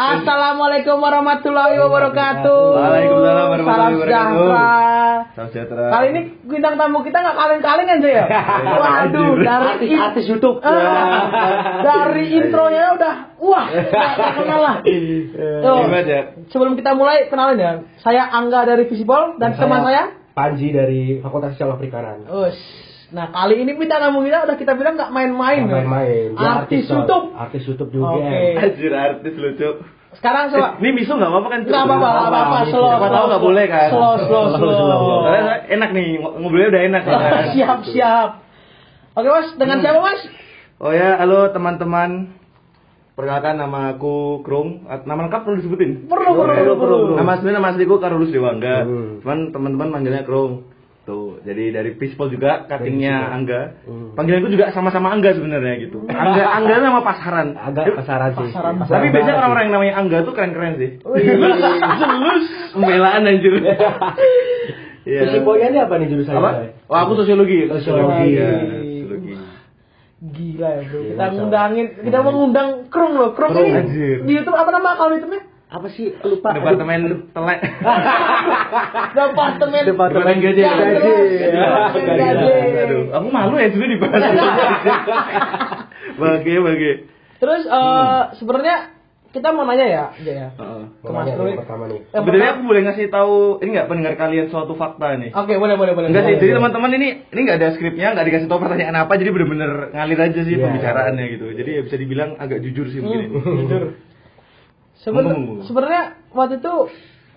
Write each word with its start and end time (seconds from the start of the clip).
Assalamualaikum 0.00 0.96
warahmatullahi 0.96 1.76
wabarakatuh. 1.76 2.60
Waalaikumsalam 2.72 3.46
warahmatullahi 3.52 3.68
Salam 3.68 3.92
wabarakatuh. 4.00 4.36
sejahtera. 4.40 4.68
Salam 5.36 5.48
sejahtera. 5.52 5.84
Kali 5.92 6.06
ini 6.12 6.20
bintang 6.44 6.74
tamu 6.80 7.04
kita 7.04 7.18
nggak 7.20 7.36
kaleng-kaleng 7.36 7.88
aja 7.88 8.08
ya. 8.08 8.24
Waduh, 8.80 9.32
dari 9.44 9.86
Artis, 9.92 10.24
YouTube. 10.28 10.56
Ah, 10.64 11.84
dari 11.84 12.24
intronya 12.40 12.96
udah 12.96 13.14
wah, 13.40 13.66
kenal 14.40 14.60
lah. 14.60 14.76
Jack? 16.08 16.48
sebelum 16.48 16.80
kita 16.80 16.96
mulai 16.96 17.28
kenalin 17.28 17.60
ya, 17.60 17.72
saya 18.00 18.24
Angga 18.28 18.64
dari 18.64 18.88
Visibol 18.88 19.36
dan 19.36 19.56
teman 19.56 19.84
saya. 19.84 20.16
Panji 20.32 20.72
dari 20.72 21.20
Fakultas 21.20 21.56
Sosial 21.56 21.76
Perikanan. 21.76 22.24
Us. 22.28 22.89
Nah 23.10 23.26
kali 23.28 23.58
ini 23.58 23.74
bintang 23.74 24.00
tamu 24.00 24.22
kita 24.22 24.44
udah 24.44 24.56
kita 24.56 24.72
bilang 24.72 24.94
nggak 24.94 25.10
main-main. 25.10 25.60
Nggak 25.64 25.76
ya. 25.76 25.88
main-main. 25.88 26.26
Dia 26.32 26.50
Artis. 26.60 26.84
YouTube. 26.86 27.26
Artis 27.34 27.62
YouTube 27.64 27.90
juga. 27.90 28.14
Oke. 28.16 28.38
Anjir 28.56 28.92
artis 28.92 29.34
lucu. 29.34 29.70
Sekarang 30.10 30.44
Eh, 30.46 30.50
coba. 30.52 30.68
Ini 30.76 30.88
misu 30.92 31.12
nggak 31.12 31.26
apa-apa 31.28 31.48
kan? 31.48 31.60
Nggak 31.62 31.84
apa-apa, 31.84 32.08
nggak 32.08 32.24
apa-apa. 32.24 32.56
Siapa 32.56 32.70
Slow, 32.70 32.82
tahu 32.82 32.90
slow, 32.90 33.06
nggak 33.06 33.26
slow. 33.32 33.40
boleh 33.40 33.64
kan? 33.66 33.88
Slow, 33.88 34.14
slow, 34.20 34.44
Slow. 34.52 35.20
Soalnya 35.20 35.42
enak 35.68 35.90
nih, 35.90 36.06
ng- 36.16 36.34
ngobrolnya 36.36 36.68
udah 36.68 36.82
enak. 36.84 37.02
ya 37.02 37.10
kan? 37.20 37.44
siap, 37.52 37.78
siap. 37.86 38.28
Oke 39.12 39.28
mas, 39.28 39.48
dengan 39.54 39.78
siapa 39.78 39.98
mas? 39.98 40.20
Oh 40.78 40.90
ya, 40.90 41.14
halo 41.16 41.50
teman-teman. 41.50 42.10
Perkenalkan 43.12 43.58
nama 43.58 43.92
aku 43.92 44.40
Krung. 44.40 44.86
At- 44.86 45.04
Nama 45.04 45.26
lengkap 45.26 45.40
perlu 45.44 45.56
disebutin? 45.58 46.06
Perlu, 46.06 46.30
perlu, 46.32 46.46
perlu, 46.48 46.74
perlu. 46.74 46.98
Nama 47.14 47.30
sebenarnya 47.36 47.58
nama 47.58 47.70
asliku 47.70 47.94
Karolus 47.96 48.30
Dewangga. 48.30 48.76
Hmm. 48.82 49.10
Cuman 49.20 49.38
teman-teman 49.50 49.88
manggilnya 49.90 50.22
Krung. 50.22 50.69
Tuh, 51.00 51.40
jadi 51.40 51.72
dari 51.72 51.96
Pispol 51.96 52.28
juga, 52.28 52.68
cuttingnya 52.68 53.32
Angga. 53.32 53.82
Hmm. 53.88 54.12
Panggilanku 54.12 54.52
juga 54.52 54.68
sama-sama 54.70 55.08
Angga 55.16 55.32
sebenarnya 55.32 55.80
gitu. 55.88 56.04
Angga, 56.04 56.44
Angga 56.44 56.72
itu 56.76 56.84
nama 56.84 57.00
pasaran. 57.00 57.48
Agak 57.56 57.96
pasaran 57.96 58.30
sih. 58.36 58.52
Pasaran. 58.52 58.74
Tapi 58.84 59.06
biasanya 59.08 59.36
orang-orang 59.40 59.64
yang 59.64 59.74
namanya 59.80 59.94
Angga 59.96 60.18
tuh 60.28 60.32
keren-keren 60.36 60.76
sih. 60.76 60.90
Jelus, 62.00 62.44
pembelaan 62.76 63.24
anjir. 63.26 63.54
Iya. 65.00 65.32
Ini 65.32 65.80
apa 65.80 65.96
nih 65.96 66.12
jurusannya? 66.12 66.38
Apa? 66.44 66.50
Oh, 66.92 66.96
aku 67.00 67.24
sosiologi. 67.24 67.72
Sosiologi. 67.72 68.36
Iya, 68.36 68.46
sosiologi. 69.00 69.32
Gila 70.20 70.68
ya 70.68 70.82
bro, 70.84 71.00
Gila, 71.00 71.16
kita 71.16 71.26
ngundangin, 71.32 71.86
kita 72.04 72.18
mau 72.20 72.32
ngundang 72.36 72.68
Krung 72.92 73.16
loh, 73.16 73.32
Krung 73.32 73.56
ini 73.56 74.20
di 74.28 74.32
YouTube 74.36 74.52
apa 74.52 74.68
nama 74.68 74.92
akun 74.92 75.16
YouTube-nya? 75.16 75.40
Apa 75.70 75.86
sih? 75.94 76.10
Lupa. 76.26 76.50
Departemen 76.50 77.30
telek. 77.30 77.60
Departemen 79.18 79.82
Departemen 79.86 80.36
gaji. 80.42 80.60
Ya, 80.66 80.74
Gaji. 81.94 82.50
Aduh, 82.74 83.02
aku 83.14 83.26
malu 83.30 83.54
ya 83.54 83.70
dulu 83.70 83.86
dibahas. 83.86 84.22
Bagi, 86.20 86.54
bagi. 86.58 86.92
Terus 87.40 87.62
eh, 87.64 88.22
sebenarnya 88.36 88.76
kita 89.30 89.54
mau 89.54 89.62
nanya 89.62 89.86
ya, 89.86 90.04
aja 90.10 90.32
ya. 90.34 90.48
Heeh. 90.58 90.82
Ke 91.06 91.10
Mas 91.14 91.30
pertama 91.32 91.86
nih. 91.86 92.02
Sebenarnya 92.10 92.50
aku 92.58 92.62
boleh 92.66 92.82
ngasih 92.82 93.06
tahu 93.08 93.62
ini 93.62 93.68
nggak 93.78 93.88
pendengar 93.88 94.14
kalian 94.18 94.50
suatu 94.50 94.74
fakta 94.74 95.14
nih. 95.16 95.30
Oke, 95.32 95.54
boleh, 95.54 95.78
boleh, 95.78 95.94
boleh. 95.94 96.10
Enggak 96.10 96.26
sih, 96.26 96.34
jadi 96.36 96.58
teman-teman 96.58 96.90
ini 96.98 97.08
ini 97.30 97.40
nggak 97.46 97.58
ada 97.62 97.68
skripnya, 97.78 98.12
nggak 98.18 98.26
dikasih 98.26 98.50
tahu 98.50 98.58
pertanyaan 98.58 99.06
apa, 99.06 99.12
jadi 99.16 99.30
bener-bener 99.30 99.94
ngalir 99.94 100.18
aja 100.18 100.40
sih 100.42 100.58
Iya. 100.58 100.66
pembicaraannya 100.66 101.24
gitu. 101.30 101.46
Jadi 101.54 101.70
ya 101.78 101.80
bisa 101.86 101.96
dibilang 101.96 102.30
agak 102.42 102.58
jujur 102.58 102.90
sih 102.90 102.98
mungkin. 103.00 103.20
Hmm, 103.38 103.56
jujur. 103.64 103.82
Seben- 105.00 105.24
Ngomong, 105.24 105.42
ngomong. 105.46 105.66
Sebenarnya 105.66 106.02
waktu 106.30 106.60
itu 106.60 106.74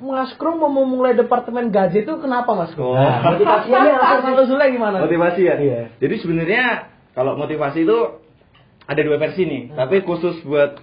Mas 0.03 0.35
Krung 0.35 0.59
mau 0.59 0.67
memulai 0.67 1.15
departemen 1.15 1.71
gaji 1.71 2.03
itu 2.03 2.13
kenapa 2.19 2.51
Mas 2.51 2.75
Krung? 2.75 2.91
Oh. 2.91 2.99
Nah, 2.99 3.23
motivasinya 3.23 3.79
ini 3.79 3.91
apa 4.03 4.67
gimana? 4.67 4.97
Motivasi 4.99 5.41
ya? 5.41 5.55
Iya. 5.55 5.81
Jadi 6.03 6.15
sebenarnya 6.19 6.63
kalau 7.15 7.39
motivasi 7.39 7.87
itu 7.87 7.97
ada 8.83 8.99
dua 8.99 9.15
versi 9.15 9.47
nih, 9.47 9.61
Hmm. 9.71 9.79
tapi 9.79 10.03
khusus 10.03 10.43
buat 10.43 10.75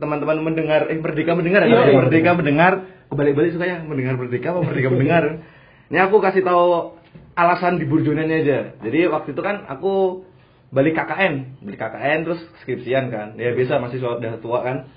teman-teman 0.00 0.42
mendengar 0.42 0.88
eh 0.90 0.98
merdeka 0.98 1.36
mendengar 1.36 1.62
Iya, 1.62 1.76
ya, 1.76 1.82
iya. 1.92 1.94
merdeka 1.94 2.30
mendengar, 2.34 2.72
kebalik-balik 3.06 3.54
sukanya 3.54 3.84
mendengar 3.84 4.18
merdeka 4.18 4.50
apa 4.50 4.60
merdeka 4.66 4.88
mendengar. 4.90 5.24
Ini 5.92 5.98
aku 6.08 6.18
kasih 6.18 6.42
tahu 6.42 6.96
alasan 7.36 7.78
di 7.78 7.86
burjonannya 7.86 8.36
aja. 8.42 8.58
Jadi 8.82 9.06
waktu 9.06 9.30
itu 9.36 9.42
kan 9.44 9.62
aku 9.68 10.24
balik 10.72 10.98
KKN, 10.98 11.62
balik 11.62 11.78
KKN 11.78 12.18
terus 12.26 12.40
skripsian 12.64 13.12
kan. 13.14 13.38
Ya 13.38 13.54
biasa 13.54 13.78
masih 13.78 14.00
udah 14.00 14.40
tua 14.42 14.64
kan. 14.66 14.90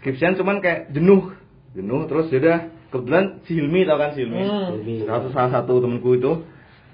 Skripsian 0.00 0.32
cuman 0.40 0.64
kayak 0.64 0.96
jenuh, 0.96 1.36
jenuh 1.76 2.08
terus 2.08 2.32
yaudah 2.32 2.72
kebetulan 2.88 3.44
si 3.44 3.60
Hilmi 3.60 3.84
tau 3.84 4.00
kan 4.00 4.16
si 4.16 4.24
Hilmi. 4.24 4.40
Hmm. 4.40 4.80
Salah 5.04 5.20
satu, 5.20 5.28
salah 5.36 5.50
satu 5.60 5.72
temenku 5.84 6.16
itu. 6.16 6.32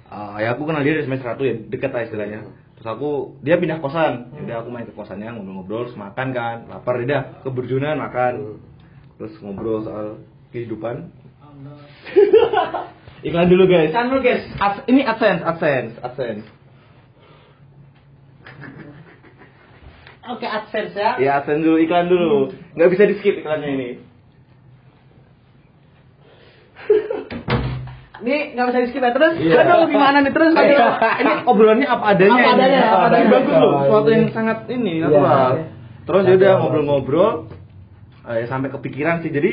Uh, 0.06 0.38
ya 0.38 0.54
aku 0.54 0.66
kenal 0.66 0.86
dia 0.86 0.94
dari 0.94 1.06
semester 1.06 1.34
1 1.34 1.38
ya 1.42 1.54
deket 1.70 1.90
lah 1.90 2.02
istilahnya. 2.02 2.40
Terus 2.78 2.88
aku 2.90 3.10
dia 3.46 3.58
pindah 3.62 3.78
kosan. 3.78 4.34
Jadi 4.34 4.52
aku 4.54 4.68
main 4.74 4.86
ke 4.86 4.94
kosannya 4.94 5.38
ngobrol-ngobrol 5.38 5.90
terus 5.90 5.98
makan 5.98 6.28
kan. 6.34 6.56
Lapar 6.66 6.98
udah 6.98 7.42
ke 7.42 7.48
Burjunan 7.50 7.94
makan. 7.98 8.58
Terus 9.18 9.34
ngobrol 9.38 9.86
soal 9.86 10.06
kehidupan. 10.50 11.10
Iklan 13.26 13.46
dulu 13.48 13.64
guys. 13.70 13.90
Iklan 13.90 14.06
dulu, 14.12 14.20
guys. 14.22 14.44
Ad- 14.60 14.84
ini 14.86 15.02
adsense 15.02 15.42
adsense 15.42 15.94
adsense 16.04 16.55
Oke, 20.26 20.42
AdSense 20.42 20.94
ya. 20.94 21.10
ya 21.22 21.30
adsense 21.38 21.62
dulu 21.62 21.78
iklan 21.78 22.10
dulu 22.10 22.50
nggak 22.74 22.90
bisa 22.90 23.02
di 23.06 23.14
skip 23.18 23.38
iklannya 23.38 23.70
ini 23.70 23.88
Ini 28.16 28.56
nggak 28.56 28.66
bisa 28.72 28.78
di 28.80 28.88
skip 28.90 29.02
ya 29.04 29.12
terus. 29.12 29.34
Iya. 29.36 29.60
Aduh, 29.60 29.86
gimana 29.86 30.24
nih 30.24 30.32
terus? 30.32 30.50
Aduh, 30.50 30.72
Aduh. 30.72 31.20
ini 31.20 31.32
obrolannya 31.44 31.86
apa 31.86 32.04
adanya. 32.16 32.32
Apa 32.42 32.50
adanya, 32.56 32.78
ini. 32.80 32.88
apa 32.88 33.06
adanya. 33.06 33.28
Bagus 33.28 33.54
loh, 33.54 33.60
Iya. 33.70 33.78
sesuatu 33.84 34.08
yang 34.08 34.24
sangat 34.32 34.58
ini 34.72 34.92
Iya. 34.98 35.04
natural. 35.06 35.50
Terus 36.06 36.22
ya 36.24 36.34
udah 36.38 36.52
ngobrol-ngobrol, 36.58 37.30
eh, 38.24 38.46
sampai 38.48 38.68
kepikiran 38.72 39.20
sih. 39.20 39.30
Jadi 39.30 39.50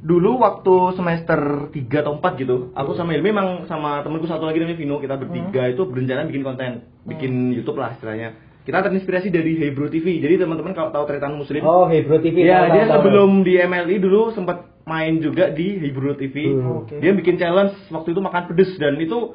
dulu 0.00 0.36
waktu 0.38 0.74
semester 0.92 1.40
3 1.72 2.04
atau 2.04 2.20
4 2.20 2.36
gitu, 2.36 2.68
aku 2.76 2.92
sama 2.94 3.16
Ilmi 3.16 3.32
memang 3.32 3.48
sama 3.64 4.04
temenku 4.04 4.28
satu 4.28 4.44
lagi 4.44 4.60
namanya 4.60 4.76
Vino, 4.76 5.00
kita 5.00 5.16
bertiga 5.16 5.62
Hmm. 5.64 5.72
itu 5.72 5.82
berencana 5.88 6.28
bikin 6.28 6.42
konten, 6.44 6.70
bikin 7.08 7.32
YouTube 7.56 7.80
lah 7.80 7.96
istilahnya. 7.96 8.36
Kita 8.60 8.84
terinspirasi 8.84 9.28
dari 9.28 9.56
Hebrew 9.56 9.88
TV. 9.88 10.20
Jadi 10.20 10.36
teman-teman 10.36 10.76
kalau 10.76 10.92
tahu 10.92 11.04
Tretan 11.08 11.32
Muslim, 11.34 11.64
Oh, 11.64 11.88
Hebro 11.88 12.20
TV. 12.20 12.44
Ya, 12.44 12.68
tahu, 12.68 12.76
dia 12.76 12.84
tahu, 12.84 12.88
tahu. 12.88 12.96
sebelum 13.00 13.30
di 13.40 13.52
MLI 13.56 13.96
dulu 13.98 14.30
sempat 14.30 14.68
main 14.84 15.16
juga 15.18 15.48
di 15.48 15.80
Hebrew 15.80 16.12
TV. 16.14 16.52
Hmm. 16.52 16.84
Oke. 16.84 17.00
Dia 17.00 17.12
bikin 17.12 17.36
challenge 17.36 17.72
waktu 17.88 18.12
itu 18.12 18.20
makan 18.20 18.42
pedes 18.46 18.70
dan 18.76 19.00
itu 19.00 19.34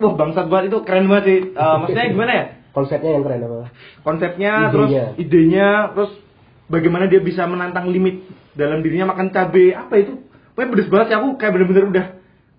wah 0.00 0.14
bangsat 0.16 0.48
banget 0.48 0.72
itu 0.72 0.78
keren 0.82 1.06
banget 1.06 1.24
sih. 1.26 1.38
Eh, 1.52 1.76
maksudnya 1.78 2.06
gimana 2.08 2.32
ya? 2.32 2.44
Konsepnya 2.70 3.10
yang 3.12 3.22
keren 3.22 3.40
apa? 3.42 3.68
Konsepnya 4.00 4.52
Idenya. 4.54 4.70
terus 4.72 4.90
idenya 5.18 5.68
terus 5.92 6.12
bagaimana 6.66 7.04
dia 7.04 7.20
bisa 7.20 7.42
menantang 7.44 7.90
limit 7.90 8.22
dalam 8.54 8.80
dirinya 8.80 9.10
makan 9.10 9.28
cabe 9.28 9.74
apa 9.74 9.94
itu? 9.98 10.24
Pokoknya 10.54 10.70
pedes 10.72 10.88
banget 10.88 11.06
sih 11.06 11.16
aku 11.16 11.28
kayak 11.36 11.52
bener-bener 11.52 11.84
udah 11.90 12.06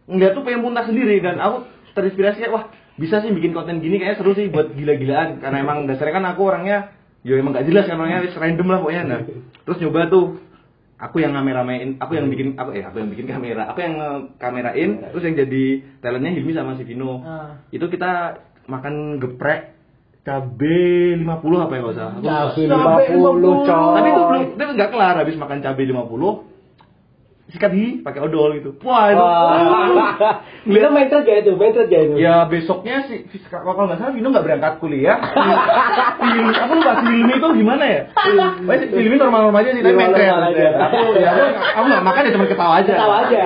ngeliat 0.06 0.32
tuh 0.34 0.44
pengen 0.44 0.62
muntah 0.62 0.86
sendiri 0.86 1.18
dan 1.18 1.40
aku 1.40 1.66
terinspirasi 1.92 2.38
kayak 2.40 2.54
wah 2.54 2.66
bisa 3.02 3.18
sih 3.20 3.34
bikin 3.34 3.52
konten 3.52 3.82
gini 3.82 3.98
kayaknya 3.98 4.22
seru 4.22 4.32
sih 4.32 4.48
buat 4.48 4.72
gila-gilaan. 4.72 5.42
Karena 5.42 5.58
emang 5.60 5.90
dasarnya 5.90 6.14
kan 6.14 6.26
aku 6.28 6.42
orangnya 6.46 6.94
ya 7.22 7.34
emang 7.36 7.52
gak 7.52 7.66
jelas 7.66 7.86
kan 7.86 7.98
orangnya 7.98 8.22
wis 8.22 8.38
random 8.38 8.68
lah 8.68 8.80
pokoknya. 8.80 9.04
Nah 9.04 9.20
terus 9.62 9.78
nyoba 9.78 10.06
tuh 10.08 10.38
aku 10.96 11.18
yang 11.18 11.34
ngameramein 11.34 11.98
aku 11.98 12.14
yang 12.14 12.30
bikin 12.30 12.54
aku 12.54 12.70
eh 12.72 12.86
aku 12.86 13.02
yang 13.02 13.10
bikin 13.10 13.26
kamera 13.26 13.66
aku 13.68 13.82
yang 13.82 13.96
kamerain 14.38 15.02
terus 15.10 15.26
yang 15.26 15.34
jadi 15.36 15.64
talentnya 15.98 16.30
Hilmi 16.32 16.54
sama 16.54 16.78
si 16.78 16.86
Vino. 16.86 17.26
Ah. 17.26 17.58
itu 17.70 17.82
kita 17.84 18.38
makan 18.70 19.18
geprek 19.18 19.74
cabe 20.22 20.78
50 21.18 21.26
apa 21.58 21.74
ya 21.74 21.80
nggak 21.82 21.94
usah. 21.98 22.10
Aku- 22.14 22.22
Cabe 22.22 22.70
Cabe 22.70 23.18
50, 23.18 23.42
coy. 23.66 23.94
tapi 23.98 24.08
itu 24.08 24.22
belum 24.22 24.42
itu 24.54 24.74
nggak 24.78 24.92
kelar 24.94 25.16
habis 25.18 25.36
makan 25.36 25.58
cabai 25.60 25.86
50 25.90 26.51
sikat 27.52 27.72
gigi 27.72 28.00
pakai 28.00 28.24
odol 28.24 28.56
gitu 28.56 28.80
wah 28.82 29.12
itu 29.12 29.20
Wah. 29.20 30.40
Itu 30.64 30.88
main 30.88 31.08
gak 31.08 31.28
itu? 31.28 31.52
Main 31.54 31.72
gak 31.74 31.92
itu? 31.92 32.16
ya 32.16 32.48
besoknya 32.48 33.04
si, 33.06 33.28
si 33.28 33.38
kalau 33.46 33.76
nggak 33.76 34.00
salah 34.00 34.12
Vino 34.12 34.32
nggak 34.32 34.46
berangkat 34.46 34.74
kuliah 34.80 35.20
film 36.18 36.48
aku 36.50 36.72
lupa 36.80 36.92
si 36.98 37.06
Hilmi 37.12 37.34
itu 37.36 37.48
gimana 37.60 37.84
ya 37.84 38.02
Hilmi 38.90 39.16
normal 39.18 39.40
normal 39.50 39.62
aja 39.62 39.72
sih 39.72 39.84
tapi 39.84 39.96
mental 39.96 40.42
aja. 40.48 40.68
aku 40.80 40.98
ya 41.18 41.32
aku 41.76 41.86
nggak 41.86 42.04
makan 42.04 42.22
ya 42.24 42.32
cuma 42.32 42.46
ketawa 42.48 42.74
aja 42.80 42.94
Tahu 42.96 43.14
aja. 43.26 43.42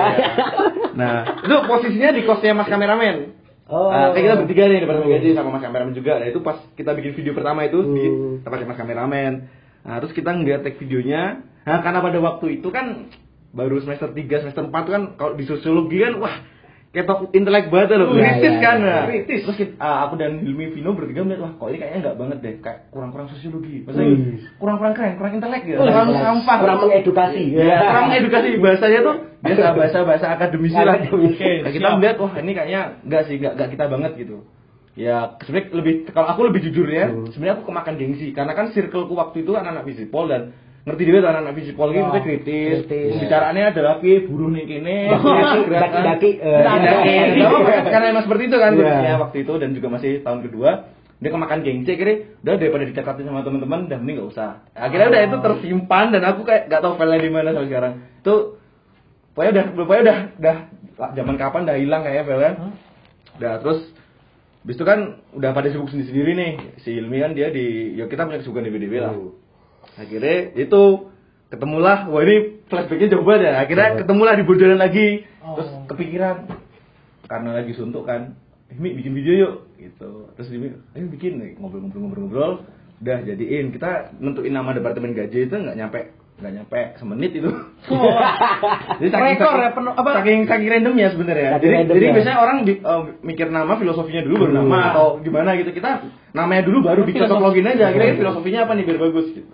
nah 0.94 1.16
itu 1.42 1.54
posisinya 1.66 2.10
di 2.12 2.22
kosnya 2.22 2.52
mas 2.52 2.68
kameramen 2.68 3.34
Oh. 3.66 3.90
Nah, 3.90 4.14
kayak 4.14 4.22
kita 4.22 4.34
bertiga 4.38 4.62
nih 4.70 4.78
di 4.78 4.82
departemen 4.86 5.10
gaji 5.10 5.28
sama 5.34 5.50
mas 5.50 5.58
kameramen 5.58 5.90
juga. 5.90 6.22
Nah 6.22 6.30
itu 6.30 6.38
pas 6.38 6.54
kita 6.78 6.94
bikin 6.94 7.18
video 7.18 7.34
pertama 7.34 7.66
itu 7.66 7.82
di 7.82 8.06
Hmm. 8.06 8.38
tempatnya 8.46 8.70
mas 8.70 8.78
kameramen. 8.78 9.32
Nah 9.82 9.98
terus 9.98 10.14
kita 10.14 10.30
ngeliat 10.30 10.62
tag 10.62 10.78
videonya. 10.78 11.42
Nah 11.66 11.82
karena 11.82 11.98
pada 11.98 12.14
waktu 12.22 12.62
itu 12.62 12.70
kan 12.70 13.10
baru 13.56 13.80
semester 13.80 14.12
3, 14.12 14.42
semester 14.44 14.62
4 14.62 14.72
kan 14.86 15.02
kalau 15.16 15.32
di 15.32 15.42
sosiologi 15.42 15.96
kan 15.98 16.20
wah 16.20 16.36
kayak 16.86 17.08
top 17.08 17.28
intelek 17.32 17.68
banget 17.68 18.00
loh, 18.00 18.16
Iya, 18.16 18.40
kritis 18.40 18.52
iya, 18.52 18.62
kan. 18.62 18.76
iya. 18.80 18.88
Nah, 18.88 19.04
kritis. 19.04 19.40
Terus 19.44 19.56
kita- 19.58 19.76
ah, 19.76 20.08
aku 20.08 20.16
dan 20.16 20.40
Hilmi 20.40 20.72
Vino 20.72 20.96
bertiga 20.96 21.20
melihat 21.24 21.44
wah 21.44 21.52
kok 21.52 21.68
ini 21.68 21.76
kayaknya 21.76 21.98
nggak 22.00 22.16
banget 22.16 22.38
deh, 22.40 22.54
kayak 22.64 22.78
kurang-kurang 22.88 23.28
sosiologi. 23.28 23.84
Maksudnya 23.84 24.06
Hmm. 24.16 24.36
kurang-kurang 24.56 24.94
keren, 24.96 25.12
kurang 25.20 25.32
intelek 25.36 25.62
ya, 25.68 25.76
Kurang 25.76 25.92
kurang 25.92 26.08
sampah. 26.16 26.56
Kurang 26.56 26.78
mengedukasi. 26.80 27.42
Ya, 27.52 27.76
kurang 27.84 28.08
edukasi 28.12 28.48
bahasanya 28.56 29.00
tuh 29.04 29.14
biasa 29.44 29.64
bahasa 29.76 29.98
bahasa 30.08 30.26
akademisi 30.32 30.80
lah. 30.80 30.96
Nah, 31.04 31.70
kita 31.72 31.88
melihat 32.00 32.16
wah 32.16 32.32
ini 32.40 32.52
kayaknya 32.56 32.80
nggak 33.04 33.22
sih, 33.28 33.34
nggak 33.40 33.52
nggak 33.56 33.68
kita 33.76 33.84
banget 33.88 34.12
gitu. 34.16 34.36
ya 34.96 35.36
sebenarnya 35.44 35.76
lebih 35.76 35.94
kalau 36.08 36.32
aku 36.32 36.48
lebih 36.48 36.64
jujur 36.64 36.88
ya 36.88 37.12
sebenarnya 37.28 37.60
aku 37.60 37.68
kemakan 37.68 38.00
gengsi 38.00 38.32
karena 38.32 38.56
kan 38.56 38.72
circleku 38.72 39.12
waktu 39.12 39.44
itu 39.44 39.52
anak-anak 39.52 39.84
visipol 39.84 40.24
dan 40.24 40.56
ngerti 40.86 41.02
dia 41.02 41.18
tuh 41.18 41.50
visipol 41.50 41.88
gitu 41.90 41.98
Oh, 41.98 42.14
maksudnya 42.14 42.22
kritis, 42.30 42.78
pembicaraannya 42.86 43.64
adalah 43.74 43.98
pi 43.98 44.22
buruh 44.22 44.54
nih 44.54 44.64
kini 44.70 44.96
Daki-daki, 45.66 46.30
eh. 46.38 46.62
daki 46.62 47.16
karena 47.90 48.06
emang 48.14 48.22
seperti 48.22 48.42
itu 48.46 48.56
kan 48.56 48.70
Iya. 48.70 48.78
kondisinya 48.78 49.14
waktu 49.26 49.36
itu 49.42 49.52
dan 49.58 49.70
juga 49.74 49.88
masih 49.90 50.12
tahun 50.22 50.40
kedua 50.46 50.70
dia 51.16 51.30
kemakan 51.32 51.58
gengsi 51.64 51.90
akhirnya 51.96 52.16
udah 52.44 52.54
daripada 52.60 52.84
dicakatin 52.86 53.24
sama 53.26 53.40
teman-teman 53.42 53.88
udah 53.90 53.98
mending 53.98 54.16
gak 54.22 54.30
usah 54.30 54.50
akhirnya 54.76 55.08
udah 55.10 55.22
itu 55.26 55.36
tersimpan 55.42 56.06
dan 56.14 56.22
aku 56.22 56.40
kayak 56.46 56.70
gak 56.70 56.80
tahu 56.84 56.94
filenya 57.00 57.24
di 57.24 57.32
mana 57.32 57.48
sampai 57.56 57.68
sekarang 57.72 57.92
itu 58.20 58.34
pokoknya 59.34 59.50
udah 59.50 59.64
pokoknya 59.74 60.02
udah 60.06 60.18
udah 60.38 60.56
zaman 61.18 61.34
kapan 61.34 61.60
udah 61.66 61.76
hilang 61.80 62.00
kayaknya 62.06 62.24
filenya 62.30 62.52
udah 63.42 63.54
terus 63.64 63.80
Habis 64.66 64.82
itu 64.82 64.86
kan 64.90 65.22
udah 65.30 65.54
pada 65.54 65.70
sibuk 65.70 65.86
sendiri-sendiri 65.94 66.32
nih. 66.34 66.52
Si 66.82 66.90
Ilmi 66.98 67.22
kan 67.22 67.38
dia 67.38 67.54
di 67.54 67.94
ya 67.94 68.10
kita 68.10 68.26
punya 68.26 68.42
kesibukan 68.42 68.66
di 68.66 68.74
BDW 68.74 68.94
lah. 68.98 69.14
Akhirnya 69.96 70.52
itu 70.54 70.82
ketemulah, 71.48 72.08
wah 72.12 72.20
ini 72.20 72.60
flashbacknya 72.68 73.16
jauh 73.16 73.24
banget 73.24 73.48
ya. 73.48 73.52
Akhirnya 73.64 73.88
ketemulah 74.04 74.32
di 74.36 74.44
bodoran 74.44 74.76
lagi. 74.76 75.24
Terus 75.24 75.68
kepikiran 75.88 76.36
karena 77.26 77.50
lagi 77.56 77.72
suntuk 77.72 78.04
kan. 78.04 78.36
Eh, 78.66 78.76
Mi 78.76 78.92
bikin 78.98 79.14
video 79.14 79.34
yuk 79.34 79.54
gitu. 79.78 80.28
Terus 80.34 80.48
bilang, 80.50 80.82
ayo 80.92 81.06
bikin 81.06 81.32
nih 81.38 81.50
ngobrol-ngobrol-ngobrol-ngobrol. 81.56 82.66
Udah 82.98 83.18
jadiin 83.22 83.70
kita 83.70 84.16
nentuin 84.18 84.52
nama 84.52 84.74
departemen 84.74 85.14
gaji 85.14 85.46
itu 85.46 85.54
nggak 85.54 85.76
nyampe 85.78 86.00
nggak 86.36 86.52
nyampe 86.52 86.80
semenit 87.00 87.32
itu. 87.32 87.48
Jadi 89.00 89.08
Rekor 89.08 89.56
ya, 89.56 89.70
penuh- 89.72 89.96
apa? 89.96 90.20
saking 90.20 90.44
saking 90.44 90.68
randomnya 90.68 91.08
sebenarnya. 91.08 91.56
Saking 91.56 91.62
Jadi 91.64 91.76
random 91.76 91.94
jadi 91.96 92.04
ya. 92.04 92.12
biasanya 92.12 92.38
orang 92.40 92.56
eh, 92.68 93.02
mikir 93.24 93.46
nama 93.48 93.72
filosofinya 93.80 94.22
dulu 94.26 94.34
baru 94.44 94.52
nama 94.60 94.78
atau 94.92 95.06
gimana 95.24 95.56
gitu. 95.56 95.70
Kita 95.72 96.04
namanya 96.36 96.62
dulu 96.68 96.84
baru 96.84 97.08
dicocok 97.08 97.38
login 97.40 97.70
aja. 97.70 97.88
Akhirnya 97.88 98.20
filosofinya 98.20 98.68
apa 98.68 98.72
nih 98.76 98.84
biar 98.84 98.98
bagus 99.00 99.26
gitu. 99.32 99.48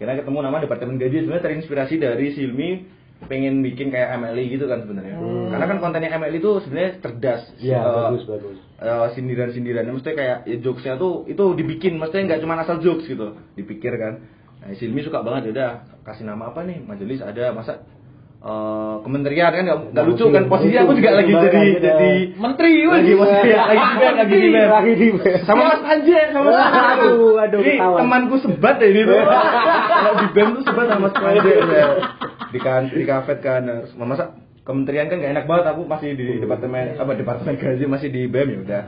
Kira 0.00 0.16
ketemu 0.16 0.38
nama 0.40 0.56
departemen 0.58 0.96
gaji 0.96 1.28
sebenarnya 1.28 1.44
terinspirasi 1.44 1.94
dari 2.00 2.32
Silmi 2.32 2.70
pengen 3.20 3.60
bikin 3.60 3.92
kayak 3.92 4.16
MLI 4.16 4.48
gitu 4.48 4.64
kan 4.64 4.80
sebenarnya. 4.80 5.12
Karena 5.52 5.66
kan 5.68 5.76
kontennya 5.76 6.16
MLI 6.16 6.40
itu 6.40 6.56
sebenarnya 6.64 6.90
cerdas. 6.98 7.42
Iya, 7.60 7.76
Eh, 7.76 7.92
bagus, 8.08 8.24
bagus. 8.24 8.56
eh, 8.80 9.06
sindiran-sindirannya 9.12 9.92
mesti 9.92 10.10
kayak 10.16 10.48
ya, 10.48 10.56
jokesnya 10.56 10.96
tuh 10.96 11.28
itu 11.28 11.44
dibikin 11.52 12.00
maksudnya 12.00 12.32
nggak 12.32 12.40
cuma 12.40 12.56
asal 12.56 12.80
jokes 12.80 13.04
gitu 13.04 13.36
dipikir 13.52 13.92
kan 13.94 14.24
nah 14.60 14.72
Silmi 14.72 15.00
suka 15.00 15.20
banget 15.20 15.48
ya 15.48 15.50
udah 15.52 15.70
kasih 16.00 16.24
nama 16.24 16.48
apa 16.48 16.64
nih 16.64 16.80
majelis 16.80 17.20
ada 17.20 17.52
masa 17.52 17.84
eh, 18.40 18.94
kementerian 19.04 19.52
kan 19.52 19.62
nggak 19.64 19.78
nggak 19.92 20.04
lucu 20.08 20.24
kan? 20.32 20.44
Posisi 20.48 20.76
aku 20.76 20.92
juga 20.96 21.10
lagi 21.12 21.32
jadi 21.32 21.62
jadi 21.76 22.10
Menteri 22.40 22.72
lagi 22.88 23.12
ya, 23.12 23.60
lagi 23.70 23.84
di 23.84 23.96
band, 24.00 24.16
lagi 24.16 24.34
di 24.36 24.48
band. 24.48 24.68
Lagi 24.72 24.92
di 24.96 25.08
band. 25.12 25.40
sama 25.44 25.62
Mas 25.68 25.80
Panji 25.84 26.12
sama 26.32 26.48
Mas 26.48 26.68
Panji. 26.72 27.08
Aduh, 27.40 27.60
ini 27.60 27.74
temanku 27.76 28.36
sebat 28.40 28.76
ya 28.80 28.86
ini. 28.88 29.02
Kalau 29.04 30.14
di 30.16 30.26
band 30.32 30.50
tuh 30.56 30.62
sebat 30.64 30.86
sama 30.88 31.08
Mas 31.12 31.14
ya. 31.44 31.86
di 32.50 32.58
kan 32.58 32.82
di 32.90 33.04
kafe 33.06 33.38
kan 33.38 33.62
masa 33.94 34.34
kementerian 34.66 35.06
kan 35.06 35.22
gak 35.22 35.32
enak 35.38 35.44
banget 35.46 35.66
aku 35.70 35.86
masih 35.86 36.18
di 36.18 36.42
departemen 36.42 36.98
apa 36.98 37.14
departemen 37.14 37.54
gaji 37.54 37.84
masih 37.86 38.08
di 38.10 38.26
BEM 38.26 38.48
ya 38.50 38.58
udah. 38.66 38.82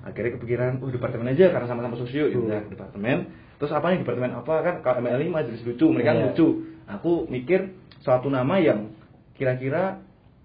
Akhirnya 0.00 0.38
kepikiran 0.40 0.80
oh 0.80 0.88
departemen 0.88 1.28
aja 1.28 1.52
karena 1.52 1.66
sama-sama 1.68 1.98
sosio. 1.98 2.30
Ya 2.30 2.38
udah 2.38 2.60
departemen. 2.68 3.30
Terus 3.60 3.72
apa 3.76 3.92
nih 3.92 4.00
departemen 4.00 4.32
apa? 4.32 4.54
Kan 4.64 4.74
kalau 4.80 5.04
MLI 5.04 5.28
majelis 5.28 5.60
lucu 5.60 5.86
mereka 5.92 6.16
Iya. 6.16 6.32
lucu. 6.32 6.48
Aku 6.88 7.28
mikir 7.28 7.76
suatu 8.00 8.26
nama 8.26 8.56
yang 8.56 8.92
kira-kira 9.34 10.00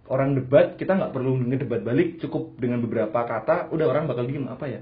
orang 0.06 0.36
debat 0.36 0.76
kita 0.76 0.94
nggak 0.94 1.12
perlu 1.12 1.40
ngedebat 1.42 1.82
balik 1.82 2.20
cukup 2.20 2.56
dengan 2.56 2.80
beberapa 2.80 3.16
kata 3.16 3.70
udah 3.70 3.86
orang 3.86 4.06
bakal 4.06 4.24
diem 4.24 4.46
apa 4.46 4.66
ya? 4.68 4.82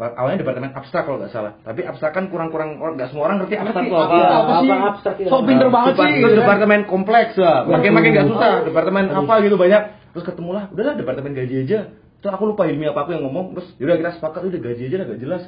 Awalnya 0.00 0.40
departemen 0.40 0.72
abstrak 0.72 1.04
kalau 1.04 1.20
nggak 1.20 1.28
salah. 1.28 1.60
Tapi 1.60 1.84
abstrak 1.84 2.16
kan 2.16 2.32
kurang-kurang 2.32 2.80
orang- 2.80 2.96
nggak 2.96 3.12
semua 3.12 3.28
orang 3.28 3.44
ngerti 3.44 3.54
abstrak 3.54 3.84
itu 3.84 3.92
apa 3.94 4.08
Apa, 4.08 4.32
apa 4.32 4.52
sih? 4.58 4.70
Abstrak 4.72 5.16
itu? 5.18 5.28
Sok 5.28 5.42
pinter 5.44 5.68
banget 5.68 5.92
Depart- 5.92 6.08
sih. 6.08 6.20
kan. 6.20 6.32
departemen 6.34 6.80
kompleks 6.88 7.32
lah 7.36 7.56
makin 7.68 7.90
makin 7.92 8.10
nggak 8.10 8.28
susah 8.28 8.52
departemen 8.64 9.04
apa 9.10 9.32
gitu 9.40 9.56
banyak. 9.56 9.82
Terus 10.10 10.24
ketemulah 10.24 10.62
udahlah 10.68 10.94
departemen 10.96 11.30
gaji 11.32 11.56
aja. 11.62 11.78
Terus 12.20 12.32
aku 12.32 12.44
lupa 12.46 12.64
ilmiah 12.64 12.90
apa 12.90 13.00
aku 13.02 13.10
yang 13.12 13.24
ngomong. 13.24 13.52
Terus 13.54 13.68
yaudah 13.76 13.96
kita 13.96 14.10
sepakat 14.16 14.40
udah 14.42 14.60
gaji 14.62 14.82
aja 14.88 14.96
lah 14.96 15.06
gak 15.06 15.20
jelas. 15.20 15.42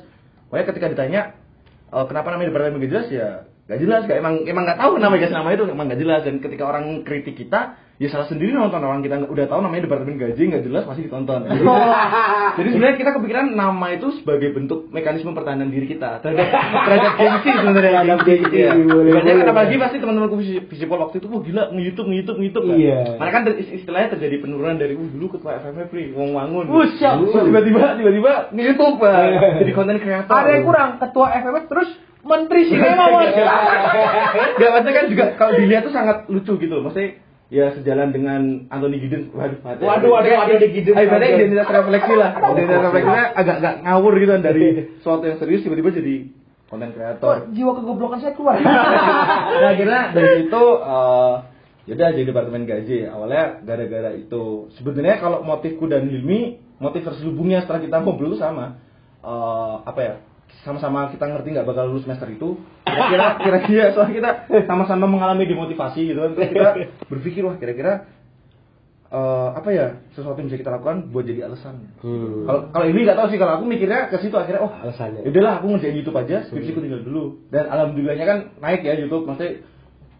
Pokoknya 0.47 0.67
ketika 0.69 0.87
ditanya 0.89 1.21
"Eh, 1.89 2.05
kenapa 2.05 2.29
namanya 2.29 2.49
departemen 2.53 2.81
gak 2.81 2.93
jelas? 2.93 3.07
Ya 3.09 3.29
gak 3.63 3.79
jelas 3.79 4.05
gak 4.05 4.19
emang 4.19 4.43
emang 4.43 4.67
nggak 4.67 4.77
tahu 4.77 4.99
namanya 4.99 5.31
nama 5.31 5.49
itu 5.51 5.65
emang 5.65 5.87
gak 5.87 6.01
jelas. 6.01 6.21
Dan 6.23 6.39
ketika 6.39 6.65
orang 6.65 7.03
kritik 7.03 7.35
kita 7.35 7.79
ya 7.97 8.11
salah 8.11 8.27
sendiri 8.27 8.51
nonton. 8.51 8.79
Orang 8.79 9.01
kita 9.01 9.15
nggak- 9.17 9.31
udah 9.31 9.47
tahu 9.47 9.61
namanya 9.63 9.87
departemen 9.87 10.19
gaji 10.19 10.43
nggak 10.51 10.65
jelas 10.67 10.83
pasti 10.83 11.07
ditonton. 11.07 11.47
Jadi, 11.47 11.63
jadi 12.59 12.69
sebenarnya 12.69 12.97
kita 12.99 13.11
kepikiran 13.15 13.47
nama 13.55 13.87
itu 13.95 14.11
sebagai 14.19 14.51
bentuk 14.51 14.91
mekanisme 14.91 15.31
pertahanan 15.31 15.71
diri 15.71 15.87
kita 15.87 16.19
terhadap 16.19 16.51
terhadap 16.91 17.13
gengsi 17.15 17.51
sebenarnya. 17.55 17.93
Terhadap 18.03 18.19
gengsi, 18.27 18.57
Iya. 18.59 18.73
boleh, 18.75 19.13
Biasanya 19.15 19.37
kan 19.39 19.49
apalagi 19.55 19.75
pasti 19.79 19.97
teman-temanku 20.03 20.37
visipol 20.67 20.99
waktu 20.99 21.17
itu 21.23 21.27
wah 21.31 21.41
gila 21.41 21.63
nge-youtube 21.71 22.09
nge-youtube 22.11 22.39
nge-youtube. 22.43 22.65
Kan? 22.67 22.77
Iya. 22.77 22.99
Karena 23.15 23.31
kan 23.31 23.43
istilahnya 23.55 24.09
terjadi 24.11 24.37
penurunan 24.43 24.77
dari 24.77 24.95
uh 24.99 25.09
dulu 25.09 25.39
ketua 25.39 25.63
FMF 25.63 25.89
nih 25.95 26.07
wong 26.11 26.35
wangun. 26.35 26.65
Tiba-tiba 26.99 27.95
tiba-tiba 27.95 28.33
nge-youtube 28.51 28.97
Pak. 28.99 29.17
jadi 29.63 29.73
konten 29.73 29.97
kreator. 30.03 30.35
Ada 30.35 30.51
yang 30.51 30.65
kurang 30.67 30.89
ketua 30.99 31.27
FMS 31.39 31.65
terus 31.71 31.91
menteri 32.23 32.71
sinema 32.71 33.05
mas. 33.11 33.35
Gak 34.61 34.71
maksudnya 34.71 34.95
kan 34.95 35.07
juga 35.11 35.25
kalau 35.37 35.53
dilihat 35.59 35.83
tuh 35.87 35.95
sangat 35.95 36.27
lucu 36.31 36.59
gitu 36.59 36.73
loh. 36.79 36.89
Maksudnya 36.89 37.19
ya 37.53 37.75
sejalan 37.77 38.15
dengan 38.15 38.41
Anthony 38.73 39.03
Giddens. 39.03 39.29
Waduh, 39.35 39.59
mati. 39.61 39.83
Waduh, 39.85 40.09
waduh, 40.09 40.31
Anthony 40.47 40.69
Giddens. 40.73 40.97
Ayo, 40.97 41.07
berarti 41.11 41.29
identitas 41.37 41.69
refleksi 41.69 42.15
lah. 42.17 42.31
Identitas 42.39 42.83
refleksinya 42.89 43.25
agak 43.37 43.57
agak 43.61 43.75
ngawur 43.85 44.13
gitu 44.17 44.31
kan 44.33 44.43
dari 44.43 44.65
sesuatu 45.03 45.25
yang 45.29 45.39
serius 45.43 45.61
tiba-tiba 45.67 45.91
jadi 45.93 46.15
konten 46.73 46.89
Kok 46.89 46.97
kreator. 46.97 47.37
jiwa 47.53 47.73
kegoblokan 47.77 48.19
saya 48.25 48.33
keluar. 48.33 48.57
nah 49.61 49.69
akhirnya 49.77 50.01
dari 50.17 50.29
situ 50.49 50.65
eh 50.81 51.35
yaudah 51.83 52.09
jadi 52.15 52.27
departemen 52.31 52.63
gaji 52.65 53.11
awalnya 53.11 53.61
gara-gara 53.67 54.15
itu 54.15 54.71
sebenarnya 54.79 55.19
kalau 55.19 55.43
motifku 55.43 55.91
dan 55.91 56.07
Hilmi 56.07 56.63
motif 56.79 57.03
terselubungnya 57.03 57.67
setelah 57.67 57.83
kita 57.83 57.97
ngobrol 58.01 58.33
itu 58.33 58.39
sama 58.41 58.79
Eh 59.23 59.75
apa 59.87 60.01
ya 60.03 60.15
sama-sama 60.63 61.09
kita 61.09 61.25
ngerti 61.25 61.49
nggak 61.51 61.65
bakal 61.65 61.89
lulus 61.89 62.05
semester 62.05 62.29
itu 62.29 62.61
kira-kira 62.83 63.27
kira-kira 63.37 63.85
soalnya 63.91 64.15
kita 64.15 64.31
sama-sama 64.65 65.05
mengalami 65.07 65.45
demotivasi 65.45 66.07
gitu 66.07 66.21
kan 66.21 66.31
Terus 66.33 66.51
kita 66.51 66.71
berpikir 67.11 67.43
wah 67.43 67.57
kira-kira 67.57 67.93
eh 69.13 69.49
apa 69.53 69.69
ya 69.69 69.87
sesuatu 70.17 70.41
yang 70.41 70.49
bisa 70.49 70.57
kita 70.57 70.73
lakukan 70.73 71.13
buat 71.13 71.29
jadi 71.29 71.45
alasan 71.45 71.85
Hmm. 72.01 72.49
kalau 72.49 72.61
kalau 72.73 72.87
ini 72.89 73.05
nggak 73.05 73.13
tahu 73.15 73.29
sih 73.29 73.37
kalau 73.37 73.61
aku 73.61 73.65
mikirnya 73.69 74.09
ke 74.09 74.17
situ 74.19 74.33
akhirnya 74.33 74.65
oh 74.65 74.73
Alasannya. 74.73 75.21
ya 75.21 75.29
udahlah 75.29 75.53
aku 75.61 75.67
ngerjain 75.69 75.97
YouTube 76.01 76.17
aja 76.17 76.37
skripsiku 76.49 76.81
tinggal 76.81 77.05
dulu 77.05 77.45
dan 77.53 77.69
alhamdulillahnya 77.69 78.25
kan 78.25 78.39
naik 78.57 78.81
ya 78.81 78.97
YouTube 78.97 79.29
maksudnya 79.29 79.61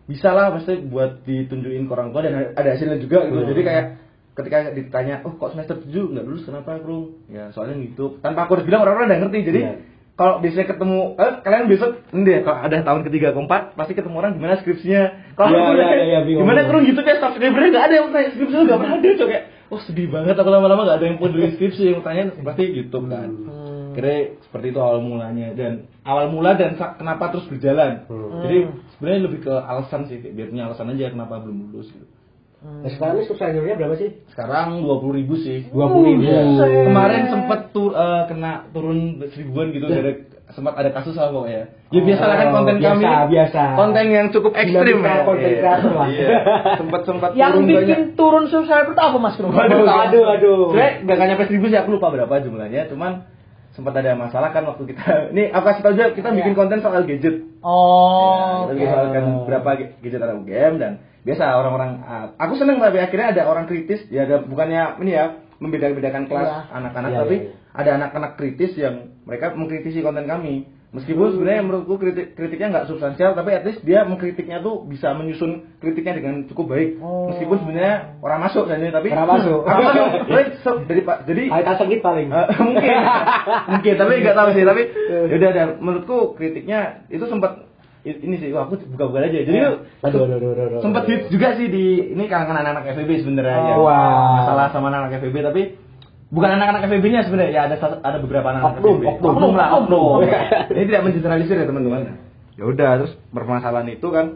bisa 0.05 0.29
lah 0.37 0.53
maksudnya 0.53 0.85
buat 0.85 1.25
ditunjukin 1.25 1.89
ke 1.89 1.93
orang 1.95 2.13
tua 2.13 2.21
dan 2.21 2.53
ada 2.53 2.69
hasilnya 2.69 3.01
juga 3.01 3.25
gitu 3.25 3.41
Hmm. 3.41 3.49
jadi 3.49 3.61
kayak 3.65 3.85
ketika 4.33 4.57
ditanya 4.73 5.15
oh 5.25 5.33
kok 5.37 5.53
semester 5.53 5.77
7 5.81 5.89
nggak 6.13 6.25
lulus 6.25 6.45
kenapa 6.45 6.77
bro 6.77 7.17
ya 7.33 7.49
soalnya 7.53 7.81
YouTube 7.81 8.21
tanpa 8.21 8.45
aku 8.45 8.61
harus 8.61 8.69
bilang 8.69 8.85
orang-orang 8.85 9.09
udah 9.09 9.19
ngerti 9.25 9.39
jadi 9.41 9.61
Iya. 9.63 9.75
Kalau 10.23 10.39
biasanya 10.39 10.67
ketemu 10.71 10.99
eh, 11.19 11.33
kalian 11.43 11.65
besok 11.67 11.91
ini 12.15 12.23
deh 12.23 12.39
kalau 12.47 12.59
ada 12.63 12.77
tahun 12.79 13.01
ketiga 13.11 13.29
keempat 13.35 13.63
pasti 13.75 13.93
ketemu 13.99 14.17
orang 14.23 14.39
gimana 14.39 14.55
skripsinya 14.63 15.03
kalau 15.35 15.51
aku 15.51 15.75
iya, 15.75 15.83
nanya, 15.83 16.05
iya, 16.07 16.21
bingung. 16.23 16.47
gimana 16.47 16.61
kurang 16.71 16.87
YouTube 16.87 17.11
ya 17.11 17.19
subscribernya 17.19 17.69
nggak 17.75 17.85
ada 17.91 17.95
yang 17.99 18.07
tanya 18.15 18.29
skripsi 18.31 18.55
lu 18.55 18.63
nggak 18.71 18.79
pernah 18.79 18.95
ada 19.03 19.09
cok 19.19 19.29
kayak 19.35 19.45
oh 19.75 19.81
sedih 19.83 20.09
banget 20.15 20.35
aku 20.39 20.49
lama-lama 20.55 20.83
nggak 20.87 20.99
ada 21.03 21.07
yang 21.11 21.19
peduli 21.19 21.49
skripsi 21.59 21.83
yang 21.91 22.01
tanya 22.07 22.23
pasti 22.39 22.65
YouTube 22.71 23.11
kan 23.11 23.29
Hmm. 23.93 23.99
kira 23.99 24.15
seperti 24.47 24.73
itu 24.73 24.81
awal 24.81 25.05
mulanya 25.05 25.53
dan 25.53 25.85
awal 26.07 26.33
mula 26.33 26.57
dan 26.57 26.79
kenapa 26.79 27.29
terus 27.29 27.45
berjalan 27.51 28.07
Hmm. 28.07 28.41
jadi 28.47 28.59
sebenarnya 28.95 29.21
lebih 29.27 29.41
ke 29.43 29.53
alasan 29.53 30.07
sih 30.07 30.23
biar 30.23 30.49
punya 30.49 30.71
alasan 30.71 30.95
aja 30.95 31.11
kenapa 31.11 31.43
belum 31.43 31.75
lulus 31.75 31.91
gitu 31.91 32.07
Nah, 32.63 32.87
sekarang 32.87 33.15
ini 33.17 33.27
subscribernya 33.27 33.75
berapa 33.75 33.95
sih? 33.97 34.23
sekarang 34.29 34.81
dua 34.81 34.97
puluh 34.97 35.15
ribu 35.17 35.35
sih 35.37 35.67
Dua 35.67 35.87
puluh 35.87 36.15
ribu. 36.15 36.23
Buset. 36.23 36.87
kemarin 36.87 37.23
sempet 37.27 37.61
tur, 37.71 37.91
eh, 37.91 38.23
kena 38.25 38.53
turun 38.71 38.99
seribuan 39.29 39.71
gitu 39.71 39.83
gara 39.85 40.13
sempat 40.49 40.77
ada 40.77 40.93
kasus 40.93 41.17
lah 41.17 41.29
pokoknya 41.29 41.65
ya 41.89 42.01
biasa 42.01 42.23
lah 42.23 42.37
kan 42.37 42.47
Oh, 42.47 42.55
konten 42.55 42.77
biasa, 42.77 42.93
kami 42.93 43.07
biasa. 43.31 43.63
konten 43.73 44.05
yang 44.07 44.27
cukup 44.29 44.53
ekstrim 44.55 44.99
ya 45.01 45.15
konten 45.23 45.49
Iya. 45.49 45.59
kreator 45.59 45.93
lah. 45.93 46.07
iya 46.07 46.29
sempat 46.77 47.01
sempat 47.03 47.31
Yang 47.41 47.51
turun 47.53 47.65
bikin 47.65 47.81
banyak 47.81 48.01
turun 48.15 48.45
subscriber 48.47 48.93
itu 48.93 49.03
apa 49.03 49.17
mas? 49.19 49.35
Krum? 49.35 49.51
Aduh, 49.51 49.83
aduh. 50.23 50.59
Sebenernya 50.69 50.93
gak, 51.03 51.15
gak 51.17 51.27
nyampe 51.27 51.45
seribu 51.47 51.67
sih, 51.67 51.79
aku 51.79 51.91
lupa 51.93 52.09
berapa 52.11 52.35
jumlahnya 52.39 52.83
Cuman 52.87 53.13
sempat 53.71 53.95
ada 53.97 54.13
masalah 54.15 54.51
kan 54.51 54.63
waktu 54.65 54.83
kita 54.87 55.03
Ini 55.33 55.51
aku 55.51 55.65
kasih 55.67 55.81
tau 55.81 55.93
aja, 55.95 56.05
kita 56.11 56.29
bikin 56.31 56.53
konten 56.53 56.79
soal 56.79 57.03
gadget 57.03 57.43
Oh. 57.59 58.29
Ya, 58.29 58.47
kita 58.63 58.73
bikin 58.77 58.89
soal 58.89 59.07
kan 59.11 59.25
berapa 59.43 59.69
ga- 59.75 59.93
gadget 59.99 60.21
ada 60.21 60.35
UGM 60.37 60.75
Dan 60.77 60.93
biasa 61.23 61.45
orang-orang 61.55 61.91
ah, 62.03 62.27
Aku 62.39 62.59
seneng 62.59 62.83
tapi 62.83 62.99
akhirnya 62.99 63.35
ada 63.35 63.43
orang 63.47 63.71
kritis 63.71 64.03
Ya 64.11 64.27
ada, 64.27 64.43
bukannya 64.43 64.99
ini 65.03 65.13
ya 65.15 65.27
Membeda-bedakan 65.63 66.27
kelas 66.27 66.51
Iya. 66.51 66.61
anak-anak 66.75 67.11
Iya, 67.11 67.21
Tapi 67.23 67.37
iya, 67.39 67.45
iya. 67.47 67.79
ada 67.79 67.91
anak-anak 68.03 68.33
kritis 68.35 68.73
yang 68.75 68.95
Mereka 69.27 69.55
mengkritisi 69.55 70.03
konten 70.03 70.27
kami 70.27 70.67
Meskipun 70.93 71.33
sebenarnya 71.33 71.65
menurutku 71.65 71.97
kritik 71.97 72.37
kritiknya 72.37 72.69
nggak 72.69 72.87
substansial, 72.93 73.33
tapi 73.33 73.57
at 73.57 73.65
least 73.65 73.81
dia 73.81 74.05
mengkritiknya 74.05 74.61
tuh 74.61 74.85
bisa 74.85 75.17
menyusun 75.17 75.81
kritiknya 75.81 76.21
dengan 76.21 76.45
cukup 76.53 76.77
baik. 76.77 77.01
Oh. 77.01 77.33
Meskipun 77.33 77.65
sebenarnya 77.65 78.21
orang 78.21 78.45
masuk 78.45 78.69
ini, 78.69 78.93
tapi 78.93 79.09
Orang 79.09 79.41
masuk. 79.41 79.61
Orang 79.73 79.81
masuk. 80.29 80.77
Jadi 80.85 81.01
pak, 81.01 81.25
jadi 81.25 81.43
Ayo 81.49 81.73
sengit 81.81 82.05
paling. 82.05 82.29
Eh, 82.29 82.47
mungkin 82.61 82.93
mungkin 83.73 83.95
tapi 83.97 84.13
nggak 84.21 84.37
tahu 84.37 84.49
sih 84.53 84.65
tapi 84.69 84.83
ya 85.09 85.35
udah 85.41 85.51
dan 85.57 85.69
menurutku 85.81 86.37
kritiknya 86.37 87.09
itu 87.09 87.25
sempat 87.25 87.72
ini 88.03 88.35
sih 88.37 88.51
aku 88.51 88.75
buka-buka 88.95 89.23
aja. 89.23 89.39
Jadi 89.47 89.59
Aduh, 89.59 89.79
aduh, 90.03 90.23
aduh, 90.27 90.37
aduh, 90.37 90.65
aduh. 90.75 90.81
sempat 90.83 91.07
hits 91.07 91.31
juga 91.31 91.55
sih 91.55 91.71
di 91.71 92.15
ini 92.15 92.27
kalangan 92.27 92.59
anak-anak 92.67 92.99
FEB 92.99 93.11
sebenarnya 93.23 93.59
ya. 93.63 93.75
Oh, 93.79 93.87
wah. 93.87 94.43
masalah 94.43 94.67
sama 94.75 94.91
anak-anak 94.91 95.23
FEB 95.23 95.37
tapi 95.39 95.63
bukan 96.33 96.51
anak-anak 96.59 96.83
FEB-nya 96.89 97.21
sebenarnya 97.23 97.53
ya 97.55 97.63
ada 97.71 97.77
ada 98.03 98.19
beberapa 98.19 98.51
anak-anak 98.51 98.83
Oknum, 98.83 98.97
FEB 98.99 99.07
oknum. 99.07 99.31
oknum 99.37 99.53
lah 99.55 99.69
oknum. 99.79 100.03
Oknum. 100.19 100.43
ini 100.75 100.85
tidak 100.91 101.03
mengeneralisir 101.07 101.57
ya 101.63 101.67
teman-teman. 101.69 102.01
Ya 102.59 102.65
udah 102.67 102.91
terus 103.01 103.13
permasalahan 103.31 103.89
itu 103.95 104.09
kan 104.11 104.27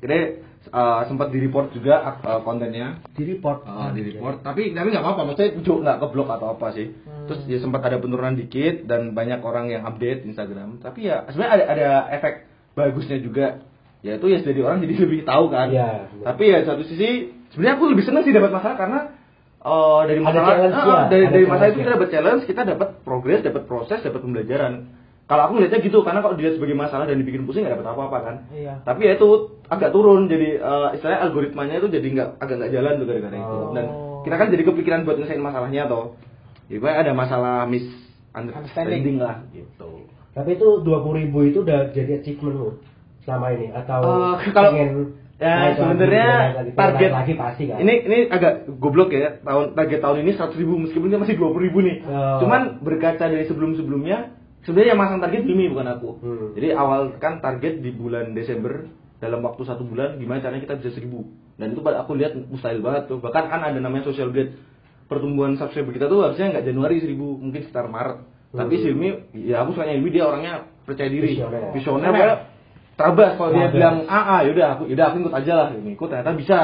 kira 0.00 0.16
eh, 0.66 1.00
sempat 1.06 1.28
di 1.28 1.38
report 1.44 1.76
juga 1.76 1.94
eh, 2.16 2.40
kontennya. 2.48 3.04
Di 3.12 3.22
report. 3.28 3.68
Ah, 3.68 3.92
di 3.92 4.00
report 4.08 4.40
tapi 4.40 4.72
tapi 4.72 4.88
nggak 4.88 5.04
apa-apa 5.04 5.22
maksudnya 5.28 5.52
ujuk 5.60 5.84
nggak 5.84 5.96
ke 6.00 6.06
blok 6.16 6.28
atau 6.32 6.56
apa 6.56 6.72
sih. 6.72 6.96
Terus 7.28 7.40
ya 7.44 7.58
sempat 7.60 7.84
ada 7.84 8.00
penurunan 8.00 8.38
dikit 8.38 8.88
dan 8.88 9.12
banyak 9.12 9.44
orang 9.44 9.68
yang 9.68 9.84
update 9.84 10.24
Instagram. 10.24 10.80
Tapi 10.80 11.10
ya 11.12 11.28
sebenarnya 11.28 11.52
ada 11.52 11.64
ada 11.76 11.88
efek 12.16 12.34
bagusnya 12.76 13.18
juga 13.18 13.64
yaitu 14.04 14.28
ya 14.28 14.38
jadi 14.38 14.60
orang 14.60 14.78
jadi 14.78 14.94
lebih 15.08 15.24
tahu 15.24 15.48
kan 15.48 15.66
Iya, 15.68 16.06
benar. 16.12 16.24
tapi 16.28 16.44
ya 16.46 16.58
satu 16.62 16.84
sisi 16.84 17.10
sebenarnya 17.50 17.74
aku 17.74 17.84
lebih 17.88 18.04
seneng 18.04 18.22
sih 18.22 18.30
dapat 18.30 18.52
masalah 18.52 18.76
karena 18.76 19.00
eh, 19.58 20.00
dari 20.06 20.20
masalah 20.20 20.46
challenge 20.52 20.76
ah, 20.76 20.84
ya, 20.84 20.96
dari 21.08 21.24
ada 21.24 21.32
dari 21.32 21.44
masalah 21.44 21.66
itu 21.66 21.78
kita 21.78 21.88
ya. 21.88 21.94
dapat 21.96 22.08
challenge 22.10 22.42
kita 22.44 22.62
dapat 22.62 22.88
progres 23.02 23.40
dapat 23.40 23.62
proses 23.64 23.98
dapat 23.98 24.20
pembelajaran 24.20 24.72
kalau 25.26 25.42
aku 25.42 25.58
ngeliatnya 25.58 25.80
gitu 25.80 25.98
karena 26.00 26.20
kalau 26.20 26.38
dilihat 26.38 26.54
sebagai 26.54 26.76
masalah 26.76 27.02
dan 27.02 27.18
dibikin 27.18 27.42
pusing 27.42 27.66
nggak 27.66 27.74
dapat 27.74 27.88
apa-apa 27.90 28.18
kan 28.22 28.36
Iya. 28.52 28.78
tapi 28.84 29.00
ya 29.02 29.16
itu 29.16 29.28
agak 29.66 29.90
turun 29.90 30.28
jadi 30.28 30.48
eh, 30.54 30.88
istilahnya 30.94 31.20
algoritmanya 31.24 31.74
itu 31.76 31.88
jadi 31.88 32.06
nggak 32.06 32.28
agak 32.38 32.54
nggak 32.56 32.72
jalan 32.72 32.92
tuh 32.94 33.06
gara-gara 33.06 33.34
itu 33.34 33.56
Oh. 33.58 33.72
dan 33.72 33.84
kita 34.22 34.34
kan 34.36 34.48
jadi 34.48 34.62
kepikiran 34.62 35.00
buat 35.02 35.16
nyelesain 35.16 35.40
masalahnya 35.40 35.82
toh 35.86 36.14
jadi 36.66 36.78
pokoknya 36.78 36.98
ada 37.00 37.12
masalah 37.12 37.56
misunderstanding 37.66 39.18
lah 39.18 39.42
gitu 39.50 40.06
Tapi 40.36 40.50
itu 40.52 40.84
dua 40.84 41.00
puluh 41.00 41.24
ribu 41.24 41.40
itu 41.42 41.64
udah 41.64 41.90
jadi 41.90 42.20
achievement 42.20 42.54
lu 42.54 42.68
selama 43.24 43.56
ini? 43.56 43.72
Atau 43.72 44.04
Eh, 44.36 44.52
kalau- 44.52 44.72
pengen 44.76 45.16
ya 45.36 45.52
naik 45.52 45.64
lagi, 45.64 45.76
sebenarnya 45.76 46.26
pengen 46.28 46.76
target 46.76 47.10
lagi 47.12 47.32
pasti 47.34 47.62
kan? 47.68 47.76
ini 47.76 47.94
ini 48.04 48.18
agak 48.28 48.52
goblok 48.76 49.12
ya 49.12 49.36
tahun 49.40 49.72
target 49.72 50.00
tahun 50.00 50.16
ini 50.24 50.30
seratus 50.32 50.56
ribu 50.56 50.76
meskipun 50.78 51.08
dia 51.08 51.20
masih 51.20 51.36
dua 51.36 51.48
puluh 51.50 51.64
ribu 51.64 51.80
nih. 51.80 52.04
Oh. 52.04 52.40
cuman 52.40 52.80
berkaca 52.80 53.24
dari 53.26 53.44
sebelum 53.44 53.76
sebelumnya 53.76 54.32
sebenarnya 54.62 54.90
yang 54.92 55.00
masang 55.00 55.20
target 55.20 55.44
Mimi 55.44 55.68
bukan 55.68 55.88
aku. 55.90 56.08
Hmm. 56.20 56.48
jadi 56.52 56.72
awal 56.72 57.16
kan 57.16 57.40
target 57.40 57.80
di 57.80 57.90
bulan 57.90 58.32
Desember 58.32 58.88
dalam 59.16 59.40
waktu 59.40 59.64
satu 59.64 59.84
bulan 59.84 60.16
gimana 60.16 60.40
caranya 60.40 60.60
kita 60.62 60.76
bisa 60.76 60.92
seribu. 60.92 61.24
Dan 61.56 61.72
itu 61.72 61.80
aku 61.80 62.12
lihat 62.12 62.36
mustahil 62.36 62.84
banget 62.84 63.08
tuh. 63.08 63.16
Bahkan 63.16 63.44
kan 63.48 63.60
ada 63.62 63.76
namanya 63.76 64.04
social 64.04 64.28
grade 64.28 64.52
pertumbuhan 65.04 65.56
subscriber 65.56 65.88
kita 65.90 66.04
tuh 66.04 66.20
harusnya 66.20 66.52
nggak 66.52 66.64
Januari 66.64 67.00
seribu 67.00 67.36
mungkin 67.36 67.60
sekitar 67.60 67.88
Maret 67.88 68.35
tapi 68.54 68.74
Hmm. 68.78 68.82
Silmi 68.82 69.08
ya 69.34 69.66
aku 69.66 69.74
sukanya 69.74 69.94
Ilmi 69.98 70.10
dia 70.14 70.24
orangnya 70.26 70.54
percaya 70.86 71.08
diri. 71.10 71.34
Visioner. 71.34 71.74
visioner. 71.74 72.10
Pokoknya 72.10 72.36
terabas 72.96 73.30
kalau 73.36 73.50
dia 73.52 73.68
bilang 73.68 73.96
ah 74.08 74.24
ah 74.38 74.40
yaudah 74.46 74.68
aku 74.78 74.82
yaudah 74.88 75.06
aku 75.12 75.16
ikut 75.26 75.34
aja 75.34 75.52
lah 75.52 75.68
ini 75.74 75.90
ikut 75.98 76.08
ternyata 76.08 76.32
bisa. 76.38 76.58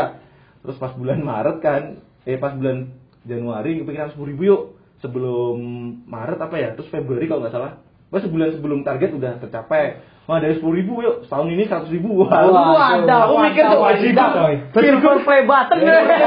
Terus 0.63 0.77
pas 0.79 0.95
bulan 0.95 1.19
Maret 1.21 1.57
kan 1.59 1.83
eh 2.23 2.39
pas 2.39 2.55
bulan 2.55 2.95
Januari 3.27 3.83
kepikiran 3.83 4.15
sepuluh 4.15 4.31
ribu 4.31 4.43
yuk. 4.47 4.63
Sebelum 5.03 5.59
Maret 6.07 6.39
apa 6.39 6.57
ya? 6.63 6.79
Terus 6.79 6.87
Februari 6.89 7.27
kalau 7.27 7.43
nggak 7.43 7.55
salah. 7.55 7.83
Wah 8.15 8.21
sebulan 8.23 8.55
sebelum 8.55 8.87
target 8.87 9.11
udah 9.19 9.43
tercapai. 9.43 9.99
Wah 10.31 10.39
dari 10.39 10.55
sepuluh 10.55 10.79
ribu 10.79 11.03
yuk 11.03 11.27
setahun 11.27 11.51
ini 11.51 11.67
seratus 11.67 11.91
ribu. 11.91 12.15
Wah, 12.23 12.47
Wah, 12.47 13.03
ada, 13.03 13.27
aku 13.27 13.35
mikir 13.43 13.67
tuh 13.67 13.83
wajib 13.83 14.15
coy. 14.15 14.55
Silver 14.71 15.17
play 15.27 15.43
button. 15.43 15.79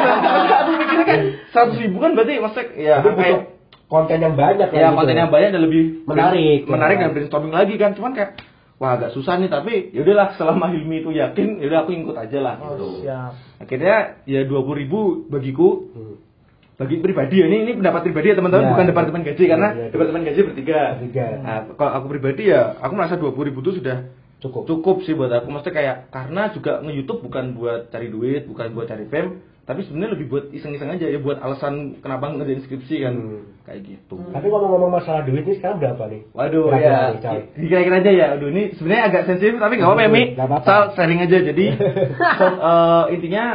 Aku 0.60 0.72
mikirnya 0.76 1.06
kan 1.08 1.20
seratus 1.56 1.78
ribu 1.80 1.98
kan 2.04 2.12
berarti 2.12 2.44
maksudnya 2.44 2.66
ya 2.76 2.96
kayak 3.00 3.55
konten 3.86 4.18
yang 4.18 4.34
banyak 4.34 4.70
ya 4.70 4.90
gitu. 4.90 4.98
konten 4.98 5.16
yang 5.16 5.30
banyak 5.30 5.50
dan 5.52 5.62
lebih 5.62 5.84
Menarik, 6.04 6.66
menarik 6.66 6.98
ya. 6.98 7.02
dan 7.06 7.10
brainstorming 7.12 7.54
lagi 7.54 7.74
kan 7.76 7.94
cuman 7.94 8.12
kayak 8.12 8.32
wah 8.76 8.94
agak 8.94 9.12
susah 9.12 9.38
nih 9.38 9.48
tapi 9.48 9.90
ya 9.90 10.02
udahlah 10.02 10.36
selama 10.36 10.68
Hilmi 10.68 11.00
itu 11.00 11.10
yakin 11.10 11.60
ya 11.60 11.66
udah 11.68 11.80
aku 11.82 11.92
ikut 11.94 12.18
aja 12.18 12.40
lah 12.40 12.56
Oh, 12.58 12.74
gitu 12.74 12.88
siap. 13.02 13.32
akhirnya 13.58 13.98
ya 14.24 14.42
dua 14.44 14.62
puluh 14.62 14.78
ribu 14.78 15.00
bagiku 15.26 15.88
Hmm. 15.88 16.16
bagi 16.76 17.00
pribadi 17.00 17.40
ya 17.40 17.48
ini 17.48 17.64
ini 17.64 17.72
pendapat 17.74 18.04
pribadi 18.04 18.28
ya 18.30 18.36
teman-teman 18.36 18.68
Ya. 18.68 18.72
bukan 18.74 18.86
departemen 18.86 19.22
gaji 19.24 19.44
karena 19.46 19.68
Ya, 19.70 19.76
ya, 19.76 19.80
ya. 19.80 19.90
departemen 19.90 20.22
gaji 20.24 20.40
bertiga 20.44 20.80
Bertiga. 20.94 21.26
nah, 21.40 21.60
kalau 21.72 21.92
aku 21.94 22.06
pribadi 22.10 22.44
ya 22.46 22.62
aku 22.76 22.94
merasa 22.94 23.16
dua 23.16 23.32
puluh 23.32 23.48
ribu 23.48 23.64
itu 23.64 23.80
sudah 23.80 24.12
Cukup. 24.36 24.68
cukup 24.68 24.98
sih 25.02 25.16
buat 25.16 25.32
aku 25.32 25.48
maksudnya 25.48 25.72
kayak 25.74 25.96
karena 26.12 26.52
juga 26.52 26.84
nge 26.84 26.94
YouTube 26.94 27.24
bukan 27.24 27.56
buat 27.56 27.88
cari 27.88 28.12
duit 28.12 28.44
bukan 28.44 28.76
buat 28.76 28.86
cari 28.86 29.08
fame 29.08 29.40
tapi 29.66 29.82
sebenarnya 29.82 30.14
lebih 30.14 30.30
buat 30.30 30.46
iseng-iseng 30.50 30.94
aja 30.94 31.06
ya 31.06 31.18
buat 31.18 31.42
alasan 31.42 31.98
kenapa 31.98 32.30
ngerjain 32.30 32.62
skripsi 32.62 32.96
kan 33.02 33.16
Hmm. 33.18 33.42
kayak 33.66 33.82
gitu 33.82 34.14
Tapi 34.30 34.46
ngomong-ngomong 34.46 34.94
masalah 34.94 35.26
duit 35.26 35.42
nih 35.42 35.58
sekarang 35.58 35.82
berapa 35.82 36.06
nih? 36.06 36.22
Waduh 36.32 36.70
ya, 36.72 36.98
nih, 37.10 37.20
coy. 37.20 37.42
kira-kira 37.66 37.98
aja 37.98 38.12
ya. 38.14 38.26
Aduh 38.38 38.54
ini 38.54 38.78
sebenarnya 38.78 39.04
agak 39.10 39.24
sensitif 39.26 39.58
tapi 39.58 39.74
nggak 39.76 39.90
apa-apa 39.90 40.06
ya 40.06 40.10
Mi. 40.10 40.24
Sal 40.62 40.82
sharing 40.94 41.20
aja. 41.20 41.38
Jadi 41.42 41.66
so, 42.40 42.46
eh, 42.46 43.04
intinya 43.18 43.46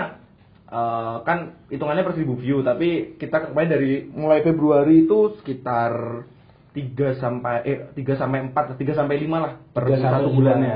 eh, 0.66 1.16
kan 1.22 1.38
hitungannya 1.66 2.02
per 2.02 2.14
seribu 2.14 2.34
view 2.34 2.58
tapi 2.60 3.14
kita 3.14 3.46
kemarin 3.46 3.70
dari 3.70 3.90
mulai 4.10 4.42
Februari 4.42 5.06
itu 5.06 5.38
sekitar 5.38 6.26
3 6.70 6.86
sampai 7.16 7.54
eh 7.62 7.78
3 7.92 8.14
sampai 8.14 8.38
4 8.48 8.78
3 8.78 8.94
sampai 8.94 9.16
5 9.18 9.26
lah 9.34 9.52
per 9.68 9.82
3 9.84 9.96
sampai 9.96 10.10
satu 10.16 10.28
lima. 10.28 10.36
bulannya. 10.36 10.74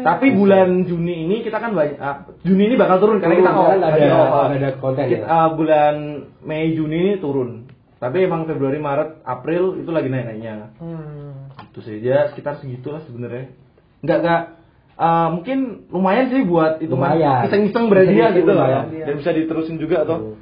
Tapi 0.00 0.26
bulan 0.30 0.68
Juni 0.82 1.28
ini 1.28 1.36
kita 1.40 1.56
kan 1.56 1.70
banyak 1.70 1.96
ah, 1.96 2.24
Juni 2.40 2.62
ini 2.64 2.74
bakal 2.74 2.96
turun 2.98 3.18
karena 3.18 3.36
Turun, 3.36 3.46
kita 3.46 3.76
lagi 3.78 4.00
ada- 4.02 4.16
off. 4.18 4.48
ada 4.50 4.70
konten 4.74 5.02
ya. 5.02 5.10
Kita- 5.12 5.28
ah, 5.28 5.48
bulan 5.50 5.94
Mei 6.40 6.72
Juni 6.72 6.96
ini 6.98 7.14
turun. 7.16 7.68
Tapi 7.96 8.16
emang 8.22 8.44
Februari 8.44 8.76
Maret 8.76 9.20
April 9.22 9.76
itu 9.76 9.90
lagi 9.90 10.08
naik-naiknya 10.08 10.72
Hmm. 10.74 11.52
itu 11.62 11.80
saja 11.80 12.32
sekitar 12.32 12.56
segitulah 12.56 13.04
sebenarnya 13.04 13.52
nggak 14.00 14.18
nggak 14.18 14.42
eh, 14.96 15.28
mungkin 15.30 15.58
lumayan 15.88 16.28
sih 16.28 16.40
buat 16.42 16.80
itu 16.80 16.88
Lumayan. 16.90 17.44
iseng-iseng 17.44 17.88
berarti 17.88 18.08
ya 18.10 18.32
Iseng-iseng 18.32 18.36
gitu 18.40 18.52
lah 18.54 18.68
ya 18.68 18.82
dan 19.04 19.14
bisa 19.16 19.30
diterusin 19.30 19.76
juga 19.76 19.96
atau 20.02 20.16
Hmm. 20.16 20.36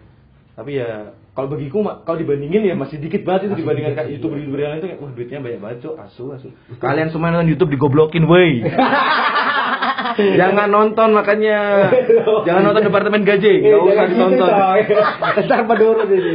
tapi 0.54 0.78
ya 0.78 1.17
kalau 1.38 1.54
bagiku 1.54 1.86
kalau 2.02 2.18
dibandingin 2.18 2.66
ya 2.66 2.74
masih 2.74 2.98
dikit 2.98 3.22
banget 3.22 3.46
itu 3.46 3.50
Masih 3.54 3.62
dibandingkan 3.62 3.92
kayak 3.94 4.08
iya. 4.10 4.14
youtuber 4.18 4.36
youtuber 4.42 4.58
yang 4.58 4.70
lain 4.74 4.80
itu 4.82 4.88
kayak 4.90 4.98
wah 4.98 5.10
duitnya 5.14 5.38
banyak 5.38 5.60
banget 5.62 5.78
cok 5.86 5.94
asu 6.02 6.22
asu 6.34 6.48
kalian 6.82 7.08
semua 7.14 7.30
nonton 7.30 7.46
YouTube 7.46 7.70
digoblokin 7.70 8.26
woi 8.26 8.66
jangan 10.38 10.66
nonton 10.66 11.08
makanya 11.14 11.58
jangan 12.46 12.62
nonton 12.66 12.82
departemen 12.82 13.22
gaji 13.22 13.52
nggak 13.62 13.70
Eh, 13.70 13.78
usah 13.78 13.94
jangan 13.94 14.08
gitu, 14.10 14.14
ditonton. 14.18 14.50
Ntar 15.46 15.60
menurun 15.62 16.08
ini. 16.10 16.34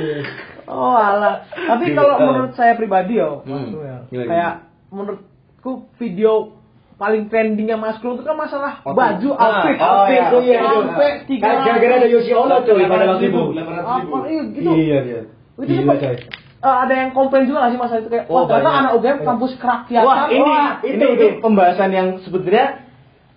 Oh 0.64 0.96
alah. 0.96 1.44
Tapi 1.52 1.86
kalau 1.92 2.16
menurut 2.24 2.54
saya 2.56 2.74
pribadi 2.80 3.20
yo, 3.20 3.44
Hmm. 3.44 3.76
Ya, 3.84 4.24
kayak 4.24 4.54
menurutku 4.88 5.92
video 6.00 6.63
paling 6.94 7.26
trendingnya 7.26 7.76
Mas 7.76 7.98
Kru 7.98 8.14
itu 8.14 8.24
kan 8.24 8.34
masalah 8.34 8.80
Outfit. 8.82 8.96
baju, 8.96 9.30
Ah, 9.34 9.44
outfit, 9.44 9.76
oh, 9.76 9.86
outfit, 9.86 10.14
iya, 10.14 10.28
iya, 10.32 10.58
iya. 10.58 10.60
sampai 10.62 11.10
tiga. 11.26 11.44
Kan 11.44 11.56
gara-gara 11.64 11.94
ada 11.98 12.08
Yoshi 12.08 12.32
Ono 12.32 12.56
tuh 12.60 12.74
pada 12.80 13.06
waktu 13.10 13.26
itu. 13.28 13.42
Apa 13.82 14.18
iya 14.26 14.42
gitu. 14.50 14.72
Iya, 14.72 14.98
iya. 15.04 15.22
Itu 15.54 15.70
Gila, 15.70 15.94
eh, 15.94 16.18
ada 16.64 16.94
yang 16.96 17.10
komplain 17.12 17.46
juga 17.46 17.68
gak 17.68 17.72
sih 17.72 17.80
masalah 17.80 18.02
itu 18.02 18.10
kayak 18.10 18.26
Oh, 18.26 18.34
wah 18.34 18.44
ternyata 18.46 18.66
banyak. 18.66 18.80
anak 18.80 18.92
UGM 18.96 19.18
kampus 19.22 19.52
kerakyatan. 19.56 20.04
Wah 20.04 20.26
ini 20.28 20.42
Wah, 20.42 20.72
ini, 20.80 20.96
itu, 20.96 21.06
ini 21.06 21.26
itu. 21.30 21.42
pembahasan 21.42 21.90
yang 21.92 22.08
sebetulnya 22.20 22.66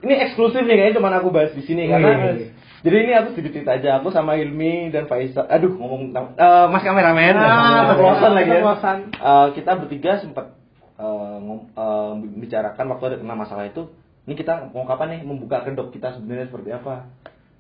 ini 0.00 0.14
eksklusif 0.16 0.62
nih 0.62 0.76
kayaknya 0.76 0.96
cuma 0.96 1.10
aku 1.10 1.28
bahas 1.28 1.52
di 1.52 1.62
sini 1.62 1.84
Iya, 1.84 1.92
karena 1.92 2.08
iya, 2.08 2.30
iya. 2.30 2.48
jadi 2.80 2.96
ini 3.02 3.12
aku 3.12 3.28
sedikit 3.32 3.52
cerita 3.52 3.72
aja 3.75 3.90
aku 3.98 4.08
sama 4.08 4.36
Hilmi 4.36 4.88
dan 4.88 5.04
Faisal 5.04 5.44
aduh 5.44 5.72
ngomong 5.72 6.12
eh, 6.14 6.66
Mas 6.70 6.80
kameramen 6.80 7.34
Ah, 7.34 7.90
keceplosan 7.90 8.32
lagi 8.32 8.50
ya. 8.52 8.62
Eh, 8.62 9.46
kita 9.52 9.70
bertiga 9.76 10.20
sempat 10.20 10.55
eh, 10.96 11.36
ngom- 11.38 11.68
eh, 11.70 12.12
bicarakan 12.38 12.86
waktu 12.88 13.04
ada 13.06 13.16
kena 13.18 13.34
masalah 13.34 13.64
itu 13.64 13.88
ini 14.24 14.34
kita 14.34 14.70
mau 14.70 14.82
kapan 14.84 15.08
nih 15.12 15.20
membuka 15.22 15.62
kedok 15.62 15.90
kita 15.90 16.12
sebenarnya 16.12 16.46
seperti 16.46 16.70
apa 16.70 17.06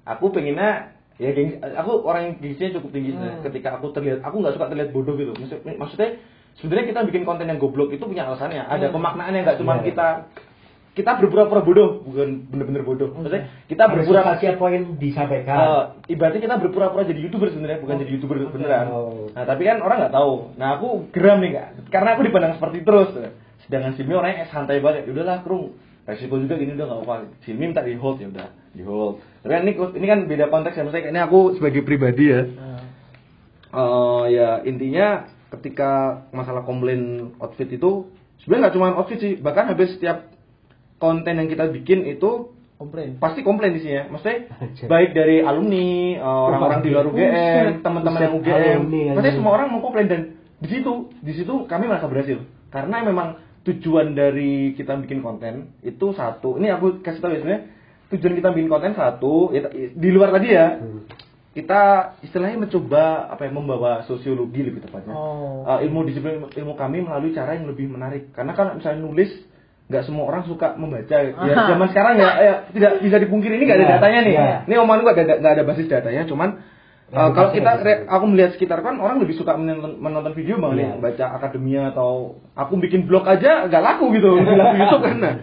aku 0.04 0.30
pengennya 0.30 0.92
ya 1.16 1.30
geng, 1.30 1.56
aku 1.58 2.02
orang 2.02 2.22
yang 2.22 2.34
gengsinya 2.38 2.76
cukup 2.76 2.90
tinggi. 2.92 3.10
Hmm. 3.10 3.40
ketika 3.42 3.76
aku 3.76 3.88
terlihat 3.90 4.20
aku 4.20 4.36
nggak 4.38 4.52
suka 4.52 4.68
terlihat 4.68 4.90
bodoh 4.90 5.14
gitu 5.14 5.32
Maksud- 5.32 5.64
maksudnya 5.64 6.20
sebenarnya 6.54 6.86
kita 6.86 7.00
bikin 7.04 7.22
konten 7.22 7.46
yang 7.46 7.56
goblok 7.56 7.88
itu 7.88 8.02
punya 8.02 8.24
alasannya 8.24 8.62
ada 8.62 8.86
Hmm. 8.86 8.94
pemaknaannya 8.94 9.40
nggak 9.42 9.58
cuma 9.58 9.78
Iya. 9.78 9.84
kita 9.86 10.06
kita 10.96 11.20
berpura-pura 11.20 11.60
bodoh 11.60 12.00
bukan 12.08 12.48
bener-bener 12.48 12.80
bodoh 12.80 13.12
maksudnya 13.12 13.52
kita 13.68 13.84
berpura 13.84 14.24
substansial 14.24 14.56
poin 14.56 14.96
disampaikan. 14.96 15.56
Eh, 15.60 16.16
ibaratnya 16.16 16.40
kita 16.40 16.56
berpura-pura 16.56 17.04
jadi 17.04 17.20
youtuber 17.20 17.52
sebenarnya 17.52 17.84
bukan 17.84 18.00
jadi 18.00 18.10
youtuber 18.16 18.36
beneran. 18.48 18.86
Oh. 18.88 19.28
Nah 19.36 19.44
tapi 19.44 19.68
kan 19.68 19.84
orang 19.84 20.08
nggak 20.08 20.14
tahu. 20.16 20.56
Nah 20.56 20.80
aku 20.80 21.12
geram 21.12 21.44
nih 21.44 21.52
kak, 21.52 21.68
karena 21.92 22.08
aku 22.16 22.22
dipandang 22.24 22.56
seperti 22.56 22.80
terus. 22.80 23.12
Sedangkan 23.68 23.92
Silmi 24.00 24.16
orangnya 24.16 24.48
santai 24.48 24.80
banget. 24.80 25.04
Ya 25.04 25.12
udahlah 25.12 25.44
kerung, 25.44 25.76
resiko 26.08 26.40
juga 26.40 26.56
gini 26.56 26.72
udah 26.72 26.86
nggak 26.88 26.98
apa-apa. 27.04 27.44
Silmi 27.44 27.68
minta 27.68 27.84
di 27.84 27.92
hold 28.00 28.16
ya 28.16 28.32
udah 28.32 28.48
di 28.72 28.80
hold. 28.80 29.20
Tapi 29.44 29.52
kan 29.52 29.62
ini 29.68 29.72
ini 29.76 30.06
kan 30.08 30.18
beda 30.24 30.48
konteks 30.48 30.80
ya. 30.80 30.82
Maksudnya 30.88 31.12
ini 31.12 31.20
aku 31.20 31.60
sebagai 31.60 31.84
pribadi 31.84 32.24
ya. 32.32 32.40
Nah, 32.48 32.76
Eh, 33.76 34.24
ya 34.32 34.64
intinya 34.64 35.28
ketika 35.52 36.24
masalah 36.32 36.64
komplain 36.64 37.34
outfit 37.36 37.68
itu 37.68 38.08
sebenarnya 38.40 38.70
nggak 38.70 38.74
cuma 38.80 38.96
outfit 38.96 39.20
sih 39.20 39.36
bahkan 39.36 39.68
habis 39.68 39.92
setiap 39.98 40.32
konten 41.06 41.34
yang 41.38 41.46
kita 41.46 41.70
bikin 41.70 42.02
itu 42.10 42.50
Komplain. 42.76 43.16
pasti 43.16 43.40
komplain 43.40 43.72
di 43.72 43.80
sini 43.80 43.94
ya. 43.96 44.04
Maksudnya 44.10 44.38
baik 44.84 45.14
dari 45.14 45.40
alumni 45.40 45.86
eh, 46.18 46.42
orang-orang 46.50 46.80
di 46.82 46.90
luar 46.90 47.06
UGM 47.08 47.80
teman-teman 47.80 48.20
yang 48.20 48.34
UGM 48.36 48.74
alumni, 48.82 49.02
maksudnya 49.14 49.36
semua 49.38 49.52
orang 49.54 49.66
mau 49.70 49.80
komplain 49.80 50.08
dan 50.10 50.20
di 50.60 50.68
situ 50.68 50.92
di 51.22 51.32
situ 51.32 51.64
kami 51.64 51.88
merasa 51.88 52.04
berhasil. 52.04 52.42
Karena 52.68 53.00
memang 53.00 53.40
tujuan 53.64 54.12
dari 54.12 54.76
kita 54.76 54.92
bikin 55.00 55.24
konten 55.24 55.72
itu 55.80 56.12
satu. 56.12 56.60
Ini 56.60 56.76
aku 56.76 57.00
kasih 57.00 57.18
tahu 57.18 57.32
ya 57.32 57.38
sebenarnya 57.40 57.62
tujuan 58.06 58.34
kita 58.38 58.48
bikin 58.52 58.68
konten 58.68 58.92
satu 58.92 59.50
ya, 59.50 59.66
di 59.72 60.08
luar 60.12 60.30
tadi 60.30 60.48
ya 60.52 60.78
Hmm. 60.78 61.02
kita 61.56 61.80
istilahnya 62.20 62.68
mencoba 62.68 63.32
apa 63.32 63.48
ya 63.48 63.50
membawa 63.50 64.04
sosiologi 64.04 64.60
lebih 64.60 64.84
tepatnya. 64.84 65.16
Oh. 65.16 65.64
Eh, 65.64 65.88
ilmu 65.88 66.04
disiplin 66.04 66.44
ilmu 66.44 66.76
kami 66.76 67.00
melalui 67.00 67.32
cara 67.32 67.56
yang 67.56 67.64
lebih 67.64 67.88
menarik. 67.88 68.36
Karena 68.36 68.52
kan 68.52 68.76
misalnya 68.76 69.00
nulis 69.00 69.32
nggak 69.86 70.02
semua 70.02 70.26
orang 70.26 70.42
suka 70.44 70.74
membaca 70.74 71.14
ya 71.14 71.30
zaman 71.70 71.86
sekarang 71.90 72.14
ya, 72.18 72.30
ya 72.36 72.54
tidak 72.74 72.92
bisa 73.00 73.16
dipungkiri 73.18 73.54
ini 73.54 73.64
nggak 73.64 73.78
ada 73.78 73.86
Iya, 73.86 73.94
datanya 73.94 74.20
nih 74.20 74.34
iya. 74.34 74.56
ini 74.66 74.74
omongan 74.76 75.00
gua 75.00 75.12
nggak 75.14 75.26
ada 75.26 75.34
nggak 75.38 75.54
ada 75.54 75.64
basis 75.64 75.86
datanya 75.86 76.22
cuman 76.26 76.50
Reputasi 77.06 77.34
kalau 77.38 77.50
kita 77.54 77.70
re- 77.86 78.02
aku 78.04 78.24
melihat 78.26 78.50
sekitar 78.58 78.82
kan 78.82 78.98
orang 78.98 79.22
lebih 79.22 79.38
suka 79.38 79.54
menonton, 79.54 79.94
menonton 79.96 80.34
video 80.34 80.58
malah 80.58 80.74
Iya. 80.74 80.98
baca 80.98 81.24
akademia 81.32 81.94
atau 81.94 82.42
aku 82.52 82.82
bikin 82.82 83.06
blog 83.06 83.22
aja 83.24 83.70
nggak 83.70 83.78
laku 83.78 84.10
gitu 84.10 84.26
laku 84.58 84.74
YouTube 84.74 85.04
kan 85.06 85.16
nah. 85.22 85.34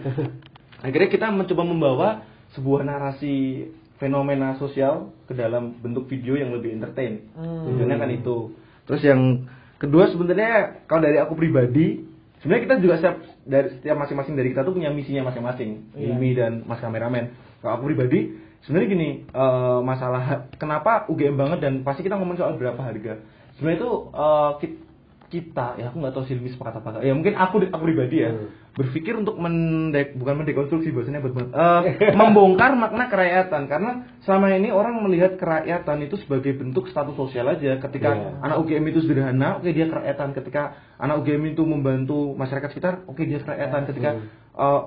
akhirnya 0.84 1.08
kita 1.08 1.26
mencoba 1.32 1.62
membawa 1.64 2.08
sebuah 2.52 2.84
narasi 2.84 3.64
fenomena 3.96 4.60
sosial 4.60 5.08
ke 5.24 5.32
dalam 5.32 5.80
bentuk 5.80 6.04
video 6.04 6.36
yang 6.36 6.52
lebih 6.52 6.76
entertain 6.76 7.32
Hmm. 7.32 7.64
tujuannya 7.64 7.96
kan 7.96 8.10
itu 8.12 8.36
terus 8.84 9.00
yang 9.00 9.48
kedua 9.80 10.12
sebenarnya 10.12 10.84
kalau 10.84 11.00
dari 11.00 11.16
aku 11.16 11.32
pribadi 11.32 12.04
sebenarnya 12.44 12.62
kita 12.68 12.74
juga 12.84 12.94
setiap 13.00 13.16
dari 13.48 13.68
setiap 13.80 13.96
masing-masing 13.96 14.34
dari 14.36 14.48
kita 14.52 14.62
tuh 14.68 14.76
punya 14.76 14.92
misinya 14.92 15.32
masing-masing. 15.32 15.96
Iya. 15.96 16.12
Ilmi 16.12 16.30
dan 16.36 16.52
Mas 16.68 16.84
kameramen. 16.84 17.32
Kalau 17.64 17.80
aku 17.80 17.88
pribadi 17.88 18.36
sebenarnya 18.68 18.88
gini 18.92 19.08
eh, 19.24 19.80
masalah 19.80 20.52
kenapa 20.60 21.08
UGM 21.08 21.40
banget 21.40 21.58
dan 21.64 21.80
pasti 21.80 22.04
kita 22.04 22.20
ngomong 22.20 22.36
soal 22.36 22.60
berapa 22.60 22.76
harga. 22.76 23.24
Sebenarnya 23.56 23.78
itu 23.80 23.92
eh, 24.12 24.50
ki- 24.60 24.76
kita 25.26 25.76
ya 25.76 25.88
aku 25.88 25.96
nggak 25.98 26.12
tahu 26.12 26.24
sih 26.24 26.34
Ilmi 26.34 26.50
sepakat 26.50 26.78
apa 26.78 27.00
ya 27.00 27.12
mungkin 27.12 27.34
aku 27.34 27.62
aku 27.64 27.82
pribadi 27.82 28.20
ya 28.20 28.30
Hmm. 28.34 28.50
berpikir 28.74 29.14
untuk 29.14 29.38
mendek 29.38 30.18
bukan 30.18 30.42
mendekonstruksi 30.42 30.90
bahasanya 30.90 31.22
banget 31.22 31.46
Eh, 31.54 31.82
membongkar 32.18 32.74
makna 32.74 33.06
kerakyatan. 33.06 33.70
Karena 33.70 33.90
selama 34.20 34.50
ini 34.50 34.74
orang 34.74 34.98
melihat 34.98 35.38
kerakyatan 35.38 36.02
itu 36.02 36.18
sebagai 36.18 36.58
bentuk 36.58 36.90
status 36.90 37.14
sosial 37.14 37.46
aja. 37.46 37.78
Ketika 37.78 38.10
Iya. 38.10 38.42
anak 38.42 38.56
UGM 38.58 38.84
itu 38.90 38.98
sederhana 39.00 39.62
oke 39.62 39.70
dia 39.70 39.86
kerakyatan. 39.86 40.34
Ketika 40.34 40.62
anak 40.98 41.22
UGM 41.22 41.54
itu 41.54 41.62
membantu 41.62 42.34
masyarakat 42.34 42.66
sekitar 42.68 43.06
oke 43.06 43.22
dia 43.22 43.38
kerakyatan. 43.38 43.86
Ketika 43.86 44.10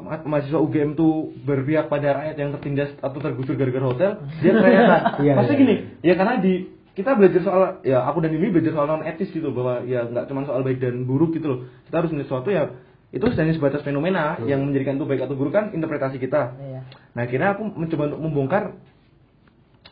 ma- 0.03 0.25
mahasiswa 0.27 0.59
UGM 0.59 0.91
itu 0.91 1.07
berpihak 1.43 1.87
pada 1.87 2.07
rakyat 2.13 2.35
yang 2.35 2.51
tertindas 2.51 2.91
atau 2.97 3.19
tergusur 3.19 3.55
gara-gara 3.55 3.87
hotel 3.87 4.11
dia 4.43 4.51
kerakyatan. 4.51 4.99
Iya, 5.23 5.33
pasti 5.33 5.53
iya. 5.53 5.61
gini 5.63 5.75
ya 6.03 6.13
karena 6.13 6.35
di 6.37 6.53
kita 6.97 7.13
belajar 7.13 7.41
soal 7.45 7.61
ya 7.85 8.01
aku 8.03 8.25
dan 8.25 8.33
ini 8.33 8.49
belajar 8.49 8.73
soal 8.73 8.89
non 8.89 9.05
etis 9.05 9.29
gitu 9.29 9.53
bahwa 9.53 9.85
ya 9.85 10.09
nggak 10.09 10.25
cuma 10.25 10.49
soal 10.49 10.65
baik 10.65 10.81
dan 10.81 11.05
buruk 11.05 11.37
gitu 11.37 11.45
loh 11.45 11.59
kita 11.85 11.95
harus 12.01 12.09
melihat 12.09 12.27
sesuatu 12.33 12.49
ya 12.49 12.73
itu 13.13 13.23
hanya 13.23 13.53
sebatas 13.53 13.85
fenomena 13.85 14.35
yang 14.49 14.65
menjadikan 14.65 14.97
itu 14.97 15.05
baik 15.05 15.21
atau 15.23 15.37
buruk 15.37 15.53
kan 15.53 15.69
interpretasi 15.71 16.17
kita 16.17 16.57
Iya. 16.57 16.81
Nah 17.13 17.21
akhirnya 17.23 17.53
aku 17.53 17.63
mencoba 17.69 18.03
untuk 18.09 18.21
membongkar 18.25 18.63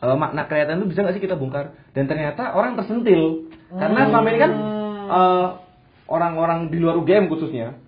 eh, 0.02 0.16
makna 0.18 0.44
kerakyatan 0.44 0.82
itu 0.82 0.86
bisa 0.90 1.00
nggak 1.06 1.14
sih 1.16 1.24
kita 1.24 1.36
bongkar? 1.38 1.72
Dan 1.94 2.04
ternyata 2.10 2.52
orang 2.52 2.74
tersentil 2.76 3.48
karena 3.70 4.00
Hmm. 4.02 4.10
selama 4.12 4.28
ini 4.28 4.38
kan 4.42 4.52
eh, 5.06 5.46
orang-orang 6.06 6.58
di 6.68 6.78
luar 6.82 6.98
UGM 6.98 7.30
khususnya 7.30 7.78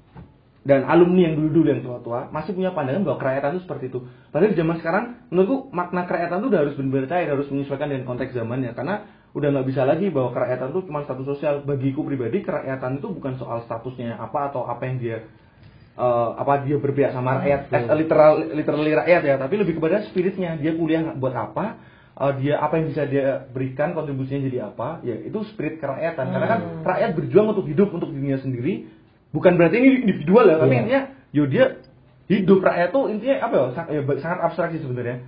dan 0.66 0.84
alumni 0.84 1.30
yang 1.30 1.34
dulu-dulu 1.38 1.68
yang 1.70 1.80
tua-tua 1.86 2.28
masih 2.34 2.52
punya 2.52 2.74
pandangan 2.74 3.06
bahwa 3.06 3.18
kerakyatan 3.22 3.50
itu 3.56 3.62
seperti 3.64 3.84
itu. 3.88 3.98
Padahal 4.34 4.50
di 4.52 4.58
zaman 4.58 4.76
sekarang 4.82 5.04
menurutku 5.30 5.56
makna 5.70 6.02
kerakyatan 6.04 6.36
itu 6.42 6.48
udah 6.50 6.60
harus 6.60 6.74
benar-benar 6.74 7.06
cair, 7.08 7.28
harus 7.30 7.48
menyesuaikan 7.48 7.88
dengan 7.88 8.04
konteks 8.04 8.32
zamannya. 8.34 8.72
Karena 8.74 8.94
udah 9.32 9.48
nggak 9.54 9.66
bisa 9.70 9.82
lagi 9.86 10.06
bahwa 10.10 10.34
kerakyatan 10.34 10.68
itu 10.74 10.80
cuma 10.90 11.00
status 11.06 11.26
sosial. 11.30 11.54
Bagiku 11.62 12.02
pribadi 12.02 12.42
kerakyatan 12.42 12.98
itu 12.98 13.08
bukan 13.08 13.32
soal 13.38 13.64
statusnya 13.64 14.18
apa 14.18 14.50
atau 14.50 14.66
apa 14.66 14.82
yang 14.84 14.96
dia 14.98 15.16
eh, 15.94 16.30
apa 16.36 16.52
dia 16.66 16.76
berpihak 16.76 17.14
sama 17.14 17.38
rakyat. 17.40 17.60
as 17.72 17.84
literal 17.94 18.32
literally 18.52 18.92
rakyat 18.92 19.22
ya. 19.24 19.34
Tapi 19.38 19.54
lebih 19.62 19.78
kepada 19.78 20.04
spiritnya. 20.10 20.58
Dia 20.58 20.74
kuliah 20.74 21.14
buat 21.14 21.32
apa? 21.38 21.80
Eh, 22.18 22.32
dia 22.42 22.58
apa 22.58 22.82
yang 22.82 22.90
bisa 22.90 23.06
dia 23.06 23.46
berikan 23.54 23.94
kontribusinya 23.94 24.42
jadi 24.50 24.68
apa? 24.74 25.00
Ya 25.06 25.16
itu 25.22 25.38
spirit 25.54 25.78
kerakyatan. 25.78 26.34
Karena 26.34 26.46
kan 26.50 26.60
rakyat 26.82 27.10
berjuang 27.14 27.56
untuk 27.56 27.70
hidup 27.70 27.88
untuk 27.94 28.10
dirinya 28.10 28.42
sendiri 28.42 28.97
bukan 29.30 29.52
berarti 29.60 29.76
ini 29.76 29.88
individual 30.08 30.44
ya 30.48 30.56
tapi 30.56 30.72
Iya. 30.72 30.80
intinya 30.82 31.02
yo 31.32 31.44
dia 31.44 31.66
hidup 32.28 32.60
rakyat 32.60 32.88
tuh 32.92 33.04
intinya 33.08 33.36
apa 33.44 33.54
ya, 33.56 33.64
sang- 33.72 33.90
ya, 33.92 34.00
sangat 34.20 34.38
abstrak 34.44 34.68
sih 34.76 34.80
sebenarnya. 34.84 35.24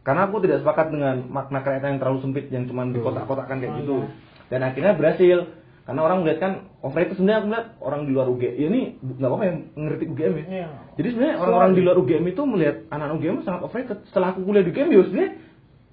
Karena 0.00 0.24
aku 0.32 0.40
tidak 0.40 0.64
sepakat 0.64 0.96
dengan 0.96 1.28
makna 1.28 1.60
kerakyatan 1.60 1.96
yang 1.96 2.00
terlalu 2.00 2.18
sempit 2.24 2.48
yang 2.48 2.64
cuma 2.64 2.88
dikotak-kotakkan 2.88 3.60
kayak 3.60 3.84
gitu. 3.84 4.08
Dan 4.48 4.64
akhirnya 4.64 4.96
berhasil. 4.96 5.38
Karena 5.84 6.00
orang 6.06 6.22
melihat 6.24 6.38
kan 6.40 6.52
overrated 6.80 7.18
sebenarnya 7.18 7.38
aku 7.40 7.46
melihat 7.50 7.66
orang 7.82 8.00
di 8.06 8.10
luar 8.14 8.26
UGM 8.30 8.54
ya 8.56 8.66
ini 8.70 8.82
nggak 9.00 9.26
apa-apa 9.28 9.44
yang 9.44 9.58
ngerti 9.74 10.04
UGM 10.06 10.32
ya. 10.32 10.44
Iya. 10.46 10.68
jadi 10.96 11.08
sebenarnya 11.10 11.36
orang-orang 11.42 11.72
di 11.74 11.80
luar 11.82 11.96
UGM 11.98 12.24
itu 12.30 12.42
melihat 12.46 12.76
anak 12.88 13.08
UGM 13.18 13.36
sangat 13.42 13.60
overrated. 13.66 13.98
Setelah 14.08 14.28
aku 14.32 14.40
kuliah 14.46 14.62
di 14.64 14.70
UGM 14.70 14.88
ya 14.88 15.00
sebenarnya 15.02 15.30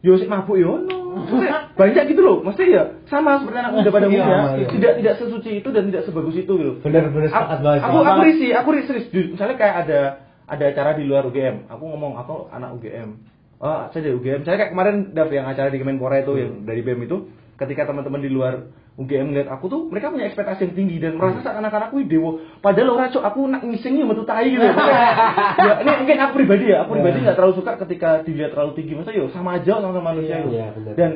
yo 0.05 0.13
sih 0.21 0.29
mabuk 0.29 0.55
yo 0.55 0.71
no 0.79 0.96
Maksudnya 0.96 0.96
banyak 1.73 2.03
gitu 2.07 2.21
loh 2.21 2.37
maksudnya 2.41 2.69
ya 2.69 2.83
sama 3.05 3.37
seperti 3.37 3.57
anak 3.57 3.73
muda 3.73 3.89
pada 3.89 4.05
Iya, 4.05 4.13
umumnya 4.13 4.37
iya. 4.55 4.67
tidak 4.67 4.93
tidak 4.97 5.13
sesuci 5.17 5.49
itu 5.57 5.69
dan 5.69 5.83
tidak 5.87 6.03
sebagus 6.03 6.35
itu 6.35 6.53
gitu 6.53 6.71
sepakat 6.81 7.59
banget. 7.61 7.81
aku 7.81 7.97
aku 8.01 8.21
risih 8.23 8.49
aku 8.53 8.69
risih 8.71 8.87
serius. 8.87 9.07
Ju- 9.09 9.29
misalnya 9.33 9.55
kayak 9.55 9.75
ada 9.83 9.99
ada 10.47 10.63
acara 10.65 10.91
di 10.93 11.03
luar 11.03 11.23
UGM 11.23 11.67
aku 11.67 11.83
ngomong 11.85 12.13
aku 12.15 12.47
anak 12.49 12.73
UGM 12.73 13.09
oh 13.57 13.89
saya 13.89 14.01
dari 14.01 14.15
UGM 14.15 14.41
saya 14.41 14.55
kayak 14.55 14.71
kemarin 14.71 14.95
Dav 15.11 15.29
yang 15.29 15.45
acara 15.45 15.67
di 15.67 15.77
Kemenpora 15.77 16.21
itu 16.21 16.33
yang 16.35 16.51
dari 16.63 16.81
BEM 16.81 17.03
itu 17.03 17.17
ketika 17.55 17.85
teman-teman 17.85 18.21
di 18.21 18.29
luar 18.29 18.69
UGM 18.97 19.29
ngeliat 19.29 19.45
aku 19.47 19.69
tuh 19.69 19.81
mereka 19.87 20.09
punya 20.09 20.25
ekspektasi 20.25 20.65
yang 20.65 20.73
tinggi 20.73 20.97
dan 20.97 21.21
merasa 21.21 21.45
seakan-akan 21.45 21.81
aku 21.85 22.01
dewa 22.03 22.31
padahal 22.59 22.97
orang 22.97 23.13
cok 23.13 23.23
aku 23.23 23.39
nak 23.45 23.61
ngisengnya 23.61 24.09
metu 24.09 24.25
tai 24.25 24.49
gitu 24.49 24.65
ya 25.69 25.73
ini 25.85 25.91
mungkin 26.01 26.17
aku 26.17 26.33
pribadi 26.33 26.65
ya 26.73 26.81
aku 26.81 26.97
pribadi 26.97 27.21
Ya. 27.21 27.23
nggak 27.29 27.37
terlalu 27.37 27.53
suka 27.55 27.71
ketika 27.77 28.25
dilihat 28.25 28.57
terlalu 28.57 28.73
tinggi 28.73 28.97
masa 28.97 29.13
yo 29.13 29.29
sama 29.29 29.61
aja 29.61 29.77
sama 29.77 30.01
manusia 30.01 30.41
Iya, 30.41 30.49
iya, 30.49 30.67
benar. 30.73 30.93
dan 30.97 31.11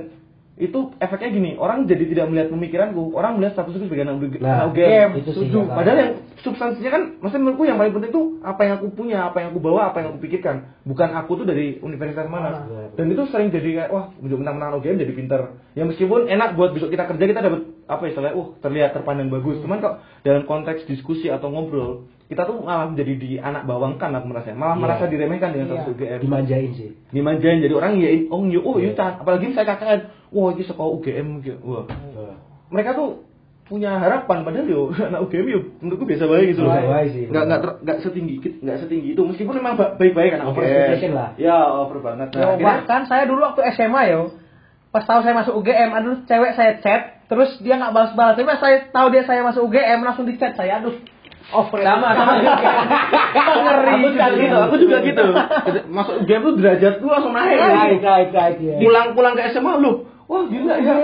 itu 0.62 0.94
efeknya 1.02 1.30
gini 1.34 1.52
orang 1.58 1.90
jadi 1.90 2.06
tidak 2.06 2.26
melihat 2.30 2.48
pemikiranku 2.54 3.18
orang 3.18 3.42
melihat 3.42 3.58
statusku 3.58 3.82
sebagai 3.82 4.06
anak 4.06 4.22
Nah, 4.38 4.70
anak 4.70 4.78
UGM 4.78 5.10
itu 5.18 5.30
sih 5.34 5.50
padahal 5.50 5.98
yang 5.98 6.12
substansinya 6.46 6.92
kan 6.94 7.02
maksudnya 7.18 7.42
menurutku 7.42 7.66
yang 7.66 7.78
paling 7.82 7.94
penting 7.98 8.12
tuh 8.14 8.26
apa 8.46 8.62
yang 8.62 8.74
aku 8.78 8.88
punya 8.94 9.26
apa 9.26 9.42
yang 9.42 9.50
aku 9.52 9.60
bawa 9.60 9.90
apa 9.90 10.06
yang 10.06 10.14
aku 10.14 10.22
pikirkan 10.22 10.78
bukan 10.86 11.10
aku 11.18 11.42
tuh 11.42 11.46
dari 11.50 11.82
universitas 11.82 12.30
mana 12.30 12.70
Benar. 12.70 12.94
dan 12.94 13.06
itu 13.10 13.24
sering 13.34 13.50
jadi 13.50 13.70
kayak 13.74 13.90
wah 13.90 14.06
menang-menang 14.22 14.78
UGM 14.78 15.02
jadi 15.02 15.14
pinter 15.18 15.42
ya 15.74 15.82
meskipun 15.82 16.30
enak 16.30 16.54
buat 16.54 16.78
besok 16.78 16.94
kita 16.94 17.10
kerja 17.10 17.26
kita 17.26 17.42
dapat 17.42 17.62
apa 17.90 18.04
istilahnya 18.06 18.38
uh 18.38 18.48
terlihat 18.62 18.94
terpandang 18.94 19.28
bagus 19.28 19.58
Hmm. 19.58 19.66
cuman 19.66 19.78
kok 19.82 19.96
dalam 20.22 20.44
konteks 20.46 20.86
diskusi 20.86 21.28
atau 21.28 21.50
ngobrol 21.50 22.06
kita 22.32 22.48
tuh 22.48 22.64
malah 22.64 22.88
menjadi 22.88 23.14
di 23.20 23.30
anak 23.36 23.68
bawangkan 23.68 24.16
aku 24.16 24.32
merasa 24.32 24.56
malah 24.56 24.78
Iya. 24.78 24.84
merasa 24.88 25.04
diremehkan 25.10 25.50
dengan 25.52 25.68
Iya. 25.68 25.74
status 25.76 25.92
UGM 25.92 26.20
dimanjain 26.22 26.70
sih 26.78 26.90
dimanjain 27.12 27.60
jadi 27.60 27.74
orang 27.76 28.00
ya 28.00 28.10
oh 28.32 28.46
yo 28.48 28.62
oh 28.64 28.80
Iya. 28.80 28.94
yo 28.94 28.98
Chan. 28.98 29.20
apalagi 29.20 29.52
saya 29.52 29.66
KKN 29.68 30.00
wah 30.32 30.50
ini 30.50 30.64
sekolah 30.64 30.90
UGM 30.96 31.28
gitu. 31.42 31.60
wah 31.62 31.86
mereka 32.68 32.94
tuh 32.94 33.28
punya 33.64 33.96
harapan 33.96 34.42
padahal 34.42 34.66
yo 34.66 34.82
anak 35.10 35.24
UGM 35.24 35.48
yo 35.48 35.60
menurutku 35.78 36.04
biasa 36.04 36.24
baik 36.26 36.46
gitu 36.50 36.62
loh 36.62 36.72
Biasa 36.72 36.88
baik 36.90 37.10
sih. 37.10 37.24
nggak 37.26 37.44
nggak 37.46 37.60
ter- 37.62 37.80
nggak 37.82 37.98
setinggi 38.02 38.36
nggak 38.60 38.78
setinggi 38.80 39.10
itu 39.12 39.22
meskipun 39.22 39.54
memang 39.56 39.74
ba- 39.76 39.94
baik-baik 39.94 40.32
anak 40.34 40.48
Over 40.50 40.64
UGM 40.64 41.14
lah. 41.14 41.30
ya 41.36 41.56
over 41.78 42.00
banget 42.00 42.28
Yo, 42.30 42.36
nah, 42.36 42.48
akhirnya- 42.50 42.66
bahkan 42.66 43.02
saya 43.06 43.24
dulu 43.26 43.40
waktu 43.42 43.62
SMA 43.74 44.02
yo, 44.10 44.22
pas 44.90 45.04
tahu 45.04 45.20
saya 45.22 45.32
masuk 45.34 45.56
UGM, 45.56 45.88
aduh 45.90 46.20
cewek 46.26 46.52
saya 46.52 46.80
chat, 46.80 47.02
terus 47.26 47.56
dia 47.60 47.76
nggak 47.76 47.92
balas-balas. 47.92 48.36
Tapi 48.36 48.44
pas 48.46 48.60
saya 48.60 48.92
tahu 48.92 49.08
dia 49.08 49.24
saya 49.24 49.40
masuk 49.40 49.64
UGM, 49.64 50.00
langsung 50.02 50.28
di 50.28 50.36
chat 50.36 50.52
saya, 50.52 50.80
aduh, 50.80 51.00
over. 51.50 51.80
sama 51.80 52.12
sama 52.12 52.34
Ngeri 53.62 53.92
aku 53.94 54.08
juga 54.10 54.26
juga. 54.28 54.36
gitu 54.38 54.58
aku 54.58 54.76
juga 54.78 54.98
gitu 55.02 55.24
masuk 55.96 56.14
UGM 56.22 56.42
tuh 56.42 56.54
derajat 56.58 56.94
tuh 56.98 57.08
langsung 57.08 57.32
naik 57.32 57.56
naik 57.56 58.00
naik 58.02 58.30
naik 58.32 58.58
ya 58.60 58.76
pulang-pulang 58.78 59.34
ke 59.34 59.48
SMA 59.50 59.74
lu 59.78 59.92
wah 60.32 60.44
gila 60.48 60.76
ya. 60.80 60.96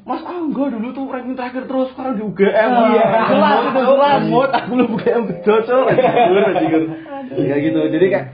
Mas 0.00 0.22
Angga 0.24 0.64
dulu 0.70 0.96
tuh 0.96 1.10
ranking 1.10 1.36
terakhir 1.36 1.68
terus 1.68 1.92
sekarang 1.92 2.16
di 2.16 2.22
UGM. 2.24 2.70
Iya, 2.72 3.04
jelas 3.30 3.58
itu, 3.68 3.80
jelas. 3.84 4.20
Mut, 4.26 4.50
aku 4.50 4.72
lu 4.78 4.84
UGM 4.96 5.22
jujur. 5.44 5.86
Kayak 5.90 7.58
gitu. 7.66 7.80
Jadi 7.90 8.06
kayak 8.08 8.26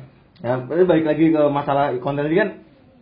ya 0.45 0.63
balik 0.63 1.05
lagi 1.09 1.33
ke 1.33 1.43
masalah 1.49 1.91
konten 1.99 2.29
tadi 2.29 2.37
kan 2.39 2.49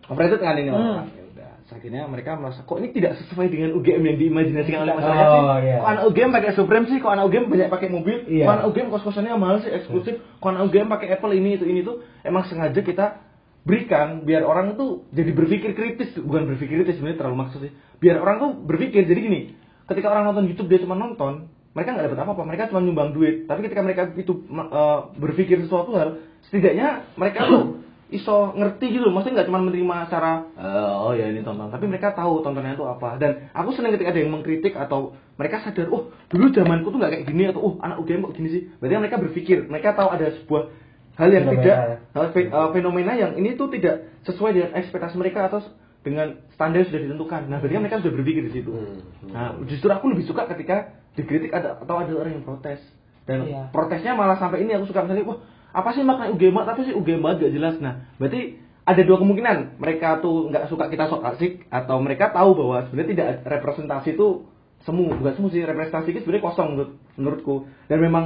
overrated 0.09 0.41
kan 0.41 0.57
ini 0.57 0.73
orang. 0.73 1.13
Ya 1.13 1.23
udah, 1.29 1.51
akhirnya 1.77 2.03
mereka 2.09 2.41
merasa 2.41 2.65
kok 2.65 2.79
ini 2.81 2.89
tidak 2.95 3.21
sesuai 3.21 3.47
dengan 3.53 3.77
UGM 3.77 4.03
yang 4.07 4.17
diimajinasikan 4.17 4.81
oleh 4.87 4.95
masyarakat 4.97 5.27
sih. 5.29 5.43
Oh, 5.45 5.59
iya. 5.61 5.77
Kok 5.79 5.91
anak 5.91 6.05
UGM 6.09 6.31
pakai 6.33 6.51
Supreme 6.57 6.87
sih? 6.89 6.99
Kok 7.05 7.13
anak 7.15 7.25
UGM 7.31 7.45
banyak 7.53 7.69
pakai 7.69 7.89
mobil? 7.93 8.17
Iya. 8.27 8.45
Kok 8.49 8.55
anak 8.55 8.67
UGM 8.73 8.89
kos-kosannya 8.91 9.37
mahal 9.37 9.61
sih 9.61 9.71
eksklusif? 9.71 10.15
Kok 10.41 10.49
anak 10.51 10.63
UGM 10.73 10.89
pakai 10.89 11.07
Apple 11.15 11.35
ini 11.37 11.61
itu 11.61 11.69
ini 11.69 11.85
tuh 11.85 12.01
emang 12.25 12.49
sengaja 12.49 12.81
kita 12.81 13.21
berikan 13.65 14.29
biar 14.29 14.45
orang 14.45 14.77
itu 14.77 15.09
jadi 15.11 15.31
berpikir 15.33 15.73
kritis. 15.73 16.13
Bukan 16.21 16.47
berpikir 16.53 16.85
kritis 16.85 17.01
sebenarnya 17.01 17.19
terlalu 17.25 17.37
maksud 17.49 17.59
sih. 17.65 17.73
Biar 17.99 18.21
orang 18.21 18.37
tuh 18.39 18.51
berpikir 18.69 19.09
jadi 19.09 19.21
gini 19.21 19.41
ketika 19.89 20.13
orang 20.13 20.33
nonton 20.33 20.49
YouTube 20.49 20.69
dia 20.73 20.81
cuma 20.81 20.97
nonton 20.97 21.49
mereka 21.75 21.91
nggak 21.91 22.07
dapat 22.13 22.19
apa-apa. 22.23 22.43
Mereka 22.47 22.63
cuma 22.71 22.81
nyumbang 22.85 23.11
duit. 23.17 23.51
Tapi 23.51 23.67
ketika 23.67 23.83
mereka 23.83 24.03
itu 24.15 24.47
eh, 24.47 24.99
berpikir 25.19 25.65
sesuatu 25.67 25.97
hal 25.99 26.23
setidaknya 26.47 27.09
mereka 27.19 27.51
tuh 27.51 27.83
iso 28.13 28.53
ngerti 28.55 28.95
gitu 28.95 29.11
maksudnya 29.11 29.43
nggak 29.43 29.49
cuma 29.49 29.65
menerima 29.65 29.97
secara 30.07 30.33
eh, 30.55 30.93
oh 31.01 31.13
ya 31.17 31.27
ini 31.33 31.43
tonton. 31.43 31.73
Tapi 31.73 31.85
mereka 31.91 32.15
tahu 32.15 32.45
tontonnya 32.47 32.79
itu 32.79 32.85
apa. 32.87 33.17
Dan 33.19 33.51
aku 33.51 33.75
seneng 33.75 33.97
ketika 33.97 34.15
ada 34.15 34.21
yang 34.23 34.31
mengkritik 34.31 34.77
atau 34.79 35.19
mereka 35.35 35.67
sadar 35.67 35.91
oh 35.91 36.15
dulu 36.31 36.53
zamanku 36.55 36.95
tuh 36.95 36.99
nggak 37.03 37.11
kayak 37.11 37.25
gini 37.27 37.51
atau 37.51 37.61
oh 37.65 37.75
anak 37.83 37.99
UGM 38.05 38.29
kok 38.31 38.35
gini 38.39 38.49
sih. 38.55 38.63
Berarti 38.79 38.95
mereka 39.01 39.17
berpikir. 39.19 39.67
Mereka 39.67 39.99
tahu 39.99 40.09
ada 40.15 40.31
sebuah 40.31 40.84
hal 41.15 41.29
yang 41.31 41.45
Fenomena. 41.47 41.63
tidak 41.63 41.77
hal 42.11 42.27
fe- 42.31 42.51
eh, 42.51 42.69
fenomena 42.73 43.13
yang 43.15 43.33
ini 43.35 43.55
tuh 43.55 43.71
tidak 43.71 44.11
sesuai 44.25 44.51
dengan 44.53 44.71
ekspektasi 44.75 45.15
mereka 45.15 45.47
atau 45.47 45.63
dengan 46.05 46.37
standar 46.53 46.85
yang 46.85 46.89
sudah 46.93 47.01
ditentukan. 47.01 47.43
Nah 47.49 47.59
berarti 47.59 47.81
mereka 47.81 47.97
sudah 48.03 48.13
berpikir 48.13 48.43
di 48.45 48.53
situ. 48.53 48.71
Hmm. 48.71 48.99
nah 49.33 49.57
justru 49.65 49.89
aku 49.89 50.13
lebih 50.13 50.29
suka 50.29 50.45
ketika 50.51 50.93
dikritik 51.15 51.49
ada 51.49 51.81
atau 51.81 51.97
ada 51.97 52.13
orang 52.13 52.41
yang 52.41 52.45
protes. 52.45 52.83
Dan 53.25 53.49
Iya. 53.49 53.73
protesnya 53.73 54.13
malah 54.13 54.37
sampai 54.37 54.61
ini 54.61 54.77
aku 54.77 54.85
suka. 54.85 55.01
Misalnya 55.01 55.25
wah 55.25 55.39
apa 55.73 55.91
sih 55.91 56.05
makna 56.05 56.29
UGM 56.29 56.55
tapi 56.61 56.85
sih 56.85 56.93
UGM 56.93 57.25
banget 57.25 57.49
gak 57.49 57.55
jelas. 57.57 57.75
Nah 57.81 58.05
berarti 58.21 58.61
ada 58.85 59.01
dua 59.01 59.17
kemungkinan. 59.17 59.81
Mereka 59.81 60.21
tuh 60.21 60.53
nggak 60.53 60.69
suka 60.69 60.93
kita 60.93 61.09
sok 61.09 61.25
asik 61.25 61.65
atau 61.73 61.97
mereka 62.05 62.29
tahu 62.29 62.53
bahwa 62.53 62.85
sebenarnya 62.85 63.11
tidak 63.17 63.29
representasi 63.49 64.13
itu 64.13 64.45
semu 64.85 65.09
bukan 65.17 65.33
semu 65.41 65.49
sih 65.49 65.65
representasi 65.65 66.13
itu 66.13 66.21
sebenarnya 66.21 66.45
kosong 66.45 66.69
menurut 66.77 66.91
menurutku. 67.17 67.57
Dan 67.89 68.05
memang 68.05 68.25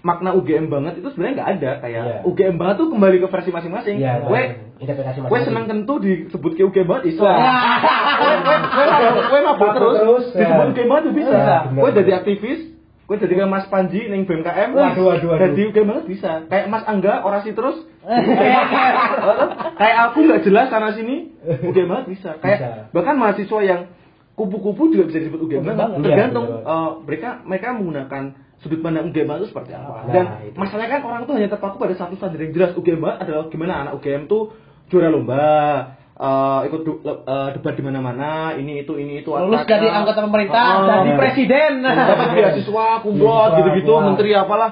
makna 0.00 0.32
UGM 0.32 0.66
banget 0.66 0.96
itu 0.96 1.08
sebenarnya 1.08 1.34
nggak 1.36 1.50
ada 1.54 1.70
kayak 1.78 2.02
Iya. 2.02 2.16
UGM 2.24 2.54
banget 2.56 2.76
tuh 2.76 2.88
kembali 2.88 3.16
ke 3.16 3.28
versi 3.28 3.50
masing-masing 3.50 3.96
Iya, 3.96 4.12
gue 4.22 4.40
interpretasi 4.78 5.16
gue 5.16 5.24
masing-masing. 5.24 5.46
seneng 5.46 5.64
tentu 5.66 5.94
disebut 5.98 6.52
ke 6.54 6.62
UGM 6.62 6.86
banget 6.86 7.02
Wah. 7.18 7.36
gue 8.16 8.34
gue 8.38 8.56
gue 9.22 9.40
mabuk 9.40 9.60
Mabuk 9.60 9.70
terus 9.74 9.94
terus, 9.94 10.24
ya. 10.30 10.38
disebut 10.42 10.66
UGM 10.70 10.88
banget 10.88 11.02
tuh 11.02 11.14
bisa 11.14 11.30
Iya, 11.30 11.58
bener. 11.66 11.80
gue 11.80 11.90
jadi 11.96 12.10
aktivis 12.16 12.60
gue 13.04 13.16
jadi 13.18 13.34
kayak 13.34 13.50
Mas 13.50 13.66
Panji 13.66 14.00
neng 14.06 14.22
BMKM 14.22 14.70
Waduh, 14.70 15.02
waduh, 15.04 15.28
waduh. 15.28 15.40
jadi 15.46 15.60
UGM 15.66 15.86
banget 15.86 16.04
bisa 16.06 16.30
kayak 16.46 16.66
Mas 16.66 16.84
Angga 16.84 17.20
orasi 17.20 17.50
terus 17.52 17.76
kayak 19.76 19.96
aku 20.06 20.18
nggak 20.22 20.42
jelas 20.42 20.66
sana 20.68 20.92
sini 20.92 21.34
UGM 21.60 21.88
banget 21.88 22.06
bisa 22.08 22.30
kayak 22.38 22.58
Bisa. 22.58 22.70
bahkan 22.90 23.14
mahasiswa 23.14 23.60
yang 23.60 23.80
kupu-kupu 24.32 24.88
juga 24.88 25.04
bisa 25.06 25.20
disebut 25.20 25.40
UGM 25.42 25.62
banget 25.66 25.86
tergantung 26.02 26.46
Iya, 26.48 26.64
eh, 26.64 26.90
mereka 27.02 27.28
mereka 27.42 27.66
menggunakan 27.74 28.22
sudut 28.60 28.80
pandang 28.80 29.08
UGM 29.08 29.28
itu 29.34 29.48
seperti 29.48 29.72
apa 29.72 30.04
Nah, 30.04 30.12
dan 30.12 30.24
itu. 30.44 30.54
masalahnya 30.54 30.90
kan 30.92 31.02
orang 31.02 31.22
tuh 31.24 31.34
hanya 31.34 31.48
terpaku 31.48 31.76
pada 31.76 31.94
satu 31.94 32.14
standar 32.14 32.38
yang 32.38 32.52
jelas 32.52 32.72
UGM 32.72 33.00
adalah 33.00 33.48
gimana 33.48 33.72
anak 33.78 33.92
UGM 33.96 34.24
tuh 34.26 34.52
juara 34.86 35.08
lomba 35.08 35.40
eh, 36.14 36.60
ikut 36.66 36.80
eh, 37.02 37.48
debat 37.54 37.72
di 37.72 37.82
mana-mana 37.82 38.30
ini 38.54 38.80
itu 38.80 38.92
ini 38.94 39.20
itu 39.20 39.30
Lulus 39.30 39.64
jadi 39.64 39.88
anggota 39.88 40.20
pemerintah, 40.20 40.66
Oh, 40.76 40.84
jadi 40.84 41.08
iya. 41.08 41.16
presiden. 41.16 41.72
dapat 42.10 42.28
beasiswa 42.30 42.86
kumlot 43.00 43.24
Beasiswa, 43.24 43.56
gitu-gitu 43.56 43.92
menteri 43.98 44.30
apalah 44.34 44.70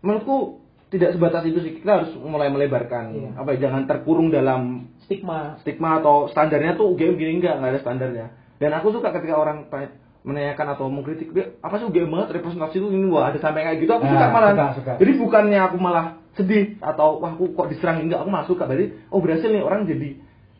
menurutku 0.00 0.58
tidak 0.88 1.12
sebatas 1.12 1.44
itu 1.44 1.58
sih 1.60 1.72
kita 1.76 1.90
harus 1.94 2.10
mulai 2.18 2.48
melebarkan 2.48 3.04
Iya. 3.12 3.30
apa 3.36 3.48
ya, 3.54 3.58
jangan 3.62 3.84
terkurung 3.84 4.28
dalam 4.28 4.90
Stigma. 5.00 5.56
stigma 5.58 6.00
atau 6.00 6.26
standarnya 6.26 6.74
tuh 6.74 6.92
UGM 6.92 7.14
gini 7.14 7.32
enggak 7.38 7.56
nggak 7.56 7.70
ada 7.70 7.80
standarnya 7.80 8.26
dan 8.56 8.70
aku 8.72 8.90
suka 8.90 9.08
ketika 9.10 9.36
orang 9.36 9.68
tanya- 9.68 9.94
menanyakan 10.26 10.66
atau 10.74 10.86
mengkritik 10.90 11.30
dia 11.30 11.54
apa 11.62 11.78
sih 11.78 11.86
UGM 11.86 12.10
banget 12.10 12.42
representasi 12.42 12.74
itu 12.82 12.88
ini? 12.90 13.06
Wah 13.08 13.30
ada 13.30 13.38
sampai 13.38 13.62
kayak 13.64 13.78
gitu 13.86 13.92
aku 13.94 14.04
Nah, 14.04 14.12
suka 14.14 14.26
malah 14.30 14.50
suka, 14.52 14.66
suka. 14.78 14.92
jadi 14.98 15.12
bukannya 15.18 15.60
aku 15.62 15.76
malah 15.78 16.06
sedih 16.34 16.78
atau 16.78 17.18
wah 17.22 17.34
aku 17.34 17.54
kok 17.54 17.68
diserang 17.70 18.02
enggak 18.02 18.22
aku 18.22 18.30
malah 18.30 18.46
suka 18.46 18.62
berarti 18.66 18.94
oh 19.10 19.18
berhasil 19.18 19.48
nih 19.50 19.62
orang 19.62 19.86
jadi 19.90 20.18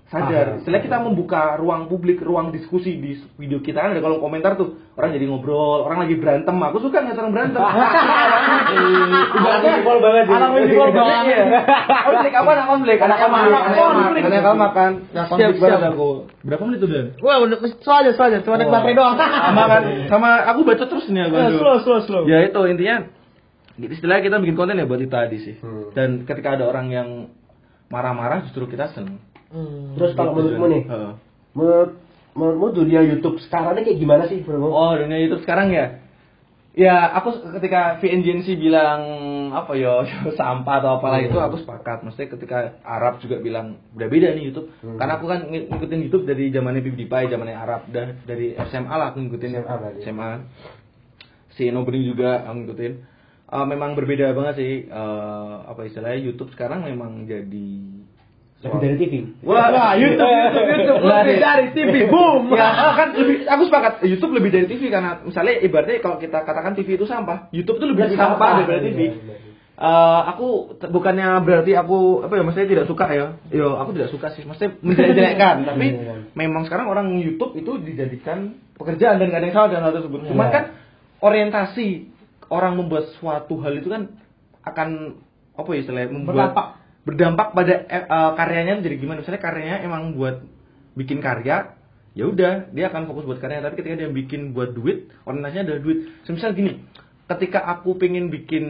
sadar. 0.08 0.64
Setelah 0.64 0.80
kita 0.80 0.96
membuka 1.04 1.60
ruang 1.60 1.84
publik 1.84 2.24
ruang 2.24 2.48
diskusi 2.48 2.96
di 2.96 3.20
video 3.36 3.60
kita 3.60 3.84
kan 3.84 3.92
ada 3.92 4.00
kolom 4.00 4.24
komentar 4.24 4.56
tuh 4.56 4.80
orang 4.96 5.12
jadi 5.12 5.28
ngobrol 5.28 5.84
orang 5.84 6.08
lagi 6.08 6.16
berantem. 6.16 6.56
Aku 6.56 6.80
suka 6.80 7.04
ngeliat 7.04 7.20
orang 7.20 7.32
berantem. 7.36 7.60
Anak 8.68 9.60
musical 9.64 9.96
banget 10.00 10.24
anak 10.28 10.50
musical 10.56 10.88
banget. 10.92 11.44
Konflik 12.08 12.32
apa 12.34 12.50
anak 12.56 12.66
konflik 12.68 12.98
Anak 12.98 13.18
anak 13.20 13.28
konflik, 13.28 13.52
anak 13.52 13.76
konflik. 13.76 14.22
anak 14.24 14.56
makan 14.56 14.90
Siap, 15.12 15.50
siap. 15.60 15.80
aku 15.92 16.08
berapa 16.44 16.62
menit 16.64 16.78
tuh 16.80 16.88
Dan? 16.88 17.06
Wah, 17.20 17.36
udah 17.44 17.58
soalnya 17.84 18.12
soalnya. 18.16 18.40
Cuma 18.44 18.56
naik 18.56 18.72
baterai 18.72 18.96
doang. 18.96 19.14
sama 19.16 19.64
kan? 19.68 19.82
Sama 20.08 20.28
aku 20.48 20.60
baca 20.64 20.84
terus 20.88 21.04
nih 21.12 21.28
aku 21.28 21.36
slow 21.60 21.76
slow 21.84 22.00
slow. 22.08 22.22
ya 22.24 22.48
itu 22.48 22.60
intinya 22.64 22.96
istilahnya 23.78 24.22
kita 24.24 24.36
bikin 24.42 24.56
konten 24.58 24.80
ya 24.80 24.88
buat 24.88 24.98
itu 24.98 25.12
tadi 25.12 25.38
sih. 25.38 25.54
Hmm. 25.62 25.94
dan 25.94 26.26
ketika 26.26 26.58
ada 26.58 26.66
orang 26.66 26.90
yang 26.90 27.08
marah-marah 27.88 28.42
justru 28.50 28.66
kita 28.66 28.90
seneng 28.92 29.22
Hmm. 29.48 29.96
Terus 29.96 30.12
kalau 30.12 30.36
menurutmu 30.36 30.66
nih, 30.68 30.82
Heeh. 30.84 31.12
menurut 31.56 31.92
menurutmu 32.36 32.66
dunia 32.84 33.00
YouTube 33.02 33.40
sekarang 33.48 33.80
ini 33.80 33.84
kayak 33.88 34.00
gimana 34.00 34.22
sih, 34.28 34.44
Bro? 34.44 34.60
Oh, 34.68 34.92
dunia 34.94 35.18
YouTube 35.18 35.42
sekarang 35.42 35.72
ya? 35.72 36.04
Ya, 36.78 37.10
aku 37.10 37.42
ketika 37.58 37.98
VNGNC 37.98 38.54
bilang 38.54 39.02
apa 39.50 39.74
ya 39.82 40.06
sampah 40.38 40.78
atau 40.78 41.02
apalah 41.02 41.18
itu 41.18 41.34
aku 41.34 41.58
sepakat. 41.58 42.06
Maksudnya 42.06 42.38
ketika 42.38 42.58
Arab 42.86 43.18
juga 43.18 43.42
bilang 43.42 43.82
udah 43.98 44.06
beda 44.06 44.36
nih 44.38 44.52
YouTube. 44.52 44.70
Hmm. 44.84 44.94
Karena 44.94 45.18
aku 45.18 45.26
kan 45.26 45.48
ng- 45.50 45.74
ngikutin 45.74 46.00
YouTube 46.06 46.24
dari 46.30 46.54
zamannya 46.54 46.84
PewDiePie, 46.84 47.32
zamannya 47.34 47.56
Arab 47.58 47.90
dan 47.90 48.22
dari 48.22 48.54
SMA 48.70 48.94
lah 48.94 49.10
aku 49.10 49.26
ngikutin 49.26 49.58
SMA 49.58 49.74
berarti. 49.74 50.00
SMA. 50.06 50.30
Si 51.58 51.66
Nobring 51.74 52.06
juga 52.06 52.46
aku 52.46 52.62
ngikutin. 52.62 52.92
Eh, 53.48 53.66
memang 53.66 53.96
berbeda 53.96 54.36
banget 54.36 54.54
sih 54.60 54.72
eh, 54.86 55.54
apa 55.66 55.80
istilahnya 55.82 56.20
YouTube 56.20 56.52
sekarang 56.54 56.84
memang 56.84 57.24
jadi 57.26 57.97
Lebih 58.58 58.78
dari 58.82 58.96
TV. 58.98 59.14
Wah, 59.46 59.70
Wah, 59.70 59.92
YouTube, 59.94 60.26
YouTube, 60.26 60.66
YouTube. 60.66 60.98
Lebih 61.06 61.36
dari 61.38 61.66
TV, 61.70 61.94
boom. 62.12 62.50
ya 62.58 62.90
kan 62.98 63.14
lebih 63.14 63.46
aku 63.46 63.62
sepakat 63.70 63.92
YouTube 64.02 64.34
lebih 64.34 64.50
dari 64.50 64.66
TV 64.66 64.90
karena 64.90 65.22
misalnya 65.22 65.62
ibaratnya 65.62 66.02
kalau 66.02 66.18
kita 66.18 66.42
katakan 66.42 66.74
TV 66.74 66.98
itu 66.98 67.06
sampah 67.06 67.46
YouTube 67.54 67.78
itu 67.78 67.86
lebih 67.94 68.10
Lebih 68.10 68.18
sampah 68.18 68.34
sampah, 68.34 68.50
daripada 68.66 68.80
iya, 68.82 68.86
TV 68.90 69.00
iya. 69.14 69.34
Eh, 69.78 70.20
aku 70.34 70.74
bukannya 70.90 71.38
berarti 71.46 71.70
aku 71.78 72.26
apa 72.26 72.34
ya 72.34 72.42
maksudnya 72.42 72.66
tidak 72.66 72.86
suka 72.90 73.06
ya 73.14 73.38
yo 73.54 73.78
aku 73.78 73.94
tidak 73.94 74.10
suka 74.10 74.34
sih 74.34 74.42
maksudnya 74.42 74.74
menjelek-jelekkan 74.82 75.56
tapi 75.70 75.86
Iya. 75.94 76.14
memang 76.34 76.66
sekarang 76.66 76.90
orang 76.90 77.14
YouTube 77.14 77.54
itu 77.54 77.78
dijadikan 77.86 78.58
pekerjaan 78.74 79.22
dan 79.22 79.30
gak 79.30 79.38
ada 79.38 79.46
yang 79.46 79.54
salah 79.54 79.68
dengan 79.70 79.84
hal 79.86 79.94
tersebut 80.02 80.18
cuman 80.26 80.46
Iya. 80.50 80.54
kan 80.58 80.64
orientasi 81.22 82.10
orang 82.50 82.74
membuat 82.74 83.06
suatu 83.22 83.54
hal 83.62 83.78
itu 83.78 83.86
kan 83.86 84.18
akan 84.66 85.14
apa 85.54 85.68
ya 85.70 85.78
istilahnya 85.78 86.10
membuat. 86.10 86.50
Berdampak 87.08 87.56
pada 87.56 87.74
eh, 87.88 88.04
karyanya 88.36 88.84
jadi 88.84 89.00
gimana? 89.00 89.24
Misalnya 89.24 89.40
karyanya 89.40 89.80
emang 89.80 90.12
buat 90.12 90.44
bikin 90.92 91.24
karya 91.24 91.72
ya 92.12 92.24
udah 92.26 92.68
dia 92.74 92.90
akan 92.90 93.08
fokus 93.08 93.24
buat 93.24 93.40
karya 93.40 93.62
tapi 93.62 93.78
ketika 93.80 93.94
dia 93.94 94.10
bikin 94.10 94.52
buat 94.52 94.76
duit 94.76 95.08
orientasinya 95.24 95.64
adalah 95.72 95.80
duit. 95.80 95.98
Semisal 96.28 96.52
gini 96.52 96.84
ketika 97.28 97.60
aku 97.60 98.00
pengen 98.00 98.32
bikin 98.32 98.64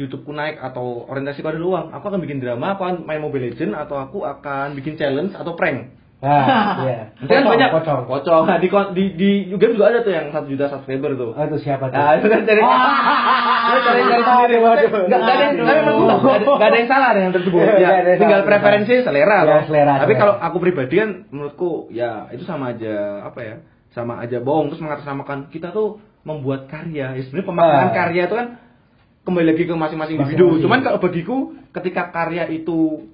YouTubeku 0.00 0.32
naik 0.32 0.56
atau 0.56 1.04
orientasiku 1.12 1.52
adalah 1.52 1.68
uang 1.68 1.86
aku 1.92 2.04
akan 2.08 2.20
bikin 2.24 2.40
drama 2.40 2.72
aku 2.74 2.88
akan 2.88 2.96
main 3.04 3.20
Mobile 3.20 3.52
Legend 3.52 3.76
atau 3.76 4.00
aku 4.00 4.24
akan 4.24 4.72
bikin 4.80 4.96
challenge 4.96 5.36
atau 5.36 5.52
prank 5.52 5.92
Nah, 6.18 6.42
iya. 6.82 7.14
Itu 7.14 7.30
kan 7.30 7.46
banyak 7.46 7.70
Pocong. 7.70 8.00
pocong 8.10 8.42
nah, 8.42 8.58
di 8.58 8.66
di 8.90 9.04
di 9.14 9.30
game 9.54 9.78
juga 9.78 9.94
ada 9.94 10.02
tuh 10.02 10.10
yang 10.10 10.34
satu 10.34 10.50
juta 10.50 10.66
subscriber 10.66 11.14
tuh 11.14 11.30
Oh, 11.30 11.44
itu 11.44 11.58
siapa 11.62 11.86
tuh? 11.88 11.94
Nah, 11.94 12.18
itu 12.18 12.26
kan 12.26 12.42
dari 12.42 12.58
Lu 13.68 13.78
cari 13.78 14.02
cari 14.02 14.22
sendiri. 14.24 14.56
Enggak 14.58 15.20
enggak 15.20 15.20
ada 15.30 15.44
yang 15.44 15.54
tapi 15.54 15.80
menurutku 15.84 16.52
nggak 16.56 16.68
ada 16.68 16.78
yang 16.78 16.88
salah 16.88 17.10
dengan 17.14 17.30
tersebut. 17.36 17.60
Nggak 17.60 17.78
Ya, 17.78 18.16
tinggal 18.16 18.40
preferensi 18.42 18.94
selera 19.00 19.36
Ya, 19.36 19.46
loh. 19.46 19.62
selera, 19.68 19.94
Tapi 20.02 20.12
kalau 20.14 20.34
aku 20.34 20.56
pribadi 20.58 20.94
kan 20.96 21.10
menurutku 21.28 21.70
ya 21.90 22.26
itu 22.32 22.42
sama 22.42 22.72
aja 22.72 23.22
apa 23.22 23.40
ya? 23.40 23.54
Sama 23.92 24.18
aja 24.18 24.40
bohong 24.40 24.72
terus 24.72 24.82
mengatasnamakan 24.82 25.48
kita 25.48 25.70
tuh 25.70 26.00
membuat 26.24 26.66
karya. 26.66 27.14
Ya 27.14 27.22
sebenarnya 27.22 27.46
pemaknaan 27.46 27.88
Ah. 27.88 27.94
karya 27.94 28.22
itu 28.26 28.34
kan 28.34 28.46
kembali 29.22 29.46
lagi 29.46 29.62
ke 29.64 29.74
masing-masing 29.76 30.16
individu. 30.18 30.58
Cuman 30.58 30.82
kalau 30.82 30.98
bagiku 30.98 31.36
ketika 31.70 32.10
karya 32.10 32.48
itu 32.48 33.06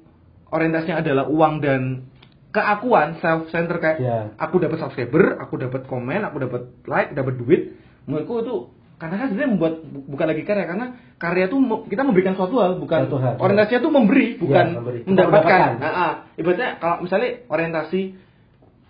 orientasinya 0.48 1.02
adalah 1.02 1.26
uang 1.26 1.54
dan 1.58 2.06
keakuan 2.54 3.18
self 3.18 3.50
center 3.50 3.76
kayak 3.76 3.98
Ya. 3.98 4.30
aku 4.36 4.56
dapat 4.56 4.78
subscriber, 4.78 5.36
aku 5.36 5.58
dapat 5.58 5.84
komen, 5.84 6.22
aku 6.22 6.38
dapat 6.40 6.62
like, 6.86 7.10
dapat 7.12 7.34
duit. 7.34 7.74
Menurutku 8.06 8.34
itu 8.40 8.54
karena 8.94 9.18
kan 9.18 9.26
sebenarnya 9.26 9.50
membuat 9.50 9.74
bu- 9.82 10.06
bukan 10.06 10.26
lagi 10.28 10.42
karya 10.42 10.64
karena 10.64 10.86
karya 11.16 11.44
tuh 11.46 11.58
kita 11.84 12.02
memberikan 12.02 12.32
suatu 12.32 12.54
hal 12.56 12.78
bukan 12.78 13.00
Suatu 13.04 13.18
hal. 13.18 13.34
orientasinya 13.36 13.80
tuh 13.82 13.90
memberi 13.90 14.38
bukan 14.38 14.66
memberi. 14.72 14.98
mendapatkan. 15.02 15.70
Nah, 15.76 15.90
ah. 15.90 16.12
ibaratnya 16.34 16.78
kalau 16.78 17.02
misalnya 17.02 17.42
orientasi 17.44 18.00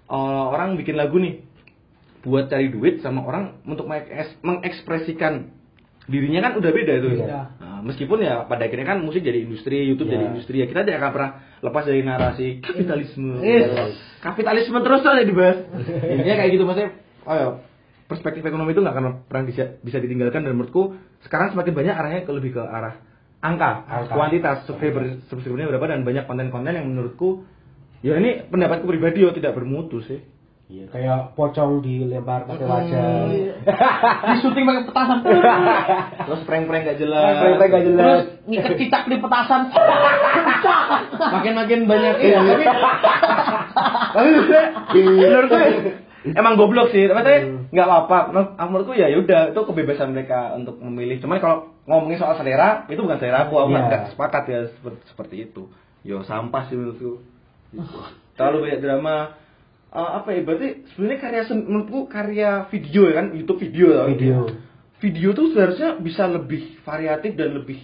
eh, 0.04 0.14
orang 0.46 0.76
bikin 0.76 0.94
lagu 0.94 1.16
nih 1.16 1.40
buat 2.20 2.46
cari 2.46 2.68
duit 2.68 3.00
sama 3.00 3.20
orang 3.20 3.64
untuk 3.64 3.84
mengeks- 3.84 4.36
mengekspresikan 4.40 5.48
dirinya 6.04 6.40
kan 6.44 6.52
udah 6.60 6.70
beda 6.70 6.92
itu. 7.00 7.08
Iya. 7.16 7.56
Nah, 7.56 7.80
meskipun 7.80 8.18
ya 8.20 8.44
pada 8.44 8.68
akhirnya 8.68 8.86
kan 8.96 8.98
musik 9.00 9.24
jadi 9.24 9.44
industri, 9.44 9.88
YouTube 9.88 10.12
Iya. 10.12 10.14
jadi 10.20 10.24
industri 10.36 10.56
ya 10.60 10.66
kita 10.68 10.84
tidak 10.84 11.00
akan 11.00 11.10
pernah 11.16 11.30
lepas 11.64 11.82
dari 11.88 12.00
narasi 12.04 12.48
kapitalisme. 12.60 13.40
Yes. 13.40 13.96
Kapitalisme 14.20 14.78
terus 14.84 15.00
aja 15.04 15.24
dibahas. 15.24 15.58
Intinya 16.12 16.34
kayak 16.36 16.50
gitu 16.52 16.64
maksudnya. 16.68 16.90
Oh 17.24 17.34
ya, 17.34 17.46
perspektif 18.04 18.44
ekonomi 18.44 18.76
itu 18.76 18.84
nggak 18.84 18.94
akan 18.94 19.04
pernah 19.24 19.44
bisa, 19.48 19.80
bisa 19.80 19.96
ditinggalkan 19.96 20.44
dan 20.44 20.52
menurutku 20.52 20.92
sekarang 21.24 21.56
semakin 21.56 21.72
banyak 21.72 21.94
arahnya 21.96 22.20
ke 22.28 22.32
lebih 22.36 22.52
ke 22.52 22.62
arah 22.62 23.00
angka, 23.44 23.84
Angka. 23.88 24.12
kuantitas 24.12 24.56
subscriber 24.64 25.20
subscribernya 25.28 25.68
berapa 25.68 25.84
dan 25.88 26.00
banyak 26.04 26.24
konten-konten 26.24 26.72
yang 26.72 26.88
menurutku 26.88 27.44
ya 28.00 28.16
ini 28.16 28.48
pendapatku 28.48 28.88
pribadi 28.88 29.24
ya 29.24 29.32
tidak 29.32 29.56
bermutu 29.56 30.00
sih. 30.04 30.20
Iya, 30.64 30.88
kayak 30.88 31.36
pocong 31.36 31.84
dilempar 31.84 32.48
pakai 32.48 32.64
wajah. 32.64 33.28
Di 34.32 34.36
syuting 34.40 34.64
pakai 34.64 34.84
petasan. 34.88 35.18
Terus 36.24 36.40
prank-prank 36.48 36.82
gak 36.88 36.98
jelas. 37.04 37.36
Prank-prank 37.36 37.68
gak 37.68 37.84
jelas. 37.84 38.00
Terus 38.00 38.24
ngikat 38.48 38.72
cicak 38.80 39.02
di 39.12 39.16
petasan. 39.20 39.62
Makin-makin 41.36 41.84
banyak 41.84 42.16
ya. 42.16 42.40
Tapi 44.16 44.28
menurutku 45.04 45.56
emang 46.32 46.56
goblok 46.56 46.88
sih. 46.96 47.12
Tapi 47.12 47.20
saya 47.20 47.38
nggak 47.68 47.84
apa-apa. 47.84 48.18
Menurut 48.32 48.50
menurutku 48.56 48.92
ya 48.96 49.12
yaudah 49.12 49.52
itu 49.52 49.60
kebebasan 49.68 50.16
mereka 50.16 50.56
untuk 50.56 50.80
memilih. 50.80 51.20
Cuman 51.20 51.44
kalau 51.44 51.76
ngomongin 51.84 52.16
soal 52.16 52.40
selera 52.40 52.88
itu 52.88 53.04
bukan 53.04 53.20
selera 53.20 53.52
aku. 53.52 53.60
Aku 53.60 53.68
Iya. 53.68 53.84
nggak 53.84 54.02
sepakat 54.16 54.44
ya 54.48 54.60
seperti, 54.80 55.00
seperti 55.12 55.36
itu. 55.44 55.68
Yo 56.08 56.24
sampah 56.24 56.72
sih 56.72 56.76
menurutku. 56.80 57.20
Gitu. 57.68 57.98
Terlalu 58.40 58.72
banyak 58.72 58.80
drama. 58.80 59.43
Eh, 59.94 60.10
apa 60.18 60.28
ya? 60.30 60.42
Berarti 60.42 60.68
sebenarnya 60.90 61.20
karya 61.22 61.42
menurutku 61.54 61.98
karya 62.10 62.50
video 62.66 63.02
ya 63.06 63.14
kan, 63.14 63.26
YouTube 63.30 63.62
video. 63.62 63.86
tau. 63.94 64.06
Video. 64.10 64.36
Video 64.98 65.28
tuh 65.30 65.46
seharusnya 65.54 65.94
bisa 65.96 66.26
lebih 66.26 66.82
variatif 66.82 67.32
dan 67.34 67.54
lebih 67.54 67.78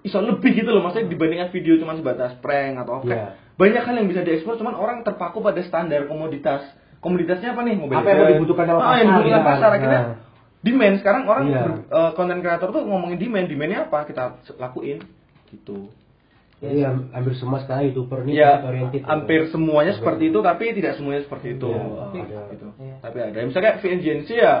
bisa 0.00 0.22
lebih 0.22 0.54
gitu 0.54 0.70
loh 0.70 0.86
maksudnya 0.86 1.10
dibandingkan 1.10 1.50
video 1.50 1.82
cuma 1.82 1.98
sebatas 1.98 2.38
prank 2.38 2.78
atau 2.78 3.02
apa 3.02 3.10
Iya. 3.10 3.26
banyak 3.58 3.82
hal 3.82 3.94
yang 3.98 4.06
bisa 4.06 4.22
diekspor 4.22 4.54
cuman 4.54 4.78
orang 4.78 5.02
terpaku 5.02 5.42
pada 5.42 5.58
standar 5.66 6.06
komoditas 6.06 6.62
komoditasnya 7.02 7.50
apa 7.50 7.66
nih 7.66 7.74
mobil 7.74 7.98
Apa 7.98 8.14
yang 8.14 8.18
mau 8.22 8.30
dibutuhkan 8.30 8.70
sama 8.70 8.78
ah, 8.78 8.94
yang 8.94 9.10
pasar, 9.10 9.18
gitu 9.18 9.34
kan. 9.34 9.42
pasar 9.42 9.70
akhirnya 9.74 10.02
Nah. 10.06 10.14
demand 10.62 10.94
sekarang 11.02 11.22
orang 11.26 11.44
Iya. 11.50 11.62
eh, 11.90 12.10
content 12.14 12.38
creator 12.38 12.68
tuh 12.70 12.82
ngomongin 12.86 13.18
demand 13.18 13.46
demandnya 13.50 13.78
apa 13.82 13.98
kita 14.06 14.22
lakuin 14.54 14.98
gitu 15.50 15.90
Jadi 16.56 16.80
ham- 16.80 17.12
hampir 17.12 17.34
semua 17.36 17.60
sekarang 17.60 17.84
youtuber 17.86 18.24
ini 18.24 18.32
ya 18.34 18.64
oriented. 18.64 19.04
hampir 19.04 19.40
semuanya 19.46 19.92
seperti 19.92 20.32
itu 20.32 20.38
tapi 20.40 20.72
tidak 20.72 20.96
semuanya 20.96 21.20
seperti 21.22 21.46
itu 21.52 21.68
Iya, 21.68 21.84
Ah, 21.84 22.08
ada. 22.08 22.40
gitu. 22.48 22.66
Iya. 22.76 22.94
tapi 22.98 23.16
ada 23.20 23.38
misalnya 23.38 23.64
kayak 23.66 23.78
VNGNC 23.78 24.28
ya 24.32 24.54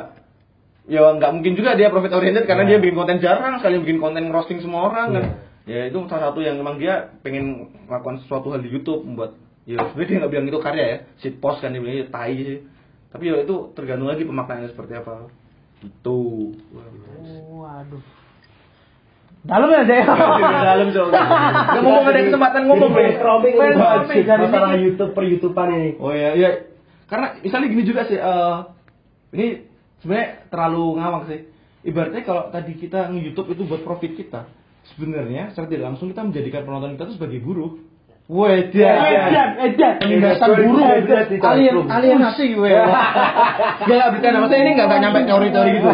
ya 0.86 1.02
nggak 1.10 1.30
mungkin 1.32 1.52
juga 1.52 1.72
dia 1.72 1.88
profit 1.88 2.12
oriented 2.12 2.44
karena 2.44 2.62
dia 2.64 2.76
Iya. 2.76 2.82
bikin 2.82 2.96
konten 2.96 3.18
jarang 3.18 3.56
sekali 3.56 3.80
bikin 3.80 3.98
konten 3.98 4.28
roasting 4.28 4.60
semua 4.60 4.86
orang 4.86 5.08
kan 5.10 5.24
Iya. 5.64 5.88
ya 5.88 5.88
itu 5.88 5.98
salah 6.06 6.30
satu 6.30 6.40
yang 6.40 6.54
memang 6.54 6.76
dia 6.76 6.94
pengen 7.20 7.44
melakukan 7.84 8.20
sesuatu 8.20 8.52
hal 8.52 8.60
di 8.60 8.68
YouTube 8.68 9.00
membuat 9.02 9.32
ya 9.64 9.80
sebenarnya 9.82 10.06
dia 10.06 10.18
nggak 10.20 10.30
bilang 10.30 10.46
itu 10.46 10.60
karya 10.60 10.84
ya 10.84 10.98
shit 11.16 11.34
post 11.36 11.58
kan 11.58 11.72
dia 11.72 11.80
bilang 11.80 11.96
"Ya, 11.96 12.06
tai 12.06 12.36
sih 12.36 12.58
tapi 13.08 13.24
ya 13.26 13.40
itu 13.40 13.72
tergantung 13.72 14.06
lagi 14.06 14.22
pemaknaannya 14.22 14.68
seperti 14.68 14.92
apa 14.94 15.32
gitu 15.80 16.52
Waduh. 17.56 18.02
Dalam 19.46 19.68
ya, 19.70 19.82
Jaya? 19.86 20.04
dalam 20.74 20.88
coba 20.90 21.10
nggak 21.70 21.82
mau 21.86 22.02
ada 22.02 22.20
kesempatan 22.26 22.62
ngomong 22.66 22.90
buat 22.90 23.14
dari 24.10 24.42
masalah. 24.42 24.74
YouTube 24.74 25.12
per 25.14 25.24
YouTubean 25.24 25.68
ini. 25.70 25.90
Oh 26.02 26.10
ya, 26.10 26.34
ya. 26.34 26.66
Karena 27.06 27.38
misalnya 27.38 27.66
gini 27.70 27.82
juga 27.86 28.02
sih, 28.10 28.18
eh 28.18 28.56
ini 29.38 29.46
sebenarnya 30.02 30.50
terlalu 30.50 30.84
ngawang 30.98 31.24
sih. 31.30 31.40
Ibaratnya 31.86 32.22
kalau 32.26 32.50
tadi 32.50 32.74
kita 32.74 33.14
nge-YouTube 33.14 33.54
itu 33.54 33.62
buat 33.70 33.86
profit 33.86 34.18
kita, 34.18 34.50
sebenarnya 34.90 35.54
secara 35.54 35.70
tidak 35.70 35.94
langsung 35.94 36.10
kita 36.10 36.26
menjadikan 36.26 36.66
penonton 36.66 36.98
kita 36.98 37.04
itu 37.06 37.14
sebagai 37.14 37.38
buruh. 37.46 37.78
Wedan. 38.26 38.74
Edan, 39.06 39.50
edan. 39.62 39.94
Penindasan 40.02 40.48
Edan, 40.50 40.66
buruh. 40.66 40.82
Alien, 41.46 41.86
alienasi 41.86 42.58
gue. 42.58 42.74
Gak 43.86 44.08
bercanda, 44.18 44.42
maksudnya 44.42 44.62
ini 44.66 44.72
gak, 44.74 44.98
nyampe 44.98 45.18
teori-teori 45.30 45.70
gitu 45.78 45.86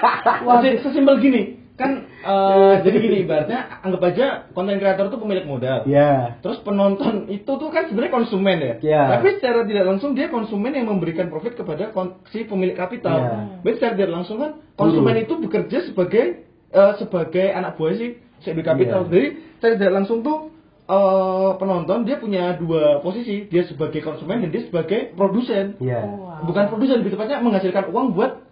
maksudnya 0.46 0.72
sesimpel 0.86 1.18
gini 1.18 1.42
Kan, 1.74 2.06
eh, 2.22 2.74
jadi 2.86 2.96
gini 3.02 3.16
ibaratnya 3.26 3.82
Anggap 3.82 4.02
aja 4.14 4.26
konten 4.54 4.78
kreator 4.78 5.10
itu 5.10 5.18
pemilik 5.18 5.46
modal 5.46 5.84
Ya. 5.84 6.38
Terus 6.40 6.62
penonton 6.62 7.26
itu 7.28 7.48
tuh 7.48 7.70
kan 7.74 7.90
sebenarnya 7.90 8.12
konsumen 8.14 8.56
ya. 8.62 8.74
Iya. 8.80 9.02
Tapi 9.18 9.26
secara 9.38 9.66
tidak 9.66 9.84
langsung 9.90 10.14
dia 10.14 10.30
konsumen 10.30 10.72
yang 10.72 10.86
memberikan 10.86 11.26
profit 11.28 11.58
kepada 11.58 11.90
si 12.30 12.46
pemilik 12.46 12.78
kapital. 12.78 13.18
Iya. 13.18 13.36
Berarti 13.60 13.76
secara 13.82 13.94
tidak 13.98 14.12
langsung 14.14 14.36
kan 14.38 14.50
konsumen 14.78 15.16
itu 15.18 15.34
bekerja 15.42 15.78
sebagai 15.90 16.46
eh, 16.70 16.92
sebagai 17.02 17.46
anak 17.50 17.74
buah 17.76 17.94
si 17.98 18.06
si 18.42 18.46
pemilik 18.54 18.68
kapital. 18.68 19.00
Iya. 19.06 19.10
Jadi 19.10 19.26
secara 19.58 19.74
tidak 19.78 19.94
langsung 19.98 20.18
tuh 20.22 20.38
eh, 20.86 21.50
penonton 21.58 21.98
dia 22.06 22.16
punya 22.22 22.54
dua 22.54 23.02
posisi, 23.02 23.50
dia 23.50 23.66
sebagai 23.66 24.00
konsumen 24.00 24.46
dan 24.46 24.50
dia 24.54 24.62
sebagai 24.62 25.12
produsen. 25.18 25.76
Iya. 25.82 26.00
Bukan 26.46 26.64
produsen 26.70 27.02
lebih 27.02 27.18
tepatnya 27.18 27.42
menghasilkan 27.42 27.90
uang 27.90 28.14
buat 28.14 28.42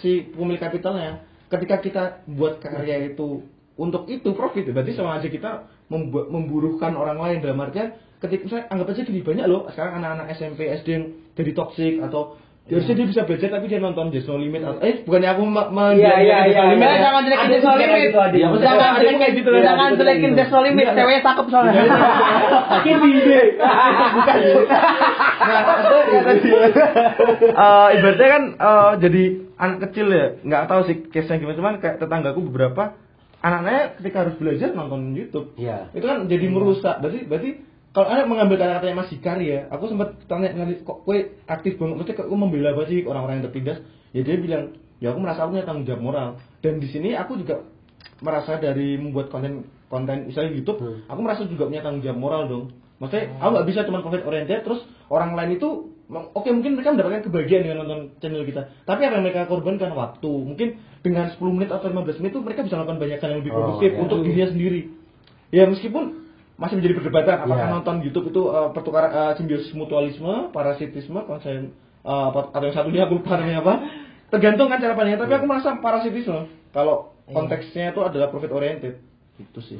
si 0.00 0.24
pemilik 0.32 0.62
kapitalnya. 0.62 1.27
Ketika 1.48 1.76
kita 1.80 2.02
buat 2.28 2.60
karya 2.60 3.12
itu 3.12 3.44
untuk 3.78 4.04
itu 4.10 4.34
profit, 4.36 4.68
berarti 4.68 4.92
sama 4.92 5.16
aja 5.16 5.28
kita 5.30 5.70
membu- 5.88 6.28
memburuhkan 6.28 6.92
orang 6.98 7.16
lain. 7.16 7.38
Dalam 7.40 7.62
artian 7.62 7.96
ketika 8.20 8.42
misalnya 8.44 8.66
anggap 8.68 8.86
aja 8.92 9.02
gini 9.06 9.20
banyak 9.24 9.46
loh. 9.48 9.64
Sekarang 9.72 10.02
anak-anak 10.02 10.26
SMP 10.36 10.60
SD 10.68 10.88
yang 10.90 11.04
jadi 11.38 11.52
toxic 11.54 11.94
atau 12.02 12.36
harusnya 12.68 12.94
dia 12.94 13.06
bisa 13.08 13.22
belajar 13.24 13.48
tapi 13.48 13.64
dia 13.64 13.80
nonton 13.80 14.12
Just 14.12 14.28
No 14.28 14.36
Limit 14.36 14.60
atau 14.60 14.76
eh 14.84 15.00
bukannya 15.00 15.28
aku 15.32 15.42
me- 15.42 15.70
Iya, 15.96 16.12
iya, 16.20 16.36
Just 16.44 16.52
iya, 16.52 16.60
No 16.60 16.68
Limit 16.68 16.84
iya. 16.84 16.92
ya. 16.92 17.00
Jangan 17.00 17.22
jelekin 17.24 17.48
juga 17.48 17.70
kayak 17.72 17.80
Limit. 17.80 18.10
Jangan 18.60 18.90
yang 19.00 19.16
kayak 19.16 19.32
gitu 19.34 19.48
loh. 19.48 19.60
Jangan 19.64 19.90
jelekin 19.96 20.20
gitu. 20.28 20.36
Desno 20.36 20.58
Limit. 20.60 20.84
Iya, 20.84 20.92
Ceweknya 20.92 21.20
cakep 21.24 21.46
soalnya. 21.48 21.82
Kimi 22.84 23.10
deh. 23.18 23.46
Bukan. 24.14 24.36
Ya 25.48 25.58
ibaratnya 27.96 28.28
kan 28.28 28.42
eh, 28.54 28.92
jadi 29.00 29.22
anak 29.56 29.78
kecil 29.88 30.06
ya, 30.08 30.26
nggak 30.40 30.62
tahu 30.68 30.80
sih 30.86 30.96
case-nya 31.08 31.40
gimana, 31.40 31.56
cuman 31.56 31.74
kayak 31.80 31.98
tetanggaku 31.98 32.40
beberapa 32.46 32.94
anak-anaknya 33.38 33.84
ketika 33.96 34.16
harus 34.26 34.34
belajar 34.36 34.68
nonton 34.70 35.14
YouTube. 35.14 35.54
Iya. 35.54 35.90
Itu 35.94 36.06
kan 36.06 36.26
jadi 36.26 36.46
merusak. 36.46 37.00
Berarti 37.00 37.20
berarti 37.24 37.50
kalau 37.92 38.06
anak 38.08 38.26
mengambil 38.28 38.56
kata-katanya 38.60 38.94
Mas 39.00 39.10
Hikar 39.10 39.38
ya, 39.40 39.66
aku 39.72 39.88
sempat 39.88 40.14
tanya 40.28 40.52
nanti 40.54 40.84
kok 40.84 41.02
kue 41.02 41.40
aktif 41.48 41.80
banget, 41.80 41.94
maksudnya 41.98 42.16
kok 42.20 42.28
membela 42.30 42.70
apa 42.76 42.82
sih 42.86 43.02
orang-orang 43.02 43.40
yang 43.40 43.46
tertindas? 43.50 43.78
Ya 44.12 44.20
dia 44.22 44.36
bilang, 44.38 44.64
ya 45.00 45.10
aku 45.12 45.18
merasa 45.24 45.44
aku 45.44 45.56
punya 45.56 45.66
tanggung 45.66 45.86
jawab 45.88 46.02
moral. 46.04 46.28
Dan 46.60 46.78
di 46.78 46.88
sini 46.92 47.16
aku 47.16 47.40
juga 47.40 47.64
merasa 48.20 48.58
dari 48.58 48.98
membuat 48.98 49.32
konten 49.32 49.66
konten 49.88 50.28
misalnya 50.28 50.52
YouTube, 50.52 50.78
Hmm. 50.78 51.00
aku 51.08 51.20
merasa 51.24 51.42
juga 51.48 51.64
punya 51.64 51.80
tanggung 51.80 52.04
jawab 52.04 52.18
moral 52.20 52.42
dong. 52.46 52.64
Maksudnya 52.98 53.40
aku 53.40 53.50
nggak 53.56 53.66
bisa 53.72 53.80
cuma 53.86 54.02
profit 54.02 54.22
oriented 54.26 54.60
terus 54.66 54.82
orang 55.08 55.32
lain 55.32 55.56
itu 55.56 55.68
oke 56.10 56.48
mungkin 56.50 56.74
mereka 56.76 56.92
mendapatkan 56.92 57.22
kebahagiaan 57.30 57.62
dengan 57.62 57.78
nonton 57.86 58.00
channel 58.18 58.42
kita. 58.42 58.62
Tapi 58.84 59.00
apa 59.06 59.14
yang 59.16 59.24
mereka 59.24 59.46
korbankan 59.46 59.94
waktu. 59.94 60.28
Mungkin 60.28 60.68
dengan 61.00 61.30
10 61.30 61.40
menit 61.56 61.70
atau 61.70 61.86
15 61.88 62.18
menit 62.20 62.34
itu 62.34 62.42
mereka 62.42 62.66
bisa 62.66 62.74
melakukan 62.76 62.98
banyak 63.00 63.18
hal 63.22 63.28
yang 63.32 63.40
lebih 63.40 63.52
Oh, 63.54 63.56
produktif 63.62 63.90
ya. 63.94 63.98
untuk 64.02 64.18
dirinya 64.26 64.48
sendiri. 64.50 64.80
Ya 65.54 65.64
meskipun 65.70 66.04
masih 66.58 66.74
menjadi 66.74 66.94
perdebatan 66.98 67.34
apakah 67.38 67.70
Iya. 67.70 67.72
nonton 67.72 67.96
YouTube 68.02 68.34
itu 68.34 68.42
uh, 68.50 68.74
pertukaran 68.74 69.10
uh, 69.14 69.32
simbiosis 69.38 69.70
mutualisme, 69.72 70.50
parasitisme, 70.50 71.22
konsen 71.22 71.70
uh, 72.02 72.34
atau 72.34 72.66
yang 72.66 72.74
satunya 72.74 73.06
aku 73.06 73.22
lupa 73.22 73.38
namanya 73.38 73.62
apa. 73.62 73.74
Tergantung 74.28 74.66
kan 74.68 74.82
cara 74.82 74.92
pandangnya, 74.92 75.22
tapi 75.22 75.32
aku 75.38 75.46
merasa 75.46 75.78
parasitisme 75.78 76.50
kalau 76.74 77.14
konteksnya 77.24 77.94
itu 77.94 78.00
adalah 78.02 78.28
profit 78.28 78.50
oriented. 78.50 78.98
Itu 79.38 79.62
sih. 79.62 79.78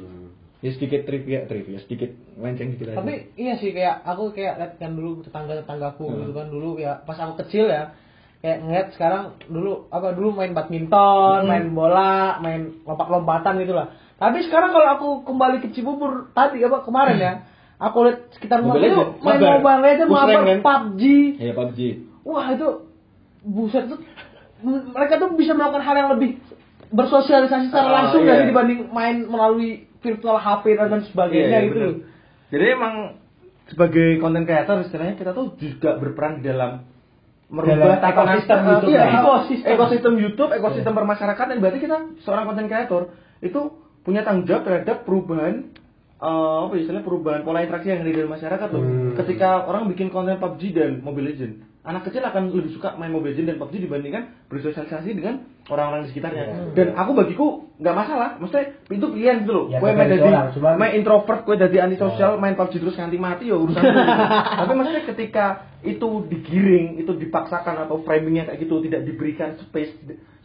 Ya 0.59 0.75
sedikit 0.75 1.07
trivia, 1.07 1.47
trivia 1.47 1.79
sedikit 1.79 2.11
melenceng 2.35 2.75
dikit 2.75 2.91
aja. 2.91 2.99
Tapi 2.99 3.31
iya 3.35 3.55
sih 3.55 3.71
kayak 3.71 4.03
aku 4.03 4.31
kayak 4.31 4.59
lihat 4.59 4.73
kan 4.75 4.91
dulu 4.91 5.19
tetangga 5.23 5.59
tetanggaku 5.59 6.03
Hmm. 6.03 6.19
gitu 6.19 6.31
kan 6.35 6.47
dulu 6.47 6.69
ya 6.75 6.99
pas 7.03 7.15
aku 7.15 7.43
kecil 7.43 7.67
ya 7.67 7.95
kayak 8.39 8.57
ngeliat 8.63 8.87
sekarang 8.91 9.23
dulu 9.47 9.87
apa 9.87 10.11
dulu 10.11 10.35
main 10.35 10.51
badminton, 10.51 11.43
Hmm. 11.43 11.47
main 11.47 11.65
bola, 11.71 12.39
main 12.39 12.83
lompat-lompatan 12.83 13.55
gitu 13.59 13.71
lah. 13.75 13.87
Tapi 14.19 14.37
sekarang 14.45 14.75
kalau 14.75 14.87
aku 14.91 15.07
kembali 15.23 15.63
ke 15.63 15.71
Cibubur 15.71 16.27
tadi 16.35 16.59
apa 16.59 16.83
kemarin 16.83 17.17
ya, 17.17 17.33
aku 17.79 18.03
lihat 18.03 18.27
sekitar 18.35 18.59
rumah 18.59 18.75
itu 18.75 18.99
main. 19.23 19.39
Mobile 19.39 19.79
Legends, 19.79 20.11
mabar, 20.11 20.27
rank 20.27 20.45
kan? 20.45 20.59
PUBG. 20.59 21.03
ya 21.39 21.51
PUBG. 21.55 21.79
Wah 22.27 22.45
itu 22.51 22.67
buset 23.47 23.87
tuh 23.87 24.03
mereka 24.91 25.15
tuh 25.15 25.31
bisa 25.39 25.55
melakukan 25.55 25.87
hal 25.87 25.95
yang 25.95 26.09
lebih 26.11 26.35
bersosialisasi 26.91 27.71
secara 27.71 27.87
Oh, 27.87 27.95
langsung 27.95 28.21
iya. 28.27 28.29
dari 28.35 28.43
dibanding 28.51 28.91
main 28.91 29.23
melalui 29.23 29.87
virtual 30.03 30.35
HP 30.35 30.75
dan 30.75 30.91
lain 30.91 31.03
sebagainya 31.07 31.39
Iya, 31.39 31.47
iya, 31.47 31.59
gitu. 31.63 31.75
bener. 31.79 31.91
Jadi 32.49 32.65
emang 32.75 32.93
sebagai 33.69 34.07
konten 34.19 34.43
creator 34.43 34.81
istilahnya 34.83 35.15
kita 35.15 35.31
tuh 35.31 35.55
juga 35.55 35.95
berperan 35.95 36.41
dalam 36.41 36.83
merubah 37.47 37.77
Dalam 37.77 38.01
tatanan 38.01 38.35
ekosistem 38.35 38.57
eh, 38.59 38.67
YouTube 38.67 38.91
iya, 38.91 38.99
ya. 38.99 39.19
ekosistem 39.21 39.69
ekosistem 39.71 40.13
YouTube, 40.17 40.51
ekosistem 40.51 40.93
bermasyarakatan 40.93 41.55
berarti 41.61 41.79
kita 41.79 41.97
seorang 42.25 42.45
konten 42.49 42.65
creator 42.67 43.01
itu 43.39 43.61
punya 44.01 44.21
tanggung 44.23 44.47
jawab 44.47 44.63
terhadap 44.65 45.03
perubahan 45.03 45.71
eh, 46.19 46.57
apa 46.67 46.73
ya, 46.75 46.79
istilahnya 46.83 47.05
perubahan 47.05 47.41
pola 47.43 47.63
interaksi 47.63 47.87
yang 47.91 48.03
ada 48.03 48.09
di 48.11 48.17
dalam 48.17 48.31
masyarakat 48.31 48.67
tuh. 48.67 48.83
Hmm. 48.83 49.13
Ketika 49.15 49.49
orang 49.65 49.87
bikin 49.87 50.11
konten 50.11 50.35
PUBG 50.37 50.61
dan 50.75 50.91
Mobile 50.99 51.31
Legend, 51.31 51.53
anak 51.79 52.05
kecil 52.05 52.21
akan 52.21 52.51
lebih 52.51 52.75
suka 52.75 52.99
main 52.99 53.09
Mobile 53.09 53.31
Legend 53.33 53.55
dan 53.55 53.57
PUBG 53.57 53.87
dibandingkan 53.87 54.23
bersosialisasi 54.51 55.09
dengan 55.15 55.47
orang-orang 55.71 56.05
di 56.05 56.09
sekitarnya. 56.11 56.43
Iya. 56.43 56.55
Dan 56.75 56.87
aku 56.97 57.11
bagiku 57.15 57.45
nggak 57.79 57.95
masalah, 57.95 58.29
maksudnya 58.35 58.75
itu 58.91 59.05
pilihan 59.07 59.35
gitu 59.47 59.51
loh. 59.55 59.65
Ya, 59.71 59.79
Gue 59.79 59.95
main 59.95 60.11
cuman- 60.51 60.75
main 60.75 60.93
introvert, 60.99 61.47
gue 61.47 61.55
jadi 61.55 61.87
antisosial, 61.87 62.35
Oh. 62.35 62.41
main 62.41 62.59
PUBG 62.59 62.83
terus 62.83 62.95
nganti 62.99 63.17
mati 63.17 63.43
ya 63.47 63.55
urusan 63.55 63.79
gue. 63.79 64.05
Tapi 64.59 64.71
maksudnya 64.75 65.03
ketika 65.07 65.45
itu 65.79 66.27
digiring, 66.27 66.99
itu 66.99 67.11
dipaksakan 67.15 67.87
atau 67.87 68.03
framingnya 68.03 68.51
kayak 68.51 68.59
gitu, 68.67 68.83
tidak 68.83 69.07
diberikan 69.07 69.55
space, 69.55 69.95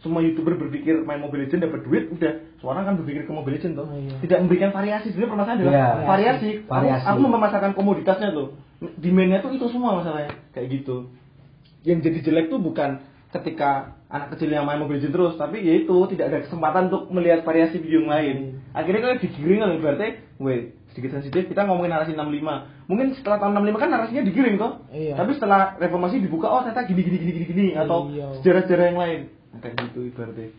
semua 0.05 0.21
youtuber 0.21 0.53
berpikir 0.55 1.01
main 1.01 1.17
Mobile 1.17 1.49
Legend 1.49 1.65
dapat 1.65 1.81
duit, 1.81 2.13
udah 2.13 2.31
semua 2.61 2.77
orang 2.77 2.85
kan 2.85 2.95
berpikir 3.01 3.25
ke 3.25 3.33
Mobile 3.33 3.57
Legend 3.57 3.73
tuh. 3.73 3.87
Tidak 4.21 4.37
memberikan 4.45 4.69
variasi, 4.69 5.09
sebenarnya 5.09 5.31
permasalahan 5.33 5.57
adalah 5.57 5.73
Iya. 5.73 5.89
variasi. 6.05 6.49
Variasi. 6.63 7.01
Aku, 7.01 7.09
aku 7.09 7.19
mempermasakan 7.25 7.71
komoditasnya 7.73 8.29
tuh, 8.31 8.47
demandnya 8.95 9.41
tuh 9.41 9.51
itu 9.51 9.65
semua 9.67 9.97
masalahnya, 9.97 10.37
kayak 10.53 10.69
gitu. 10.69 11.09
yang 11.81 12.01
jadi 12.01 12.17
jelek 12.17 12.49
tuh 12.49 12.57
bukan 12.57 12.97
ketika 13.29 13.93
anak 14.09 14.33
kecil 14.33 14.49
yang 14.49 14.65
main 14.65 14.77
Mobile 14.77 14.97
Legends 14.97 15.13
terus, 15.13 15.33
tapi 15.35 15.61
yaitu 15.61 15.93
tidak 16.09 16.25
ada 16.33 16.37
kesempatan 16.41 16.89
untuk 16.89 17.13
melihat 17.13 17.41
variasi 17.41 17.77
video 17.77 18.01
yang 18.01 18.09
lain. 18.09 18.37
Akhirnya 18.73 19.01
kan 19.03 19.21
digiring 19.21 19.59
kan 19.61 19.69
berarti, 19.77 20.07
weh 20.41 20.73
sedikit 20.89 21.19
sensitif 21.19 21.45
kita 21.45 21.67
ngomongin 21.67 21.91
narasi 21.91 22.15
65. 22.15 22.87
Mungkin 22.87 23.13
setelah 23.13 23.37
tahun 23.37 23.53
65 23.59 23.83
kan 23.83 23.89
narasinya 23.91 24.23
digiring 24.23 24.55
toh. 24.55 24.71
Iya. 24.89 25.13
Tapi 25.19 25.31
setelah 25.35 25.75
reformasi 25.75 26.23
dibuka 26.23 26.47
oh 26.47 26.63
ternyata 26.63 26.87
gini 26.87 27.01
gini 27.03 27.17
gini 27.19 27.31
gini 27.35 27.45
gini 27.45 27.67
atau 27.75 28.07
Iya. 28.09 28.27
sejarah-sejarah 28.39 28.85
yang 28.89 28.99
lain. 29.03 29.19
Kayak 29.63 29.75
gitu 29.91 29.99
ibaratnya. 30.11 30.49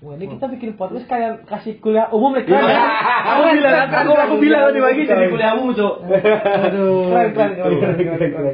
Wah, 0.00 0.16
ini 0.16 0.32
kita 0.32 0.48
bikin 0.48 0.80
podcast 0.80 1.04
kayak 1.04 1.44
kasih 1.44 1.76
kuliah 1.76 2.08
umum 2.08 2.32
nih. 2.32 2.48
Iya. 2.48 2.56
Keren 2.56 2.72
ya? 2.72 2.80
aku 3.20 3.42
bilang 3.52 3.76
aku 3.92 4.12
aku 4.16 4.34
bilang 4.40 4.60
tadi 4.64 4.80
pagi 4.80 5.02
jadi 5.04 5.28
kuliahmu, 5.28 5.76
Cuk. 5.76 5.94
Aduh. 6.08 7.04
Keren, 7.12 7.28
keren, 7.36 7.52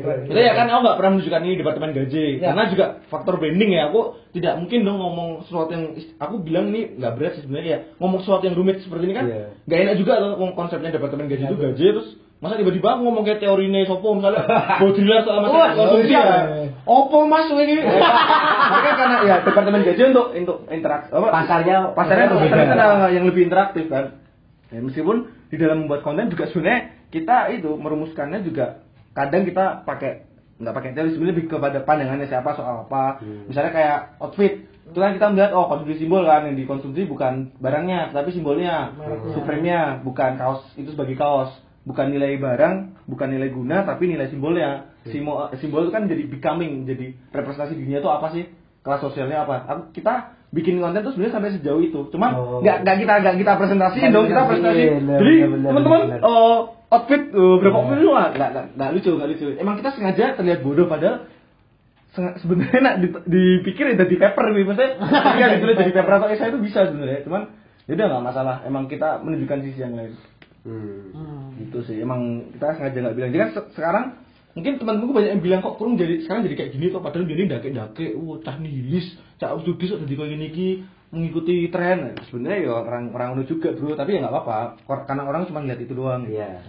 keren, 0.03 0.27
ya 0.35 0.53
kan 0.59 0.66
aku 0.66 0.81
nggak 0.83 0.96
pernah 0.99 1.11
menunjukkan 1.14 1.42
ini 1.46 1.55
departemen 1.55 1.90
gaji 1.94 2.25
Ya. 2.42 2.51
karena 2.51 2.62
juga 2.66 2.87
faktor 3.07 3.38
branding 3.38 3.70
ya 3.79 3.94
aku 3.94 4.01
tidak 4.35 4.59
mungkin 4.59 4.79
dong 4.83 4.99
ngomong 4.99 5.29
sesuatu 5.46 5.70
yang 5.70 5.85
aku 6.18 6.35
bilang 6.42 6.75
ini 6.75 6.99
nggak 6.99 7.14
berat 7.14 7.38
sebenarnya 7.38 7.70
ya 7.70 7.81
ngomong 8.03 8.20
sesuatu 8.27 8.42
yang 8.42 8.57
rumit 8.59 8.83
seperti 8.83 9.07
ini 9.07 9.14
kan 9.14 9.27
Iya. 9.31 9.46
nggak 9.70 9.79
enak 9.87 9.94
juga 10.03 10.12
loh 10.18 10.51
konsepnya 10.51 10.90
departemen 10.90 11.31
gaji 11.31 11.46
itu 11.46 11.55
gaji 11.55 11.85
terus 11.94 12.09
masa 12.37 12.61
tiba-tiba 12.61 12.88
aku 12.92 13.01
ngomong 13.09 13.25
kayak 13.25 13.40
teori 13.40 13.72
nih 13.72 13.88
sopo 13.88 14.12
misalnya 14.12 14.44
bodrila 14.81 15.25
soal 15.25 15.40
Wah, 15.40 15.44
masalah 15.49 15.68
konsumsi 15.72 16.12
iya. 16.12 16.22
ya 16.22 16.40
opo 16.87 17.27
mas 17.27 17.51
ini? 17.51 17.83
Ini 18.66 18.81
kan 18.83 18.94
karena 18.94 19.16
ya 19.27 19.37
departemen 19.42 19.83
gaji 19.83 20.03
untuk 20.14 20.27
untuk 20.33 20.59
interaksi 20.70 21.11
apa? 21.11 21.29
Pasarnya 21.35 21.77
pasarnya 21.92 22.27
kan 22.31 22.79
ada 22.79 23.11
yang 23.11 23.27
lebih 23.27 23.51
interaktif 23.51 23.90
kan. 23.90 24.22
Ya, 24.70 24.83
meskipun 24.83 25.31
di 25.51 25.57
dalam 25.59 25.87
membuat 25.87 26.03
konten 26.03 26.31
juga 26.31 26.51
sebenarnya 26.51 27.11
kita 27.14 27.55
itu 27.55 27.70
merumuskannya 27.79 28.42
juga 28.42 28.83
kadang 29.14 29.46
kita 29.46 29.87
pakai 29.87 30.27
nggak 30.57 30.75
pakai 30.75 30.90
teori 30.96 31.11
sebenarnya 31.14 31.35
lebih 31.37 31.46
kepada 31.51 31.79
pandangannya 31.83 32.27
siapa 32.31 32.55
soal 32.55 32.87
apa. 32.87 33.22
Misalnya 33.51 33.72
kayak 33.75 33.99
outfit 34.22 34.66
itu 34.87 34.99
kan 35.03 35.18
kita 35.18 35.27
melihat 35.35 35.51
oh 35.51 35.66
konsumsi 35.66 36.07
simbol 36.07 36.22
kan 36.22 36.46
yang 36.46 36.55
dikonsumsi 36.55 37.11
bukan 37.11 37.51
barangnya 37.59 38.14
tapi 38.14 38.31
simbolnya 38.31 38.94
Mereknya. 38.94 39.35
supreme-nya 39.35 39.81
bukan 40.07 40.38
kaos 40.38 40.62
itu 40.79 40.94
sebagai 40.94 41.18
kaos 41.18 41.51
bukan 41.87 42.11
nilai 42.11 42.35
barang 42.37 43.07
bukan 43.07 43.29
nilai 43.31 43.49
guna 43.49 43.87
tapi 43.87 44.11
nilai 44.11 44.27
simbolnya. 44.27 44.90
Simbol 45.07 45.55
simbol 45.57 45.87
itu 45.87 45.94
kan 45.94 46.11
jadi 46.11 46.27
becoming 46.27 46.83
jadi 46.83 47.14
representasi 47.31 47.79
dirinya 47.79 48.03
itu 48.03 48.11
apa 48.11 48.27
sih? 48.35 48.44
Kelas 48.83 49.01
sosialnya 49.01 49.46
apa? 49.46 49.57
Aku- 49.64 49.88
kita 49.94 50.35
bikin 50.51 50.83
konten 50.83 51.03
tuh 51.03 51.14
sebenarnya 51.14 51.35
sampai 51.38 51.55
sejauh 51.55 51.79
itu. 51.79 52.01
Cuman 52.11 52.31
Oh. 52.35 52.59
nggak 52.59 52.83
nggak 52.83 52.96
kita 53.03 53.14
nggak 53.22 53.37
kita 53.38 53.53
presentasiin 53.55 54.11
dong 54.11 54.27
kita 54.27 54.42
presentasi. 54.44 54.83
Bener, 54.99 55.18
jadi 55.22 55.35
teman-teman 55.62 56.01
eh, 56.18 56.59
outfit 56.90 57.22
eh, 57.31 57.55
berapa 57.62 57.77
outfit? 57.77 57.99
Itu 57.99 58.09
nggak 58.11 58.29
nggak 58.35 58.51
nggak- 58.75 58.92
lucu 58.99 59.11
nggak 59.14 59.29
lucu. 59.31 59.46
Emang 59.55 59.75
kita 59.79 59.90
sengaja 59.94 60.25
terlihat 60.35 60.61
bodoh 60.62 60.87
padahal 60.87 61.27
sebenarnya 62.14 62.81
nak 62.81 62.96
di- 62.99 63.22
dipikir 63.29 63.92
jadi 63.92 64.14
paper 64.16 64.44
gitu 64.51 64.66
maksudnya. 64.66 64.90
Ketika 64.99 65.46
ditulis 65.55 65.77
jadi 65.77 65.92
paper 65.94 66.12
atau 66.18 66.29
esai 66.31 66.49
itu 66.51 66.59
bisa 66.59 66.81
sebenarnya. 66.88 67.20
Cuman 67.22 67.42
ya 67.87 67.92
udah 67.94 68.07
nggak 68.09 68.25
masalah. 68.25 68.57
Emang 68.64 68.88
kita 68.88 69.22
menunjukkan 69.22 69.59
sisi 69.62 69.79
yang 69.79 69.94
lain 69.94 70.14
Hmm. 70.66 71.14
Hmm. 71.14 71.46
gitu 71.62 71.79
sih. 71.87 72.02
Emang 72.02 72.50
kita 72.50 72.74
sengaja 72.74 72.98
nggak 72.98 73.14
bilang. 73.16 73.31
Jadi 73.31 73.40
kan 73.40 73.50
se- 73.55 73.70
sekarang 73.79 74.05
mungkin 74.59 74.72
teman-temanku 74.83 75.12
banyak 75.14 75.31
yang 75.38 75.42
bilang 75.44 75.61
kok 75.62 75.76
kurung 75.79 75.94
jadi 76.00 76.24
sekarang 76.26 76.42
jadi 76.48 76.57
kayak 76.59 76.70
gini 76.74 76.87
kok 76.88 77.05
padahal 77.05 77.29
dia 77.29 77.44
dake 77.44 77.68
dake 77.76 78.07
uh 78.16 78.40
cah 78.40 78.57
nihilis 78.57 79.05
cah 79.37 79.52
studi 79.61 79.85
kok 79.85 80.00
jadi 80.00 80.14
kayak 80.16 80.31
gini 80.35 80.46
ki 80.50 80.68
mengikuti 81.14 81.70
tren. 81.70 82.11
Nah, 82.11 82.12
sebenarnya 82.26 82.59
ya 82.66 82.70
orang 82.83 83.14
orang 83.14 83.29
udah 83.38 83.46
juga 83.46 83.70
bro. 83.79 83.94
Tapi 83.94 84.18
ya 84.18 84.26
nggak 84.26 84.35
apa-apa. 84.35 84.59
Karena 85.07 85.22
orang 85.22 85.46
cuma 85.46 85.62
lihat 85.62 85.79
itu 85.79 85.94
doang. 85.94 86.26
Iya. 86.26 86.66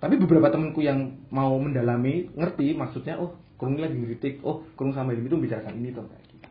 tapi 0.00 0.16
beberapa 0.16 0.48
temanku 0.48 0.80
yang 0.80 1.20
mau 1.28 1.52
mendalami 1.60 2.32
ngerti 2.32 2.72
maksudnya 2.72 3.20
oh 3.20 3.36
kurung 3.60 3.76
lagi 3.78 3.94
ngeritik. 3.94 4.40
Oh 4.42 4.64
kurung 4.74 4.96
sama 4.96 5.12
ini 5.12 5.28
itu 5.28 5.36
bicarakan 5.36 5.76
ini 5.76 5.92
tuh 5.92 6.08
kayak 6.08 6.24
gitu. 6.34 6.48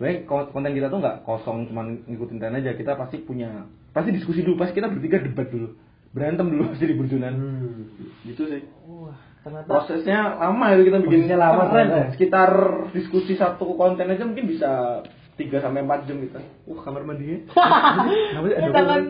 Sebenarnya 0.00 0.18
kon- 0.24 0.50
konten 0.50 0.72
kita 0.72 0.88
tuh 0.88 0.98
nggak 0.98 1.16
kosong 1.28 1.68
cuma 1.68 1.84
ngikutin 1.84 2.40
tren 2.40 2.56
aja. 2.56 2.72
Kita 2.74 2.96
pasti 2.96 3.20
punya 3.20 3.68
pasti 3.92 4.10
diskusi 4.10 4.40
dulu. 4.40 4.56
Pasti 4.56 4.72
kita 4.72 4.88
bertiga 4.88 5.20
debat 5.20 5.46
dulu 5.52 5.76
berantem 6.10 6.46
dulu 6.46 6.70
pasti 6.70 6.84
di 6.84 6.94
burjunan 6.94 7.32
Hmm. 7.32 7.84
gitu 8.24 8.42
sih 8.44 8.62
Wah, 8.84 9.12
ternyata 9.40 9.68
prosesnya 9.68 10.18
lama 10.36 10.66
itu 10.72 10.82
kita 10.84 10.98
bikin 10.98 11.20
Prosesnya 11.24 11.38
lama, 11.38 11.62
keren 11.68 11.86
keren. 11.86 12.08
sekitar 12.12 12.50
diskusi 12.90 13.32
satu 13.34 13.74
konten 13.74 14.06
aja 14.06 14.22
mungkin 14.22 14.46
bisa 14.46 15.02
3 15.34 15.46
sampai 15.58 15.82
4 15.82 16.04
jam 16.04 16.18
kita 16.18 16.40
wah 16.64 16.80
kamar 16.80 17.02
mandinya 17.02 17.38
Kenapa 18.30 18.44
sih? 18.44 18.54
Eh, 18.54 18.60
Ada 18.60 18.70
jangan 18.74 19.02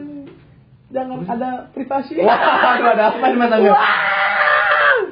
jangan 0.89 1.19
ada 1.27 1.51
privasi. 1.71 2.13
Wah, 2.19 2.39
ada 2.89 3.05
apa 3.11 3.27
di 3.27 3.37
mata 3.37 3.57
gue? 3.59 3.77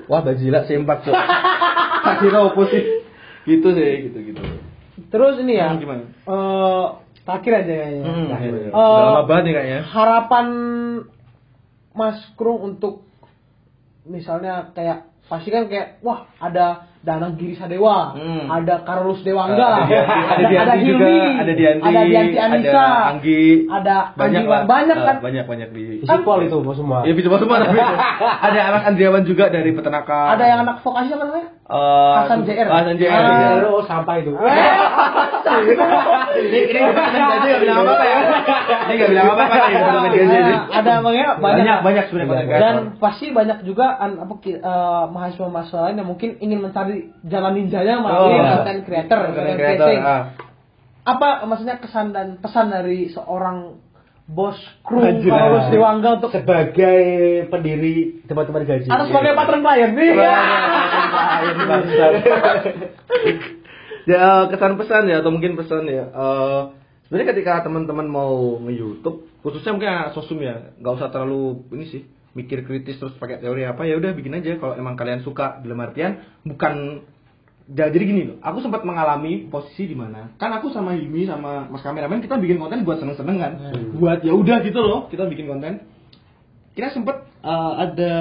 Wah, 0.06 0.20
bajila 0.22 0.64
sempak 0.64 1.02
tuh. 1.02 1.12
Tak 1.12 2.14
kira 2.18 2.38
oposisi. 2.44 3.04
Gitu 3.44 3.68
sih, 3.70 3.90
gitu 4.06 4.18
gitu. 4.24 4.40
Terus 5.06 5.36
ini 5.38 5.54
ya. 5.54 5.68
Hmm, 5.68 5.76
gimana? 5.76 6.02
eh, 6.06 6.84
terakhir 7.22 7.52
aja 7.58 7.74
kayaknya. 7.76 8.02
Hmm, 8.02 8.24
Nah, 8.26 8.38
iya, 8.38 8.48
iya. 8.48 8.58
iya. 8.58 8.70
Eh, 8.70 8.72
Udah 8.72 9.04
lama 9.04 9.22
banget 9.26 9.42
nih 9.42 9.52
kayaknya. 9.52 9.80
Harapan 9.84 10.46
Mas 11.96 12.20
Krung 12.34 12.60
untuk 12.62 13.02
misalnya 14.04 14.70
kayak 14.70 14.98
pasti 15.26 15.50
kan 15.50 15.66
kayak 15.66 15.98
wah 16.00 16.30
ada 16.38 16.86
Danang 17.00 17.34
Giri 17.34 17.54
Sadewa, 17.54 18.14
Hmm. 18.14 18.50
ada 18.50 18.82
Carlos 18.82 19.18
Ada 19.18 19.26
Dewangga, 19.26 19.68
Dianti- 19.78 20.26
ada 20.32 20.44
Dianti 20.44 20.78
juga, 20.82 21.06
Hilmi, 21.06 21.38
ada 21.38 21.52
Dianti, 21.52 21.84
ada 21.84 22.00
Dianti 22.02 22.36
Anissa, 22.36 22.74
ada 22.74 23.06
Anggi, 23.08 23.42
ada 23.64 23.96
banyak 24.12 24.42
Andi 24.42 24.50
lah. 24.50 24.62
banyak 24.66 24.96
kan. 24.96 25.14
Eh, 25.14 25.22
banyak 25.22 25.44
banyak 25.44 25.68
di. 25.70 25.84
Sipol 26.02 26.38
itu 26.42 26.56
bos 26.60 26.74
semua. 26.74 27.02
Ya 27.02 27.14
bisa 27.14 27.30
semua 27.30 27.56
tapi 27.60 27.78
ada 28.46 28.60
anak 28.68 28.82
Andriawan 28.84 29.22
juga 29.22 29.46
dari 29.48 29.70
peternakan. 29.70 30.26
Ada 30.34 30.44
yang 30.46 30.60
anak 30.62 30.82
vokasi 30.82 31.10
apa 31.12 31.24
namanya? 31.24 31.48
Eh, 31.66 32.14
Hasan 32.16 32.42
JR. 32.42 32.64
Hasan 32.64 32.94
JR. 32.94 33.10
Ah. 33.10 33.58
iya. 33.58 33.66
Oh 33.66 33.82
sampah 33.82 34.16
itu. 34.16 34.32
Ini 34.36 36.58
ini 36.62 36.78
departemen 36.78 37.22
gaji 37.26 37.46
nggak 37.48 37.60
bilang 37.60 37.78
apa-apa 37.82 38.04
ya. 38.04 38.18
Ini 38.86 38.94
nggak 38.94 39.10
bilang 39.10 39.26
apa-apa 39.28 39.56
ya 39.66 39.66
gaji 39.66 40.16
ini. 40.16 40.36
Nah, 40.36 40.62
ada 40.70 40.92
makanya 41.00 41.28
banyak 41.34 41.58
Banyak 41.58 41.78
banyak 41.82 42.04
sebenarnya 42.06 42.30
konten 42.30 42.56
dan 42.56 42.74
pasti 42.96 43.26
banyak 43.30 43.58
juga 43.62 43.86
an- 43.96 44.18
apa 44.20 44.34
eh, 44.44 45.04
mahasiswa-mahasiswa 45.08 45.80
lain 45.82 45.96
yang 45.96 46.08
mungkin 46.08 46.30
ingin 46.38 46.58
mencari 46.60 46.94
jalan 47.24 47.52
ninjanya 47.54 47.94
melalui 47.98 48.36
Oh. 48.36 48.44
konten 48.56 48.76
creator, 48.82 49.18
Konten 49.24 49.34
konten 49.34 49.56
kreator, 49.56 49.86
creating. 49.90 50.00
ah. 50.02 50.22
Apa 51.04 51.28
maksudnya 51.44 51.76
kesan 51.78 52.10
dan 52.10 52.36
pesan 52.36 52.68
dari 52.68 53.06
seorang 53.08 53.78
bos 54.26 54.58
kru. 54.82 55.02
Carlos 55.22 55.70
Dewangga 55.70 56.18
untuk 56.18 56.34
Sebagai 56.34 56.98
pendiri 57.46 58.26
teman-teman 58.26 58.66
gaji. 58.66 58.90
atau 58.90 59.06
sebagai 59.06 59.38
patron 59.38 59.62
klien 59.62 59.90
nih? 59.94 60.12
ya 64.06 64.22
eh, 64.22 64.42
kesan 64.54 64.74
pesan 64.78 65.10
ya 65.10 65.18
atau 65.22 65.30
mungkin 65.34 65.58
pesan 65.58 65.86
ya 65.90 66.06
eh 66.06 66.62
sebenarnya 67.06 67.34
ketika 67.34 67.66
teman-teman 67.66 68.06
mau 68.06 68.58
nge-YouTube 68.62 69.26
khususnya 69.42 69.74
mungkin 69.74 69.90
anak 69.90 70.10
sosum 70.14 70.38
ya 70.42 70.74
nggak 70.78 70.94
usah 70.98 71.10
terlalu 71.10 71.66
ini 71.74 71.84
sih 71.90 72.02
mikir 72.34 72.62
kritis 72.66 72.98
terus 73.00 73.14
pakai 73.18 73.40
teori 73.42 73.66
apa 73.66 73.82
ya 73.86 73.96
udah 73.98 74.12
bikin 74.14 74.36
aja 74.38 74.58
kalau 74.60 74.74
emang 74.78 74.94
kalian 74.94 75.22
suka 75.26 75.58
dalam 75.62 75.80
artian 75.82 76.22
bukan 76.46 77.02
Ya, 77.66 77.90
jadi 77.90 78.04
gini 78.06 78.22
loh, 78.30 78.38
aku 78.46 78.62
sempat 78.62 78.86
mengalami 78.86 79.50
posisi 79.50 79.90
di 79.90 79.98
mana 79.98 80.30
kan 80.38 80.54
aku 80.54 80.70
sama 80.70 80.94
Hilmi 80.94 81.26
sama 81.26 81.66
Mas 81.66 81.82
kameramen 81.82 82.22
kita 82.22 82.38
bikin 82.38 82.62
konten 82.62 82.86
buat 82.86 83.02
seneng-seneng 83.02 83.36
kan, 83.42 83.52
buat 83.98 84.22
ya 84.22 84.38
udah 84.38 84.62
gitu 84.62 84.78
loh 84.78 85.10
kita 85.10 85.26
bikin 85.26 85.50
konten. 85.50 85.82
Kita 86.78 86.94
sempet 86.94 87.26
eh, 87.42 87.72
ada 87.74 88.12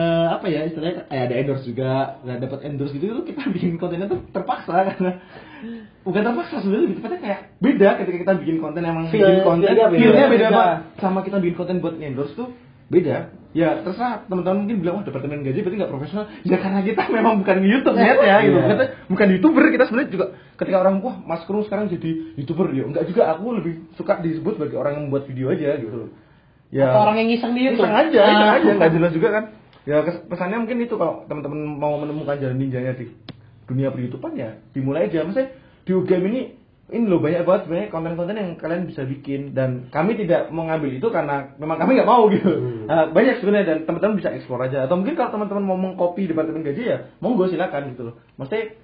apa 0.42 0.50
ya 0.50 0.66
istilahnya 0.66 1.06
eh, 1.14 1.30
ada 1.30 1.36
endorse 1.38 1.62
juga, 1.62 2.18
nggak 2.26 2.38
dapat 2.42 2.60
endorse 2.66 2.98
gitu 2.98 3.22
tuh 3.22 3.26
kita 3.30 3.46
bikin 3.56 3.78
kontennya 3.78 4.10
tuh 4.10 4.26
terpaksa 4.34 4.82
karena 4.82 5.12
bukan 6.02 6.22
terpaksa 6.26 6.56
sebenarnya 6.66 6.84
lebih 6.90 6.98
tepatnya 6.98 7.20
kayak 7.22 7.40
beda 7.62 7.90
ketika 8.02 8.18
kita 8.26 8.34
bikin 8.42 8.58
konten 8.58 8.82
emang 8.82 9.06
bikin 9.14 9.46
konten 9.46 9.70
feel-nya 9.70 10.26
beda. 10.26 10.34
beda, 10.34 10.48
Beda. 10.50 10.66
sama 10.98 11.22
kita 11.22 11.38
bikin 11.38 11.54
konten 11.54 11.86
buat 11.86 12.02
endorse 12.02 12.34
tuh 12.34 12.50
beda 12.50 12.66
ya 13.56 13.82
terserah. 13.82 14.28
Teman-teman 14.28 14.68
mungkin 14.68 14.78
bilang 14.84 14.96
wah 15.02 15.06
departemen 15.08 15.42
gaji 15.42 15.60
berarti 15.64 15.78
nggak 15.80 15.92
profesional. 15.92 16.26
Ya 16.46 16.58
karena 16.60 16.80
kita 16.84 17.02
memang 17.16 17.42
bukan 17.42 17.58
YouTube 17.64 17.98
ya 17.98 18.14
ya 18.20 18.36
gitu. 18.46 18.58
Iya. 18.60 18.68
Kita 18.70 18.86
bukan 19.10 19.28
youtuber. 19.32 19.64
Kita 19.72 19.84
sebenarnya 19.90 20.10
juga 20.12 20.26
ketika 20.60 20.78
orang 20.84 20.96
wah 21.02 21.16
Mas 21.24 21.42
Krung 21.48 21.66
sekarang 21.66 21.90
jadi 21.90 22.36
youtuber. 22.38 22.70
Ya 22.76 22.84
enggak 22.86 23.08
juga. 23.10 23.32
Aku 23.34 23.56
lebih 23.56 23.90
suka 23.98 24.22
disebut 24.22 24.60
sebagai 24.60 24.78
orang 24.78 25.00
yang 25.00 25.04
membuat 25.10 25.26
video 25.26 25.50
aja 25.50 25.80
gitu. 25.82 25.96
Loh 26.06 26.10
ya. 26.74 26.92
Atau 26.92 27.02
orang 27.08 27.16
yang 27.24 27.28
ngiseng 27.32 27.54
di 27.56 27.62
YouTube. 27.64 27.88
iseng 27.88 27.96
aja 27.96 28.22
iseng 28.28 28.50
Ah. 28.52 28.58
aja. 28.60 28.70
Nggak 28.76 28.92
jelas 28.94 29.12
juga 29.16 29.30
kan. 29.32 29.44
Ya 29.86 29.96
pesannya 30.04 30.58
mungkin 30.66 30.78
itu. 30.82 30.96
Kalau 30.98 31.24
teman-teman 31.30 31.60
mau 31.78 31.94
menemukan 32.02 32.36
jalan 32.42 32.58
ninjanya 32.58 32.98
di 32.98 33.10
dunia 33.66 33.90
per 33.90 34.02
ya 34.38 34.62
dimulai 34.74 35.10
aja. 35.10 35.26
Maksudnya 35.26 35.50
di 35.86 35.92
UGM 35.94 36.24
ini 36.30 36.42
ini 36.86 37.10
loh 37.10 37.18
banyak 37.18 37.42
banget 37.50 37.62
sebenarnya 37.66 37.90
konten-konten 37.90 38.38
yang 38.38 38.52
kalian 38.62 38.86
bisa 38.86 39.02
bikin. 39.10 39.58
Dan 39.58 39.90
kami 39.90 40.22
tidak 40.22 40.54
mengambil 40.54 40.94
itu 40.94 41.08
karena 41.10 41.58
memang 41.58 41.82
kami 41.82 41.98
nggak 41.98 42.10
mau 42.10 42.30
gitu. 42.30 42.46
Hmm. 42.46 42.86
Nah, 42.86 43.10
banyak 43.10 43.42
sebenarnya 43.42 43.66
dan 43.74 43.78
teman-teman 43.90 44.22
bisa 44.22 44.30
explore 44.38 44.70
aja. 44.70 44.86
Atau 44.86 45.02
mungkin 45.02 45.18
kalau 45.18 45.34
teman-teman 45.34 45.66
mau 45.66 45.78
mengcopy 45.82 46.30
departemen 46.30 46.62
gaji 46.62 46.84
ya 46.86 46.98
monggo 47.26 47.50
silakan 47.50 47.98
gitu 47.98 48.14
loh. 48.14 48.16
Maksudnya 48.38 48.78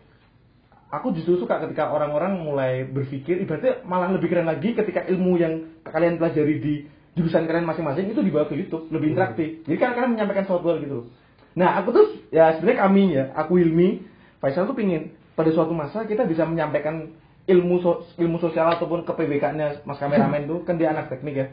aku 0.89 1.13
justru 1.13 1.37
suka 1.37 1.61
ketika 1.61 1.93
orang-orang 1.93 2.41
mulai 2.41 2.89
berpikir 2.89 3.37
ibaratnya 3.37 3.85
malah 3.85 4.09
lebih 4.09 4.33
keren 4.33 4.49
lagi 4.49 4.73
ketika 4.73 5.05
ilmu 5.05 5.37
yang 5.37 5.53
kalian 5.85 6.17
pelajari 6.17 6.55
di 6.57 6.73
jurusan 7.13 7.45
kalian 7.45 7.69
masing-masing 7.69 8.09
itu 8.09 8.19
dibawa 8.25 8.49
ke 8.49 8.57
YouTube 8.57 8.89
lebih 8.89 9.13
interaktif. 9.13 9.61
Jadi 9.69 9.77
kan 9.77 9.93
kalian 9.93 10.17
menyampaikan 10.17 10.49
sesuatu 10.49 10.73
hal 10.73 10.81
gitu 10.81 11.05
loh. 11.05 11.07
Nah 11.53 11.77
aku 11.77 11.93
tuh 11.93 12.05
ya 12.33 12.57
sebenarnya 12.57 12.79
kami 12.81 13.03
ya 13.13 13.23
aku 13.37 13.61
Hilmi 13.61 14.09
Faisal 14.41 14.65
tuh 14.65 14.73
pingin 14.73 15.13
pada 15.37 15.53
suatu 15.53 15.69
masa 15.69 16.09
kita 16.09 16.25
bisa 16.25 16.49
menyampaikan 16.49 17.13
ilmu 17.43 17.75
so- 17.79 18.05
ilmu 18.15 18.37
sosial 18.37 18.69
ataupun 18.71 19.01
ke 19.01 19.11
PBK-nya 19.11 19.81
Mas 19.83 19.97
kameramen 19.97 20.45
tuh 20.45 20.61
kan 20.61 20.75
dia 20.75 20.89
anak 20.89 21.09
teknik 21.09 21.35
ya 21.35 21.47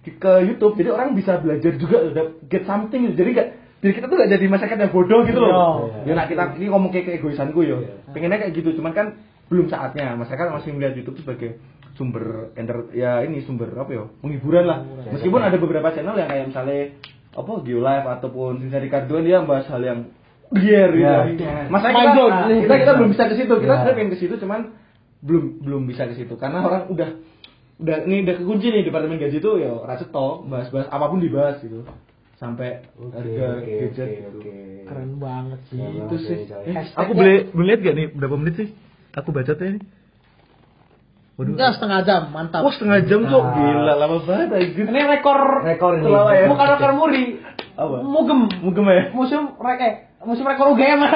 Di- 0.00 0.14
ke 0.14 0.32
YouTube 0.42 0.74
jadi 0.74 0.90
orang 0.90 1.12
bisa 1.12 1.36
belajar 1.36 1.72
juga 1.74 1.96
udah 2.02 2.24
get 2.44 2.64
something 2.64 3.04
gitu. 3.06 3.16
jadi 3.16 3.30
gak 3.34 3.48
jadi 3.80 3.92
kita 3.94 4.06
tuh 4.06 4.16
gak 4.16 4.30
jadi 4.30 4.44
masyarakat 4.46 4.76
yang 4.78 4.92
bodoh 4.92 5.20
gitu 5.22 5.38
loh 5.38 5.52
Iya. 6.00 6.08
ya 6.08 6.12
nah 6.14 6.24
kita 6.24 6.42
ini 6.54 6.66
ngomong 6.66 6.90
kayak 6.90 7.04
keegoisanku 7.10 7.60
yo 7.60 7.76
Iya. 7.78 8.12
pengennya 8.12 8.38
kayak 8.38 8.52
gitu 8.54 8.72
cuman 8.74 8.92
kan 8.92 9.06
belum 9.44 9.68
saatnya 9.68 10.12
masyarakat 10.14 10.46
masih 10.50 10.70
melihat 10.72 10.94
YouTube 10.94 11.20
sebagai 11.20 11.60
sumber 11.94 12.50
enter 12.54 12.90
ya 12.90 13.22
ini 13.22 13.44
sumber 13.44 13.70
apa 13.70 13.90
ya 13.90 14.04
penghiburan 14.18 14.64
lah 14.64 14.78
meskipun 15.08 15.40
ada 15.40 15.56
beberapa 15.56 15.88
channel 15.90 16.16
yang 16.16 16.26
kayak 16.26 16.44
misalnya 16.48 16.96
apa 17.30 17.52
Geolive 17.60 18.06
ataupun 18.10 18.50
Sinsari 18.58 18.88
Karduan 18.88 19.22
dia 19.22 19.42
bahas 19.42 19.66
hal 19.66 19.78
yang 19.78 20.00
liar 20.50 20.90
gitu 20.90 21.42
Ya. 21.42 21.66
masa 21.66 21.90
kita, 21.90 22.22
kita 22.62 22.74
kita 22.78 22.92
belum 22.94 23.10
bisa 23.10 23.24
ke 23.26 23.34
situ 23.34 23.54
kita 23.54 23.64
Ya. 23.64 23.78
sebenarnya 23.78 23.96
pengen 23.96 24.10
ke 24.10 24.18
situ 24.18 24.34
cuman 24.36 24.60
belum 25.24 25.64
belum 25.64 25.82
bisa 25.88 26.04
ke 26.04 26.14
situ 26.20 26.36
karena 26.36 26.60
orang 26.60 26.92
udah 26.92 27.08
udah 27.80 27.96
ini 28.06 28.22
udah 28.28 28.34
kekunci 28.38 28.66
nih 28.70 28.82
departemen 28.86 29.18
gaji 29.18 29.40
tuh 29.40 29.58
ya 29.58 29.72
racet 29.82 30.12
toh 30.14 30.44
bahas-bahas 30.46 30.86
apa 30.92 31.04
pun 31.10 31.18
dibahas 31.18 31.58
gitu 31.64 31.82
sampai 32.36 32.84
Oke, 33.00 33.14
harga 33.14 33.46
oke, 33.62 33.72
gadget 33.88 34.08
oke, 34.08 34.14
gitu 34.20 34.38
oke. 34.38 34.54
Keren 34.84 35.10
banget 35.16 35.60
sih. 35.72 35.78
Keren 35.80 35.94
itu 35.96 36.02
banget 36.04 36.20
sih 36.28 36.38
coy. 36.44 36.64
Eh, 36.68 36.84
aku 36.92 37.10
boleh 37.16 37.36
boleh 37.56 37.66
lihat 37.72 37.80
gak 37.80 37.94
nih 37.96 38.06
berapa 38.12 38.36
menit 38.36 38.54
sih 38.60 38.68
aku 39.16 39.28
baca 39.32 39.52
tuh 39.56 39.66
ini 39.66 39.80
Waduh. 41.34 41.58
Ya 41.58 41.74
setengah 41.74 42.06
jam, 42.06 42.30
mantap. 42.30 42.62
Wah 42.62 42.70
setengah 42.70 43.10
jam 43.10 43.26
kok 43.26 43.42
Mantap. 43.42 43.58
gila 43.58 43.92
lama 43.98 44.16
banget 44.22 44.48
anjir. 44.54 44.86
Ini 44.86 45.00
rekor 45.18 45.38
Rekor 45.66 45.92
ini. 45.98 46.06
Ya. 46.06 46.46
bukan 46.46 46.66
rekor 46.78 46.90
muri. 46.94 47.24
Apa? 47.74 47.96
Mugem. 48.06 48.40
Mungkin 48.62 48.82
ya. 48.86 49.02
Museum 49.10 49.58
rek 49.58 50.13
museum 50.24 50.48
rekor 50.48 50.66
UGM. 50.72 51.00
Ya 51.00 51.10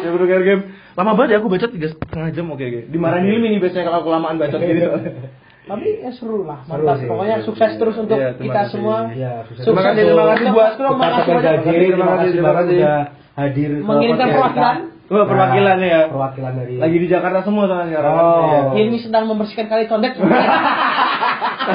game 0.00 0.44
game. 0.48 0.62
Lama 0.94 1.14
banget 1.14 1.30
ya 1.34 1.38
aku 1.38 1.48
baca 1.48 1.66
tiga 1.66 1.86
setengah 1.88 2.28
jam 2.30 2.46
oke 2.48 2.62
oke. 2.62 2.80
Dimarahin 2.88 3.26
Ilmi 3.30 3.46
nih 3.54 3.60
biasanya 3.62 3.84
kalau 3.86 3.98
aku 4.02 4.10
lamaan 4.10 4.36
baca 4.36 4.56
gini. 4.56 4.82
Tapi 5.70 6.02
ya 6.02 6.10
seru 6.10 6.42
lah, 6.42 6.66
mantap. 6.66 6.98
Pokoknya 6.98 7.46
sukses 7.46 7.78
terus 7.78 7.94
untuk 7.94 8.18
Iya, 8.18 8.34
terima 8.34 8.42
kita 8.42 8.60
kasih. 8.66 8.72
semua. 8.74 8.96
Iya, 9.14 9.32
sukses. 9.46 9.62
Terima 9.62 9.82
kasih, 9.86 10.02
terima 10.02 10.26
kasih 10.26 10.46
buat 10.50 10.70
terima 10.74 10.90
kasih 10.90 11.30
banyak. 11.30 11.44
Gaji, 11.46 11.70
Terima 11.70 11.78
terima 11.78 12.10
kasih, 12.10 12.18
kasih 12.18 12.32
terima 12.34 12.52
kasih. 12.58 12.74
udah 12.74 12.98
hadir 13.38 13.70
Mengirimkan 13.78 14.26
perwakilan. 14.34 14.76
Wah, 15.10 15.26
perwakilan 15.26 15.76
ya. 15.78 16.00
Perwakilan 16.10 16.52
dari 16.58 16.74
Lagi 16.78 16.96
di 16.98 17.06
Jakarta 17.06 17.38
semua 17.42 17.64
soalnya 17.70 17.86
sekarang. 17.92 18.14
Oh. 18.14 18.42
Iya. 18.42 18.60
Ini 18.82 18.96
sedang 18.98 19.24
membersihkan 19.30 19.66
kali 19.68 19.84
condet. 19.86 20.12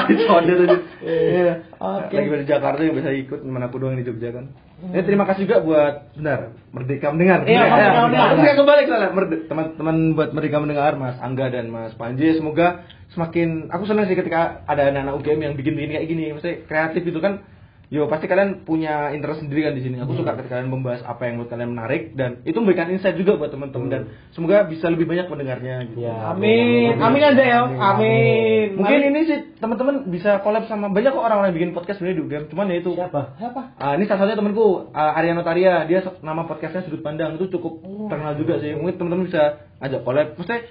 Condet 0.04 0.56
tadi. 0.64 0.76
Iya. 1.06 1.54
Oke. 1.76 2.14
Lagi 2.16 2.28
di 2.42 2.46
Jakarta 2.48 2.80
yang 2.82 2.96
bisa 2.96 3.10
ikut 3.12 3.40
mana 3.44 3.68
aku 3.68 3.76
doang 3.80 3.96
yang 3.96 4.02
di 4.04 4.08
Jogja 4.08 4.30
kan. 4.32 4.44
Eh 4.92 5.00
terima 5.08 5.24
kasih 5.24 5.48
juga 5.48 5.64
buat 5.64 5.94
benar 6.12 6.52
Merdeka 6.72 7.08
mendengar. 7.08 7.48
Iya, 7.48 7.64
Merdeka 7.64 8.00
Mendengar. 8.04 8.28
Aku 8.36 8.62
soalnya 8.64 9.10
Merde- 9.12 9.44
teman-teman 9.48 9.96
buat 10.12 10.30
Merdeka 10.36 10.58
mendengar 10.60 10.92
Mas 11.00 11.16
Angga 11.20 11.48
dan 11.48 11.72
Mas 11.72 11.96
Panji 11.96 12.36
semoga 12.36 12.84
semakin 13.16 13.72
aku 13.72 13.88
senang 13.88 14.04
sih 14.04 14.16
ketika 14.18 14.60
ada 14.68 14.92
anak-anak 14.92 15.16
UGM 15.24 15.40
yang 15.40 15.54
bikin-bikin 15.56 15.96
kayak 15.96 16.08
gini. 16.08 16.24
Maksudnya 16.36 16.56
kreatif 16.68 17.02
itu 17.08 17.18
kan 17.24 17.40
Yo 17.86 18.10
pasti 18.10 18.26
kalian 18.26 18.66
punya 18.66 19.14
interest 19.14 19.46
sendiri 19.46 19.62
kan 19.62 19.78
di 19.78 19.82
sini. 19.86 20.02
Aku 20.02 20.18
suka 20.18 20.34
ketika 20.34 20.58
kalian 20.58 20.74
membahas 20.74 21.06
apa 21.06 21.30
yang 21.30 21.38
buat 21.38 21.54
kalian 21.54 21.70
menarik 21.70 22.18
dan 22.18 22.42
itu 22.42 22.58
memberikan 22.58 22.90
insight 22.90 23.14
juga 23.14 23.38
buat 23.38 23.54
teman-teman 23.54 23.86
dan 23.86 24.02
semoga 24.34 24.66
bisa 24.66 24.90
lebih 24.90 25.06
banyak 25.06 25.30
pendengarnya 25.30 25.86
gitu. 25.94 26.02
Ya, 26.02 26.34
Amin. 26.34 26.98
Amin 26.98 27.22
aja 27.22 27.44
ya. 27.46 27.62
Amin. 27.62 28.74
Mungkin 28.74 29.00
ini 29.14 29.20
sih 29.30 29.38
teman-teman 29.62 30.10
bisa 30.10 30.42
collab 30.42 30.66
sama 30.66 30.90
banyak 30.90 31.14
kok 31.14 31.22
orang-orang 31.22 31.54
yang 31.54 31.58
bikin 31.62 31.72
podcast 31.78 32.02
sebenarnya 32.02 32.18
di 32.18 32.24
UGM. 32.26 32.44
Cuman 32.50 32.66
ya 32.74 32.76
itu. 32.82 32.90
Siapa? 32.98 33.22
Siapa? 33.38 33.60
Ah, 33.78 33.94
ini 33.94 34.10
salah 34.10 34.26
satunya 34.26 34.38
temanku 34.42 34.90
uh, 34.90 35.18
Arya 35.18 35.32
Notaria. 35.38 35.86
Dia 35.86 36.02
se- 36.02 36.18
nama 36.26 36.42
podcastnya 36.42 36.82
Sudut 36.82 37.06
Pandang 37.06 37.38
itu 37.38 37.46
cukup 37.54 37.86
terkenal 38.10 38.34
juga 38.34 38.58
sih. 38.58 38.74
Mungkin 38.74 38.98
teman-teman 38.98 39.30
bisa 39.30 39.62
ajak 39.78 40.02
collab. 40.02 40.34
Maksudnya 40.34 40.66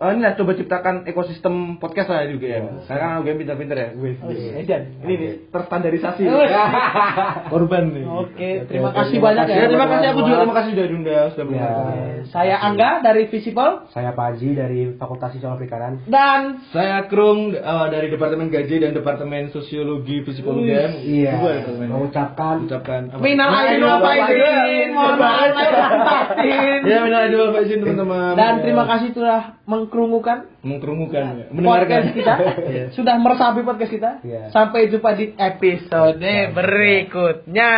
uh, 0.00 0.10
ini 0.10 0.20
lah 0.20 0.32
coba 0.34 0.52
ciptakan 0.52 0.94
ekosistem 1.04 1.54
podcast 1.76 2.08
lah 2.08 2.24
di 2.24 2.34
UGM. 2.34 2.88
Karena 2.88 3.04
kan 3.06 3.20
UGM 3.20 3.36
pintar-pintar 3.38 3.76
ya. 3.76 3.88
Wih, 3.94 4.16
Edan. 4.56 4.82
Ini 5.04 5.12
nih 5.14 5.30
terstandarisasi. 5.48 6.24
Korban 7.52 7.84
nih. 7.92 8.04
Oke, 8.06 8.48
terima 8.66 8.90
oke. 8.90 8.96
kasih 8.96 9.12
Terima 9.12 9.26
banyak 9.28 9.44
ya. 9.46 9.56
Ya, 9.56 9.66
terima 9.68 9.86
kasih 9.86 10.06
aku 10.08 10.20
juga 10.22 10.36
terima 10.40 10.56
kasih 10.56 10.70
sudah 10.70 10.86
diundang 10.86 11.26
sudah 11.30 11.38
Ya. 11.40 11.46
mendengarkan. 11.46 12.18
Saya 12.30 12.56
Angga 12.60 12.90
dari 13.02 13.22
Visipol 13.26 13.70
Saya 13.90 14.12
Paji 14.12 14.48
dari 14.52 14.80
Fakultas 14.94 15.32
Sosial 15.32 15.56
Perikanan. 15.56 16.04
dan 16.06 16.62
Saya 16.70 17.04
Krung 17.06 17.52
uh, 17.52 17.86
dari 17.88 18.08
Departemen 18.08 18.48
Gaji 18.48 18.76
dan 18.78 18.92
Departemen 18.92 19.50
Sosiologi 19.50 20.22
Psikologi. 20.22 20.70
Iya. 20.70 21.32
Dua 21.36 21.50
departemen. 21.56 21.88
Mengucapkan 21.90 22.54
ucapkan? 22.64 23.00
Minal 23.18 23.50
aidin 23.50 23.82
wal 23.82 24.00
faizin. 24.00 24.88
Mohon 24.90 25.14
maaf 25.16 25.50
lahir 25.50 25.72
dan 25.72 26.00
batin. 26.00 26.78
Ya, 26.84 26.98
minal 27.02 27.20
aidin 27.20 27.38
wal 27.38 27.52
faizin 27.52 27.78
teman-teman. 27.80 28.32
Dan 28.34 28.52
Ya. 28.52 28.62
terima 28.62 28.84
kasih 28.86 29.08
telah 29.12 29.42
mengkerungukan 29.90 30.38
mengkerumukan 30.62 31.22
ya. 31.34 31.46
mendengarkan 31.50 32.14
podcast 32.14 32.14
kita. 32.14 32.34
Iya. 32.70 32.84
Sudah 32.94 33.14
meresapi 33.18 33.60
podcast 33.66 33.90
kita. 33.90 34.10
Iya. 34.22 34.54
Sampai 34.54 34.86
jumpa 34.86 35.10
di 35.18 35.34
episode 35.34 36.30
berikutnya. 36.54 37.72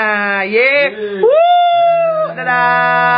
Ye. 0.44 0.72
Dadah. 2.36 3.12